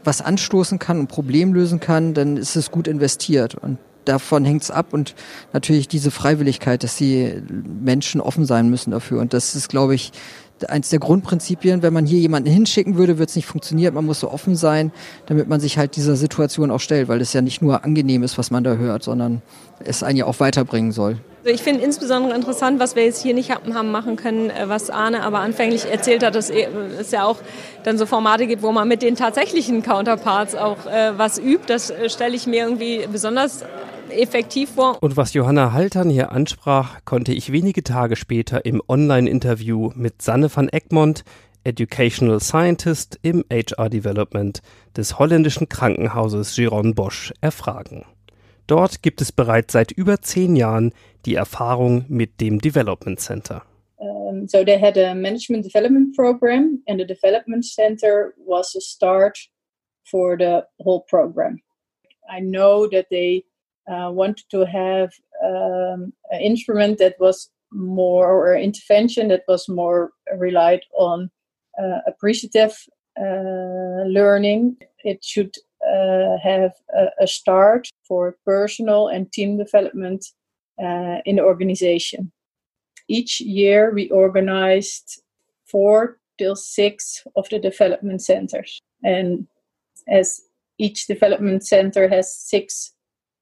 was 0.04 0.20
anstoßen 0.20 0.78
kann 0.78 1.00
und 1.00 1.08
Problem 1.08 1.52
lösen 1.52 1.80
kann, 1.80 2.14
dann 2.14 2.36
ist 2.36 2.56
es 2.56 2.70
gut 2.70 2.86
investiert. 2.86 3.54
Und 3.54 3.78
davon 4.06 4.44
hängt 4.44 4.62
es 4.62 4.70
ab 4.70 4.92
und 4.92 5.14
natürlich 5.52 5.88
diese 5.88 6.10
Freiwilligkeit, 6.10 6.82
dass 6.82 6.96
die 6.96 7.42
Menschen 7.82 8.20
offen 8.20 8.46
sein 8.46 8.70
müssen 8.70 8.90
dafür. 8.90 9.20
Und 9.20 9.32
das 9.32 9.54
ist, 9.54 9.68
glaube 9.68 9.94
ich, 9.94 10.12
eins 10.68 10.88
der 10.88 10.98
Grundprinzipien. 10.98 11.82
Wenn 11.82 11.92
man 11.92 12.06
hier 12.06 12.18
jemanden 12.18 12.50
hinschicken 12.50 12.96
würde, 12.96 13.18
wird 13.18 13.28
es 13.28 13.36
nicht 13.36 13.46
funktionieren. 13.46 13.94
Man 13.94 14.06
muss 14.06 14.20
so 14.20 14.30
offen 14.30 14.56
sein, 14.56 14.92
damit 15.26 15.48
man 15.48 15.60
sich 15.60 15.78
halt 15.78 15.96
dieser 15.96 16.16
Situation 16.16 16.70
auch 16.70 16.80
stellt, 16.80 17.08
weil 17.08 17.20
es 17.20 17.32
ja 17.32 17.42
nicht 17.42 17.60
nur 17.60 17.84
angenehm 17.84 18.22
ist, 18.22 18.38
was 18.38 18.50
man 18.50 18.64
da 18.64 18.74
hört, 18.74 19.02
sondern 19.02 19.42
es 19.84 20.02
einen 20.02 20.16
ja 20.18 20.24
auch 20.24 20.40
weiterbringen 20.40 20.92
soll. 20.92 21.18
Also 21.44 21.54
ich 21.54 21.62
finde 21.62 21.84
insbesondere 21.84 22.34
interessant, 22.34 22.80
was 22.80 22.96
wir 22.96 23.04
jetzt 23.04 23.22
hier 23.22 23.32
nicht 23.34 23.50
haben 23.50 23.92
machen 23.92 24.16
können, 24.16 24.50
äh, 24.50 24.68
was 24.68 24.90
Arne 24.90 25.22
aber 25.22 25.40
anfänglich 25.40 25.84
erzählt 25.84 26.24
hat, 26.24 26.34
dass 26.34 26.50
es 26.50 27.12
ja 27.12 27.24
auch 27.24 27.38
dann 27.84 27.98
so 27.98 28.06
Formate 28.06 28.46
gibt, 28.48 28.62
wo 28.62 28.72
man 28.72 28.88
mit 28.88 29.02
den 29.02 29.14
tatsächlichen 29.14 29.82
Counterparts 29.82 30.56
auch 30.56 30.86
äh, 30.86 31.16
was 31.16 31.38
übt. 31.38 31.66
Das 31.68 31.90
äh, 31.90 32.08
stelle 32.10 32.34
ich 32.34 32.48
mir 32.48 32.64
irgendwie 32.64 33.06
besonders 33.12 33.62
effektiv 34.10 34.70
vor. 34.70 35.02
Und 35.02 35.16
was 35.16 35.34
Johanna 35.34 35.72
Haltern 35.72 36.10
hier 36.10 36.32
ansprach, 36.32 37.04
konnte 37.04 37.32
ich 37.32 37.52
wenige 37.52 37.82
Tage 37.82 38.16
später 38.16 38.64
im 38.64 38.82
Online-Interview 38.86 39.90
mit 39.94 40.22
Sanne 40.22 40.54
van 40.54 40.68
Egmond, 40.68 41.24
Educational 41.64 42.40
Scientist 42.40 43.18
im 43.22 43.44
HR 43.50 43.88
Development 43.88 44.62
des 44.96 45.18
holländischen 45.18 45.68
Krankenhauses 45.68 46.54
Giron 46.54 46.94
Bosch, 46.94 47.32
erfragen. 47.40 48.04
Dort 48.66 49.02
gibt 49.02 49.20
es 49.20 49.32
bereits 49.32 49.72
seit 49.72 49.92
über 49.92 50.20
zehn 50.22 50.56
Jahren 50.56 50.92
die 51.24 51.34
Erfahrung 51.34 52.04
mit 52.08 52.40
dem 52.40 52.60
Development 52.60 53.18
Center. 53.20 53.62
Um, 53.98 54.46
so 54.46 54.62
they 54.62 54.78
had 54.78 54.98
a 54.98 55.14
management 55.14 55.64
development 55.64 56.14
program, 56.14 56.82
and 56.86 57.00
the 57.00 57.06
development 57.06 57.64
center 57.64 58.34
was 58.44 58.74
a 58.76 58.80
start 58.80 59.38
for 60.04 60.36
the 60.36 60.62
whole 60.82 61.04
program. 61.08 61.60
I 62.28 62.40
know 62.40 62.86
that 62.88 63.06
they 63.10 63.44
uh, 63.90 64.10
wanted 64.12 64.44
to 64.50 64.64
have 64.66 65.12
um, 65.44 66.12
an 66.30 66.40
instrument 66.40 66.98
that 66.98 67.16
was 67.20 67.50
more, 67.72 68.30
or 68.30 68.56
intervention 68.56 69.28
that 69.28 69.44
was 69.48 69.68
more 69.68 70.10
relied 70.36 70.82
on 70.98 71.30
uh, 71.80 72.00
appreciative 72.06 72.76
uh, 73.20 74.04
learning. 74.06 74.76
it 75.04 75.24
should 75.24 75.54
uh, 75.86 76.36
have 76.42 76.72
a, 76.94 77.06
a, 77.20 77.26
start 77.26 77.88
for 78.06 78.36
personal 78.44 79.08
and 79.08 79.30
team 79.32 79.56
development 79.56 80.24
uh, 80.82 81.18
in 81.24 81.36
the 81.36 81.42
organization. 81.42 82.32
Each 83.08 83.40
year, 83.40 83.92
we 83.94 84.10
organized 84.10 85.22
four 85.64 86.18
till 86.38 86.56
six 86.56 87.24
of 87.36 87.48
the 87.50 87.58
development 87.58 88.22
centers. 88.22 88.80
And 89.04 89.46
as 90.08 90.40
each 90.78 91.06
development 91.06 91.66
center 91.66 92.08
has 92.08 92.34
six 92.34 92.92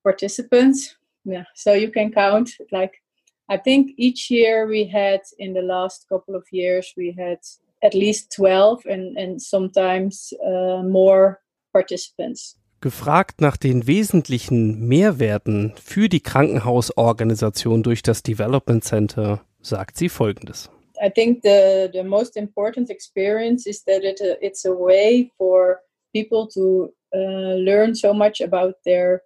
participants, 0.04 0.96
yeah, 1.24 1.44
so 1.54 1.72
you 1.72 1.90
can 1.90 2.12
count 2.12 2.50
like 2.70 3.02
I 3.48 3.58
think 3.58 3.92
each 3.96 4.30
year 4.30 4.66
we 4.66 4.84
had 4.86 5.20
in 5.38 5.52
the 5.52 5.62
last 5.62 6.08
couple 6.08 6.34
of 6.34 6.44
years 6.50 6.94
we 6.96 7.14
had 7.16 7.38
at 7.82 7.94
least 7.94 8.32
12 8.36 8.86
and, 8.86 9.18
and 9.18 9.40
sometimes 9.40 10.32
uh, 10.44 10.82
more 10.82 11.40
participants. 11.72 12.58
Gefragt 12.80 13.40
nach 13.40 13.56
den 13.56 13.86
wesentlichen 13.86 14.86
Mehrwerten 14.88 15.72
für 15.76 16.08
die 16.08 16.20
Krankenhausorganisation 16.20 17.82
durch 17.82 18.02
das 18.02 18.22
Development 18.22 18.84
Center, 18.84 19.44
sagt 19.60 19.96
sie 19.96 20.08
Folgendes. 20.08 20.70
I 21.02 21.10
think 21.10 21.42
the, 21.42 21.90
the 21.92 22.04
most 22.04 22.36
important 22.36 22.90
experience 22.90 23.66
is 23.66 23.84
that 23.84 24.04
it, 24.04 24.20
uh, 24.20 24.36
it's 24.40 24.64
a 24.64 24.72
way 24.72 25.30
for 25.36 25.80
people 26.14 26.46
to 26.48 26.92
uh, 27.14 27.56
learn 27.56 27.94
so 27.94 28.14
much 28.14 28.40
about 28.40 28.74
their 28.84 29.22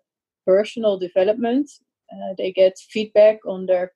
personal 0.49 0.99
development. 0.99 1.71
Uh, 2.11 2.33
they 2.39 2.51
get 2.51 2.79
feedback 2.95 3.39
on 3.47 3.67
their 3.67 3.93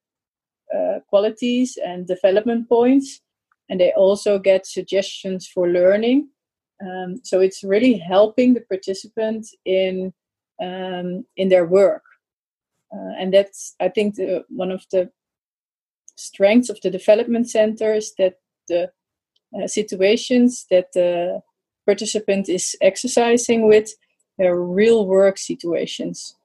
uh, 0.76 0.98
qualities 1.08 1.78
and 1.82 2.06
development 2.06 2.68
points, 2.68 3.22
and 3.68 3.80
they 3.80 3.92
also 3.96 4.38
get 4.38 4.66
suggestions 4.66 5.48
for 5.52 5.66
learning. 5.66 6.28
Um, 6.84 7.20
so 7.22 7.40
it's 7.40 7.64
really 7.64 7.96
helping 7.96 8.54
the 8.54 8.64
participant 8.72 9.46
in 9.64 10.12
um, 10.60 11.24
in 11.36 11.48
their 11.48 11.66
work, 11.66 12.04
uh, 12.94 13.12
and 13.18 13.32
that's 13.32 13.74
I 13.80 13.88
think 13.88 14.16
the, 14.16 14.44
one 14.48 14.70
of 14.70 14.84
the 14.92 15.10
strengths 16.16 16.70
of 16.70 16.78
the 16.82 16.90
development 16.90 17.48
center 17.48 17.94
is 17.94 18.14
that 18.18 18.34
the 18.68 18.90
uh, 19.56 19.66
situations 19.66 20.66
that 20.70 20.92
the 20.92 21.40
participant 21.86 22.48
is 22.48 22.76
exercising 22.80 23.66
with 23.66 23.88
they're 24.38 24.60
real 24.60 25.06
work 25.06 25.38
situations. 25.38 26.36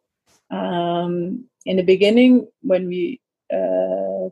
Um, 0.52 1.46
in 1.66 1.78
the 1.78 1.84
beginning, 1.84 2.48
when 2.62 2.88
we 2.88 3.20
uh, 3.54 4.30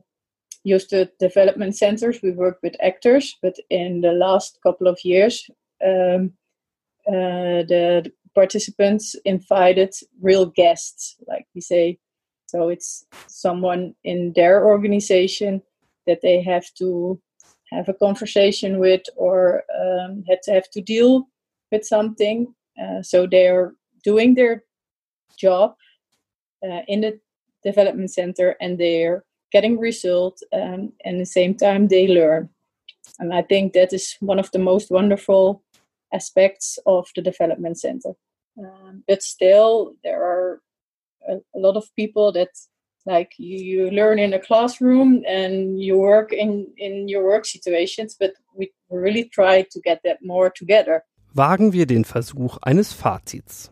used 0.64 0.90
the 0.90 1.10
development 1.20 1.76
centers, 1.76 2.22
we 2.22 2.32
worked 2.32 2.64
with 2.64 2.76
actors, 2.82 3.36
but 3.42 3.56
in 3.70 4.02
the 4.02 4.12
last 4.12 4.60
couple 4.64 4.88
of 4.88 5.00
years, 5.04 5.50
um, 5.86 6.32
uh, 7.08 7.62
the 7.68 8.12
participants 8.34 9.16
invited 9.26 9.94
real 10.22 10.46
guests, 10.46 11.16
like 11.28 11.46
we 11.54 11.62
say. 11.62 11.98
So 12.48 12.70
it's 12.70 13.06
someone 13.28 13.96
in 14.04 14.34
their 14.36 14.66
organization 14.66 15.62
that 16.08 16.22
they 16.22 16.42
have 16.42 16.66
to 16.78 17.20
have 17.72 17.90
a 17.90 17.94
conversation 17.94 18.80
with 18.80 19.02
or 19.16 19.64
um, 19.80 20.24
had 20.28 20.42
to 20.44 20.52
have 20.52 20.70
to 20.72 20.82
deal 20.82 21.28
with 21.72 21.86
something. 21.86 22.54
Uh, 22.82 23.02
so 23.02 23.28
they're 23.28 23.74
doing 24.04 24.36
their 24.36 24.64
job 25.38 25.76
uh, 26.64 26.82
in 26.88 27.02
the 27.02 27.20
development 27.64 28.12
center 28.12 28.56
and 28.62 28.78
they're 28.78 29.24
getting 29.52 29.80
results 29.80 30.44
um, 30.54 30.92
and 31.04 31.16
at 31.16 31.20
the 31.20 31.26
same 31.26 31.56
time 31.56 31.88
they 31.88 32.08
learn. 32.08 32.50
And 33.20 33.34
I 33.34 33.42
think 33.42 33.74
that 33.74 33.94
is 33.94 34.16
one 34.20 34.40
of 34.40 34.52
the 34.52 34.60
most 34.60 34.92
wonderful 34.92 35.64
aspects 36.14 36.80
of 36.86 37.08
the 37.16 37.22
development 37.22 37.80
center. 37.80 38.14
Um, 38.58 39.04
but 39.08 39.22
still, 39.22 39.94
there 40.04 40.24
are 40.24 40.62
a, 41.28 41.36
a, 41.56 41.60
lot 41.60 41.76
of 41.76 41.94
people 41.96 42.32
that 42.32 42.50
like 43.06 43.34
you, 43.38 43.58
you 43.58 43.92
learn 43.92 44.18
in 44.18 44.34
a 44.34 44.40
classroom 44.40 45.24
and 45.28 45.80
you 45.82 45.98
work 45.98 46.32
in, 46.34 46.68
in 46.78 47.08
your 47.08 47.24
work 47.24 47.46
situations, 47.46 48.16
but 48.20 48.34
we 48.56 48.72
really 48.90 49.26
try 49.26 49.64
to 49.72 49.80
get 49.82 50.02
that 50.04 50.20
more 50.24 50.50
together. 50.50 51.04
Wagen 51.34 51.74
wir 51.74 51.86
den 51.86 52.06
Versuch 52.06 52.58
eines 52.62 52.94
Fazits. 52.94 53.70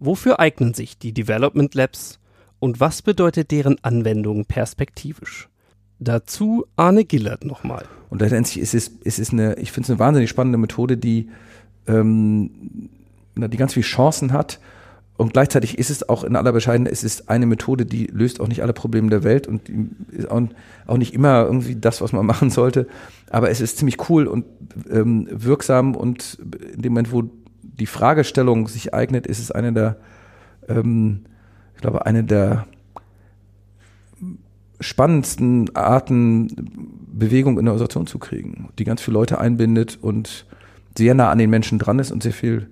Wofür 0.00 0.38
eignen 0.40 0.74
sich 0.74 0.98
die 0.98 1.12
Development 1.12 1.74
Labs 1.74 2.18
und 2.58 2.80
was 2.80 3.02
bedeutet 3.02 3.50
deren 3.50 3.76
Anwendung 3.82 4.44
perspektivisch? 4.44 5.48
Dazu 5.98 6.64
Arne 6.76 7.04
Gillert 7.04 7.44
nochmal. 7.44 7.84
Und 8.10 8.20
letztendlich 8.20 8.58
ist 8.58 8.74
es, 8.74 8.88
ist 8.88 9.32
eine, 9.32 9.54
ich 9.58 9.72
finde 9.72 9.86
es 9.86 9.90
eine 9.90 9.98
wahnsinnig 9.98 10.30
spannende 10.30 10.58
Methode, 10.58 10.96
die 10.96 11.28
ähm, 11.86 12.50
die 13.36 13.56
ganz 13.56 13.74
viele 13.74 13.84
Chancen 13.84 14.32
hat. 14.32 14.60
Und 15.16 15.32
gleichzeitig 15.32 15.78
ist 15.78 15.90
es 15.90 16.08
auch 16.08 16.22
in 16.22 16.36
aller 16.36 16.52
Bescheidenheit, 16.52 16.92
es 16.92 17.02
ist 17.02 17.28
eine 17.28 17.46
Methode, 17.46 17.84
die 17.84 18.06
löst 18.06 18.40
auch 18.40 18.46
nicht 18.46 18.62
alle 18.62 18.72
Probleme 18.72 19.10
der 19.10 19.24
Welt 19.24 19.48
und 19.48 19.68
ist 20.12 20.30
auch, 20.30 20.42
auch 20.86 20.96
nicht 20.96 21.12
immer 21.12 21.44
irgendwie 21.44 21.74
das, 21.74 22.00
was 22.00 22.12
man 22.12 22.24
machen 22.26 22.50
sollte. 22.50 22.86
Aber 23.28 23.50
es 23.50 23.60
ist 23.60 23.78
ziemlich 23.78 24.08
cool 24.08 24.28
und 24.28 24.44
ähm, 24.88 25.28
wirksam 25.32 25.96
und 25.96 26.38
in 26.72 26.82
dem 26.82 26.92
Moment, 26.92 27.12
wo 27.12 27.24
die 27.78 27.86
Fragestellung 27.86 28.68
sich 28.68 28.94
eignet, 28.94 29.26
ist 29.26 29.38
es 29.38 29.50
eine 29.50 29.72
der, 29.72 29.96
ähm, 30.68 31.24
ich 31.74 31.80
glaube, 31.80 32.06
eine 32.06 32.24
der 32.24 32.66
spannendsten 34.80 35.74
Arten, 35.74 37.06
Bewegung 37.12 37.58
in 37.58 37.64
der 37.64 37.72
Organisation 37.72 38.06
zu 38.06 38.18
kriegen, 38.18 38.68
die 38.78 38.84
ganz 38.84 39.02
viele 39.02 39.14
Leute 39.14 39.40
einbindet 39.40 39.98
und 40.00 40.46
sehr 40.96 41.14
nah 41.14 41.30
an 41.30 41.38
den 41.38 41.50
Menschen 41.50 41.78
dran 41.78 41.98
ist 41.98 42.12
und 42.12 42.22
sehr 42.22 42.32
viel, 42.32 42.68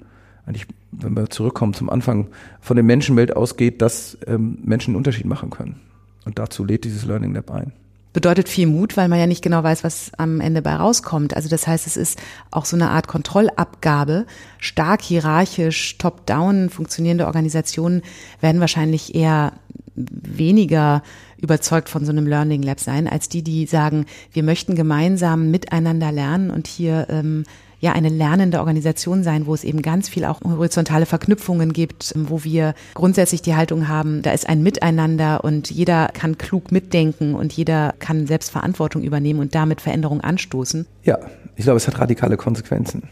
eigentlich, 0.47 0.67
wenn 0.93 1.17
wir 1.17 1.31
zurückkommen 1.31 1.75
zum 1.75 1.91
Anfang, 1.91 2.29
von 2.61 2.77
der 2.77 2.85
Menschenwelt 2.85 3.35
ausgeht, 3.35 3.83
dass 3.83 4.19
ähm, 4.27 4.59
Menschen 4.63 4.91
einen 4.91 4.97
Unterschied 4.97 5.27
machen 5.27 5.51
können. 5.51 5.81
Und 6.25 6.39
dazu 6.39 6.65
lädt 6.65 6.85
dieses 6.85 7.05
Learning 7.05 7.35
Lab 7.35 7.51
ein 7.51 7.73
bedeutet 8.17 8.49
viel 8.49 8.67
Mut, 8.67 8.97
weil 8.97 9.09
man 9.09 9.19
ja 9.19 9.27
nicht 9.27 9.43
genau 9.43 9.63
weiß, 9.63 9.85
was 9.85 10.11
am 10.17 10.41
Ende 10.41 10.63
bei 10.63 10.75
rauskommt. 10.75 11.37
Also 11.37 11.51
das 11.51 11.67
heißt, 11.67 11.87
es 11.87 11.99
ist 11.99 12.19
auch 12.51 12.65
so 12.65 12.75
eine 12.75 12.89
Art 12.89 13.09
Kontrollabgabe. 13.09 14.25
Stark 14.59 15.03
hierarchisch, 15.03 15.99
top-down 15.99 16.71
funktionierende 16.71 17.27
Organisationen 17.27 18.01
werden 18.41 18.63
wahrscheinlich 18.63 19.15
eher 19.15 19.53
weniger 19.97 21.03
überzeugt 21.37 21.91
von 21.91 22.07
so 22.07 22.11
einem 22.11 22.27
Learning 22.27 22.63
Lab 22.63 22.81
sein, 22.81 23.07
als 23.07 23.29
die, 23.29 23.43
die 23.43 23.67
sagen, 23.67 24.07
wir 24.33 24.43
möchten 24.43 24.77
gemeinsam 24.77 25.51
miteinander 25.51 26.11
lernen 26.11 26.51
und 26.51 26.69
hier 26.69 27.09
ähm, 27.11 27.45
ja 27.87 27.93
eine 27.93 28.09
lernende 28.09 28.59
Organisation 28.59 29.23
sein, 29.23 29.47
wo 29.47 29.55
es 29.55 29.65
eben 29.65 29.81
ganz 29.81 30.09
viel 30.09 30.25
auch 30.25 30.41
horizontale 30.43 31.07
Verknüpfungen 31.07 31.73
gibt, 31.73 32.13
wo 32.17 32.45
wir 32.45 32.75
grundsätzlich 32.95 33.43
die 33.43 33.55
Haltung 33.55 33.89
haben, 33.89 34.23
da 34.23 34.33
ist 34.33 34.49
ein 34.49 34.63
Miteinander 34.63 35.45
und 35.45 35.71
jeder 35.71 36.09
kann 36.13 36.37
klug 36.37 36.73
mitdenken 36.73 37.35
und 37.35 37.53
jeder 37.53 37.95
kann 37.99 38.27
selbst 38.27 38.51
Verantwortung 38.51 39.03
übernehmen 39.03 39.41
und 39.41 39.55
damit 39.55 39.81
Veränderung 39.81 40.21
anstoßen. 40.21 40.87
Ja, 41.05 41.19
ich 41.55 41.65
glaube, 41.65 41.79
es 41.79 41.87
hat 41.87 41.99
radikale 41.99 42.37
Konsequenzen. 42.37 43.05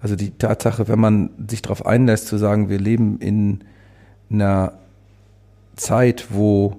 Also 0.00 0.16
die 0.16 0.30
Tatsache, 0.30 0.88
wenn 0.88 0.98
man 0.98 1.30
sich 1.48 1.62
darauf 1.62 1.84
einlässt, 1.84 2.26
zu 2.26 2.36
sagen, 2.36 2.68
wir 2.68 2.78
leben 2.78 3.18
in 3.18 3.60
einer 4.30 4.72
Zeit, 5.76 6.28
wo 6.30 6.76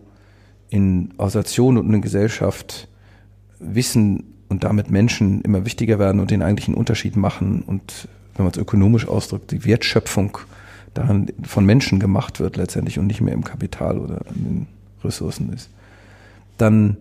in 0.70 1.14
Organisationen 1.18 1.78
und 1.78 1.94
in 1.94 2.02
Gesellschaft 2.02 2.88
Wissen 3.60 4.33
und 4.54 4.64
damit 4.64 4.92
Menschen 4.92 5.42
immer 5.42 5.66
wichtiger 5.66 5.98
werden 5.98 6.22
und 6.22 6.30
den 6.30 6.44
eigentlichen 6.44 6.76
Unterschied 6.76 7.16
machen 7.16 7.64
und 7.64 8.08
wenn 8.36 8.46
man 8.46 8.52
es 8.52 8.60
ökonomisch 8.60 9.08
ausdrückt, 9.08 9.50
die 9.50 9.66
Wertschöpfung 9.66 10.38
daran 10.94 11.28
von 11.42 11.66
Menschen 11.66 12.00
gemacht 12.00 12.40
wird 12.40 12.56
letztendlich 12.56 13.00
und 13.00 13.08
nicht 13.08 13.20
mehr 13.20 13.34
im 13.34 13.44
Kapital 13.44 13.98
oder 13.98 14.22
in 14.36 14.44
den 14.44 14.68
Ressourcen 15.04 15.52
ist, 15.52 15.72
dann, 16.60 16.98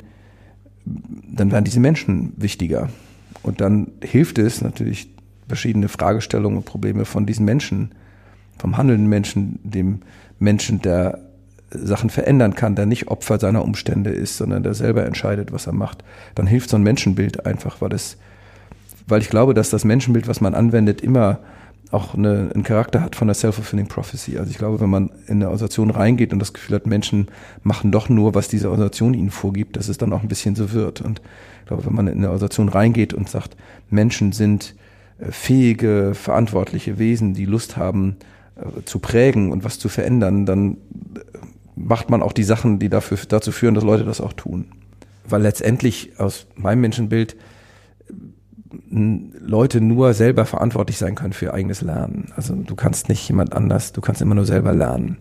dann 0.87 1.53
werden 1.53 1.67
diese 1.67 1.81
Menschen 1.81 2.33
wichtiger. 2.37 2.89
Und 3.43 3.61
dann 3.61 3.89
hilft 4.03 4.39
es 4.39 4.63
natürlich, 4.63 5.11
verschiedene 5.47 5.89
Fragestellungen 5.89 6.57
und 6.57 6.65
Probleme 6.65 7.05
von 7.05 7.27
diesen 7.27 7.45
Menschen, 7.45 7.91
vom 8.57 8.79
handelnden 8.79 9.09
Menschen, 9.09 9.59
dem 9.63 10.01
Menschen, 10.39 10.81
der 10.81 11.19
Sachen 11.75 12.11
verändern 12.11 12.55
kann, 12.55 12.75
der 12.75 12.87
nicht 12.87 13.09
Opfer 13.09 13.39
seiner 13.39 13.65
Umstände 13.65 14.11
ist, 14.11 14.37
sondern 14.37 14.63
der 14.63 14.75
selber 14.75 15.05
entscheidet, 15.05 15.53
was 15.53 15.67
er 15.67 15.73
macht, 15.73 16.05
dann 16.35 16.47
hilft 16.47 16.71
so 16.71 16.77
ein 16.77 16.83
Menschenbild 16.83 17.47
einfach, 17.47 17.81
weil 17.81 17.93
es, 17.93 18.17
weil 19.07 19.21
ich 19.21 19.31
glaube, 19.31 19.55
dass 19.55 19.71
das 19.71 19.85
Menschenbild, 19.85 20.29
was 20.29 20.41
man 20.41 20.55
anwendet, 20.55 21.01
immer 21.01 21.41
auch 21.93 22.15
eine, 22.15 22.51
einen 22.55 22.63
Charakter 22.63 23.03
hat 23.03 23.17
von 23.17 23.29
der 23.29 23.35
self-fulfilling 23.35 23.87
prophecy. 23.87 24.39
Also 24.39 24.51
ich 24.51 24.57
glaube, 24.57 24.81
wenn 24.81 24.89
man 24.89 25.11
in 25.27 25.37
eine 25.37 25.47
Organisation 25.47 25.91
reingeht 25.91 26.33
und 26.33 26.39
das 26.39 26.55
Gefühl 26.55 26.77
hat, 26.77 26.87
Menschen 26.87 27.29
machen 27.63 27.93
doch 27.93 28.09
nur, 28.09 28.35
was 28.35 28.49
diese 28.49 28.71
Organisation 28.71 29.13
ihnen 29.13 29.31
vorgibt, 29.31 29.77
dass 29.77 29.89
es 29.89 29.99
dann 29.99 30.13
auch 30.13 30.23
ein 30.23 30.29
bisschen 30.29 30.57
so 30.57 30.73
wird. 30.73 31.03
Und 31.03 31.21
ich 31.61 31.67
glaube, 31.67 31.85
wenn 31.85 31.95
man 31.95 32.07
in 32.07 32.19
eine 32.19 32.29
Organisation 32.29 32.71
reingeht 32.71 33.13
und 33.13 33.29
sagt, 33.29 33.57
Menschen 33.91 34.33
sind 34.33 34.75
äh, 35.19 35.31
fähige, 35.31 36.13
verantwortliche 36.15 36.99
Wesen, 36.99 37.35
die 37.35 37.45
Lust 37.45 37.77
haben, 37.77 38.17
äh, 38.57 38.85
zu 38.85 38.99
prägen 38.99 39.53
und 39.53 39.63
was 39.63 39.79
zu 39.79 39.91
verändern, 39.91 40.47
dann 40.47 40.79
macht 41.75 42.11
man 42.11 42.23
auch 42.23 42.33
die 42.33 42.45
Sachen, 42.45 42.79
die 42.79 42.89
dafür, 42.89 43.19
dazu 43.29 43.53
führen, 43.53 43.75
dass 43.75 43.85
Leute 43.85 44.05
das 44.05 44.21
auch 44.21 44.33
tun. 44.33 44.73
Weil 45.25 45.43
letztendlich 45.43 46.19
aus 46.19 46.47
meinem 46.57 46.81
Menschenbild 46.81 47.37
Leute 48.91 49.81
nur 49.81 50.15
selber 50.15 50.47
verantwortlich 50.47 50.99
sein 50.99 51.15
können 51.15 51.33
für 51.33 51.47
ihr 51.47 51.55
eigenes 51.55 51.83
Lernen. 51.83 52.33
Also 52.37 52.55
du 52.55 52.75
kannst 52.75 53.09
nicht 53.09 53.27
jemand 53.29 53.53
anders, 53.53 53.93
du 53.93 54.01
kannst 54.01 54.23
immer 54.23 54.35
nur 54.35 54.47
selber 54.47 54.73
lernen. 54.73 55.19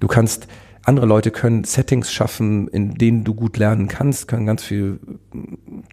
Du 0.00 0.06
kannst, 0.06 0.46
andere 0.84 1.06
Leute 1.06 1.30
können 1.30 1.64
Settings 1.64 2.12
schaffen, 2.12 2.68
in 2.68 2.94
denen 2.94 3.24
du 3.24 3.34
gut 3.34 3.56
lernen 3.56 3.88
kannst, 3.88 4.28
können 4.28 4.46
ganz 4.46 4.62
viel 4.62 5.00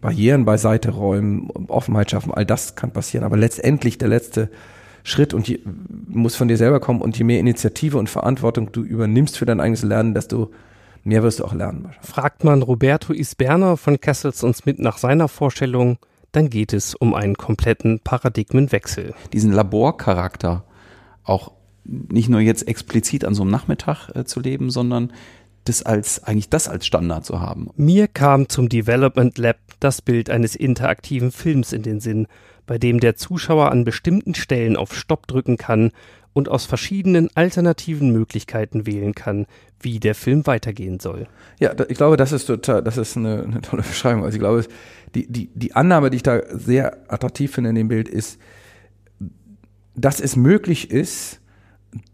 Barrieren 0.00 0.44
beiseite 0.44 0.90
räumen, 0.90 1.50
Offenheit 1.68 2.10
schaffen, 2.10 2.32
all 2.32 2.46
das 2.46 2.76
kann 2.76 2.92
passieren. 2.92 3.24
Aber 3.24 3.36
letztendlich 3.36 3.98
der 3.98 4.08
letzte 4.08 4.50
Schritt 5.06 5.34
und 5.34 5.46
die, 5.46 5.60
muss 6.08 6.34
von 6.34 6.48
dir 6.48 6.56
selber 6.56 6.80
kommen 6.80 7.00
und 7.00 7.16
je 7.16 7.22
mehr 7.22 7.38
Initiative 7.38 7.96
und 7.96 8.10
Verantwortung 8.10 8.72
du 8.72 8.82
übernimmst 8.82 9.38
für 9.38 9.46
dein 9.46 9.60
eigenes 9.60 9.84
Lernen, 9.84 10.14
desto 10.14 10.50
mehr 11.04 11.22
wirst 11.22 11.38
du 11.38 11.44
auch 11.44 11.54
lernen. 11.54 11.92
Fragt 12.00 12.42
man 12.42 12.60
Roberto 12.60 13.12
Isberner 13.12 13.76
von 13.76 14.00
Kessels 14.00 14.42
und 14.42 14.56
Smith 14.56 14.78
nach 14.78 14.98
seiner 14.98 15.28
Vorstellung, 15.28 15.98
dann 16.32 16.50
geht 16.50 16.72
es 16.72 16.96
um 16.96 17.14
einen 17.14 17.36
kompletten 17.36 18.00
Paradigmenwechsel. 18.00 19.14
Diesen 19.32 19.52
Laborcharakter 19.52 20.64
auch 21.22 21.52
nicht 21.84 22.28
nur 22.28 22.40
jetzt 22.40 22.66
explizit 22.66 23.24
an 23.24 23.34
so 23.34 23.42
einem 23.42 23.52
Nachmittag 23.52 24.10
äh, 24.16 24.24
zu 24.24 24.40
leben, 24.40 24.70
sondern 24.70 25.12
das 25.66 25.84
als 25.84 26.24
eigentlich 26.24 26.50
das 26.50 26.66
als 26.66 26.84
Standard 26.84 27.24
zu 27.24 27.40
haben. 27.40 27.70
Mir 27.76 28.08
kam 28.08 28.48
zum 28.48 28.68
Development 28.68 29.38
Lab 29.38 29.58
das 29.78 30.02
Bild 30.02 30.30
eines 30.30 30.56
interaktiven 30.56 31.30
Films 31.30 31.72
in 31.72 31.82
den 31.82 32.00
Sinn, 32.00 32.26
bei 32.66 32.78
dem 32.78 33.00
der 33.00 33.16
Zuschauer 33.16 33.70
an 33.70 33.84
bestimmten 33.84 34.34
Stellen 34.34 34.76
auf 34.76 34.94
Stopp 34.94 35.26
drücken 35.26 35.56
kann 35.56 35.92
und 36.32 36.50
aus 36.50 36.66
verschiedenen 36.66 37.30
alternativen 37.34 38.10
Möglichkeiten 38.10 38.86
wählen 38.86 39.14
kann, 39.14 39.46
wie 39.80 40.00
der 40.00 40.14
Film 40.14 40.46
weitergehen 40.46 41.00
soll. 41.00 41.28
Ja, 41.60 41.72
ich 41.88 41.96
glaube, 41.96 42.16
das 42.16 42.32
ist 42.32 42.46
total, 42.46 42.82
das 42.82 42.98
ist 42.98 43.16
eine, 43.16 43.44
eine 43.44 43.60
tolle 43.62 43.82
Beschreibung. 43.82 44.24
Also 44.24 44.36
ich 44.36 44.40
glaube, 44.40 44.64
die, 45.14 45.26
die, 45.32 45.48
die 45.54 45.74
Annahme, 45.74 46.10
die 46.10 46.16
ich 46.16 46.22
da 46.22 46.40
sehr 46.50 46.98
attraktiv 47.08 47.52
finde 47.54 47.70
in 47.70 47.76
dem 47.76 47.88
Bild, 47.88 48.08
ist, 48.08 48.38
dass 49.94 50.20
es 50.20 50.36
möglich 50.36 50.90
ist, 50.90 51.40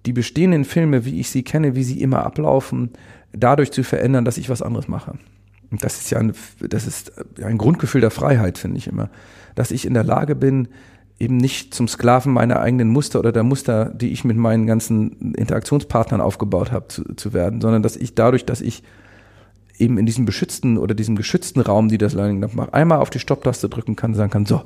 die 0.06 0.12
bestehenden 0.12 0.64
Filme, 0.64 1.04
wie 1.04 1.18
ich 1.18 1.30
sie 1.30 1.42
kenne, 1.42 1.74
wie 1.74 1.82
sie 1.82 2.00
immer 2.00 2.24
ablaufen, 2.24 2.90
dadurch 3.32 3.72
zu 3.72 3.82
verändern, 3.82 4.24
dass 4.24 4.38
ich 4.38 4.48
was 4.48 4.62
anderes 4.62 4.86
mache. 4.86 5.18
Und 5.72 5.82
das 5.82 6.00
ist 6.00 6.10
ja 6.10 6.18
ein, 6.18 6.32
das 6.60 6.86
ist 6.86 7.12
ein 7.42 7.58
Grundgefühl 7.58 8.02
der 8.02 8.10
Freiheit, 8.10 8.58
finde 8.58 8.78
ich 8.78 8.86
immer. 8.86 9.10
Dass 9.54 9.70
ich 9.70 9.86
in 9.86 9.94
der 9.94 10.04
Lage 10.04 10.34
bin, 10.34 10.68
eben 11.18 11.36
nicht 11.36 11.72
zum 11.72 11.86
Sklaven 11.88 12.32
meiner 12.32 12.60
eigenen 12.60 12.88
Muster 12.88 13.18
oder 13.18 13.32
der 13.32 13.44
Muster, 13.44 13.86
die 13.86 14.12
ich 14.12 14.24
mit 14.24 14.36
meinen 14.36 14.66
ganzen 14.66 15.34
Interaktionspartnern 15.34 16.20
aufgebaut 16.20 16.72
habe, 16.72 16.88
zu, 16.88 17.04
zu 17.14 17.32
werden, 17.32 17.60
sondern 17.60 17.82
dass 17.82 17.96
ich 17.96 18.14
dadurch, 18.14 18.44
dass 18.44 18.60
ich 18.60 18.82
eben 19.78 19.98
in 19.98 20.06
diesem 20.06 20.24
beschützten 20.24 20.78
oder 20.78 20.94
diesem 20.94 21.16
geschützten 21.16 21.60
Raum, 21.60 21.88
die 21.88 21.98
das 21.98 22.14
Learning 22.14 22.40
Lab 22.40 22.54
macht, 22.54 22.74
einmal 22.74 22.98
auf 22.98 23.10
die 23.10 23.20
Stopptaste 23.20 23.68
drücken 23.68 23.96
kann, 23.96 24.14
sagen 24.14 24.30
kann, 24.30 24.46
so, 24.46 24.62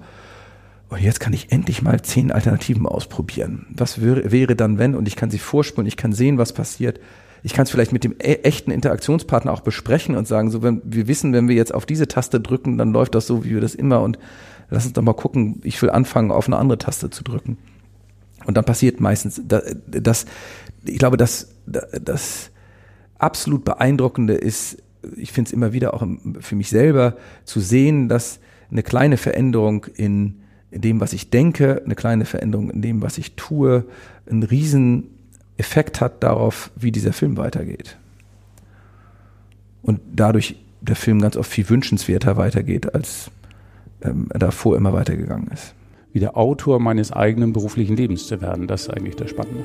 und 0.88 1.00
jetzt 1.00 1.20
kann 1.20 1.32
ich 1.32 1.50
endlich 1.50 1.82
mal 1.82 2.00
zehn 2.00 2.30
Alternativen 2.30 2.86
ausprobieren. 2.86 3.66
Was 3.70 4.00
wäre, 4.00 4.30
wäre 4.30 4.54
dann, 4.54 4.78
wenn? 4.78 4.94
Und 4.94 5.08
ich 5.08 5.16
kann 5.16 5.30
sie 5.30 5.38
vorspulen, 5.38 5.88
ich 5.88 5.96
kann 5.96 6.12
sehen, 6.12 6.38
was 6.38 6.52
passiert. 6.52 7.00
Ich 7.42 7.54
kann 7.54 7.64
es 7.64 7.70
vielleicht 7.70 7.92
mit 7.92 8.04
dem 8.04 8.14
e 8.18 8.34
echten 8.42 8.70
Interaktionspartner 8.70 9.52
auch 9.52 9.60
besprechen 9.60 10.16
und 10.16 10.28
sagen, 10.28 10.50
so, 10.50 10.62
wenn 10.62 10.80
wir 10.84 11.08
wissen, 11.08 11.32
wenn 11.32 11.48
wir 11.48 11.56
jetzt 11.56 11.74
auf 11.74 11.86
diese 11.86 12.08
Taste 12.08 12.40
drücken, 12.40 12.78
dann 12.78 12.92
läuft 12.92 13.14
das 13.14 13.26
so, 13.26 13.44
wie 13.44 13.50
wir 13.50 13.60
das 13.60 13.74
immer 13.74 14.00
und 14.00 14.18
lass 14.70 14.84
uns 14.84 14.94
doch 14.94 15.02
mal 15.02 15.14
gucken, 15.14 15.60
ich 15.64 15.80
will 15.82 15.90
anfangen, 15.90 16.30
auf 16.30 16.46
eine 16.46 16.56
andere 16.56 16.78
Taste 16.78 17.10
zu 17.10 17.22
drücken. 17.22 17.58
Und 18.44 18.56
dann 18.56 18.64
passiert 18.64 19.00
meistens, 19.00 19.40
das, 19.44 20.26
ich 20.84 20.98
glaube, 20.98 21.16
das, 21.16 21.48
das 21.66 22.50
absolut 23.18 23.64
Beeindruckende 23.64 24.34
ist, 24.34 24.82
ich 25.16 25.32
finde 25.32 25.48
es 25.48 25.52
immer 25.52 25.72
wieder 25.72 25.94
auch 25.94 26.06
für 26.40 26.56
mich 26.56 26.68
selber 26.68 27.16
zu 27.44 27.60
sehen, 27.60 28.08
dass 28.08 28.40
eine 28.70 28.82
kleine 28.82 29.16
Veränderung 29.16 29.86
in, 29.94 30.40
in 30.70 30.80
dem, 30.80 31.00
was 31.00 31.12
ich 31.12 31.30
denke, 31.30 31.82
eine 31.84 31.94
kleine 31.94 32.24
Veränderung 32.24 32.70
in 32.70 32.82
dem, 32.82 33.02
was 33.02 33.18
ich 33.18 33.36
tue, 33.36 33.84
einen 34.28 34.42
riesen 34.42 35.10
Effekt 35.56 36.00
hat 36.00 36.22
darauf, 36.22 36.70
wie 36.76 36.92
dieser 36.92 37.12
Film 37.12 37.36
weitergeht. 37.36 37.96
Und 39.82 40.00
dadurch 40.14 40.56
der 40.80 40.96
Film 40.96 41.20
ganz 41.20 41.36
oft 41.36 41.50
viel 41.50 41.68
wünschenswerter 41.68 42.36
weitergeht, 42.36 42.94
als 42.94 43.30
ähm, 44.02 44.28
davor 44.30 44.76
immer 44.76 44.92
weitergegangen 44.92 45.48
ist. 45.48 45.74
Wieder 46.12 46.36
Autor 46.36 46.80
meines 46.80 47.12
eigenen 47.12 47.52
beruflichen 47.52 47.96
Lebens 47.96 48.26
zu 48.26 48.40
werden, 48.40 48.66
das 48.66 48.82
ist 48.82 48.90
eigentlich 48.90 49.16
das 49.16 49.30
Spannende. 49.30 49.64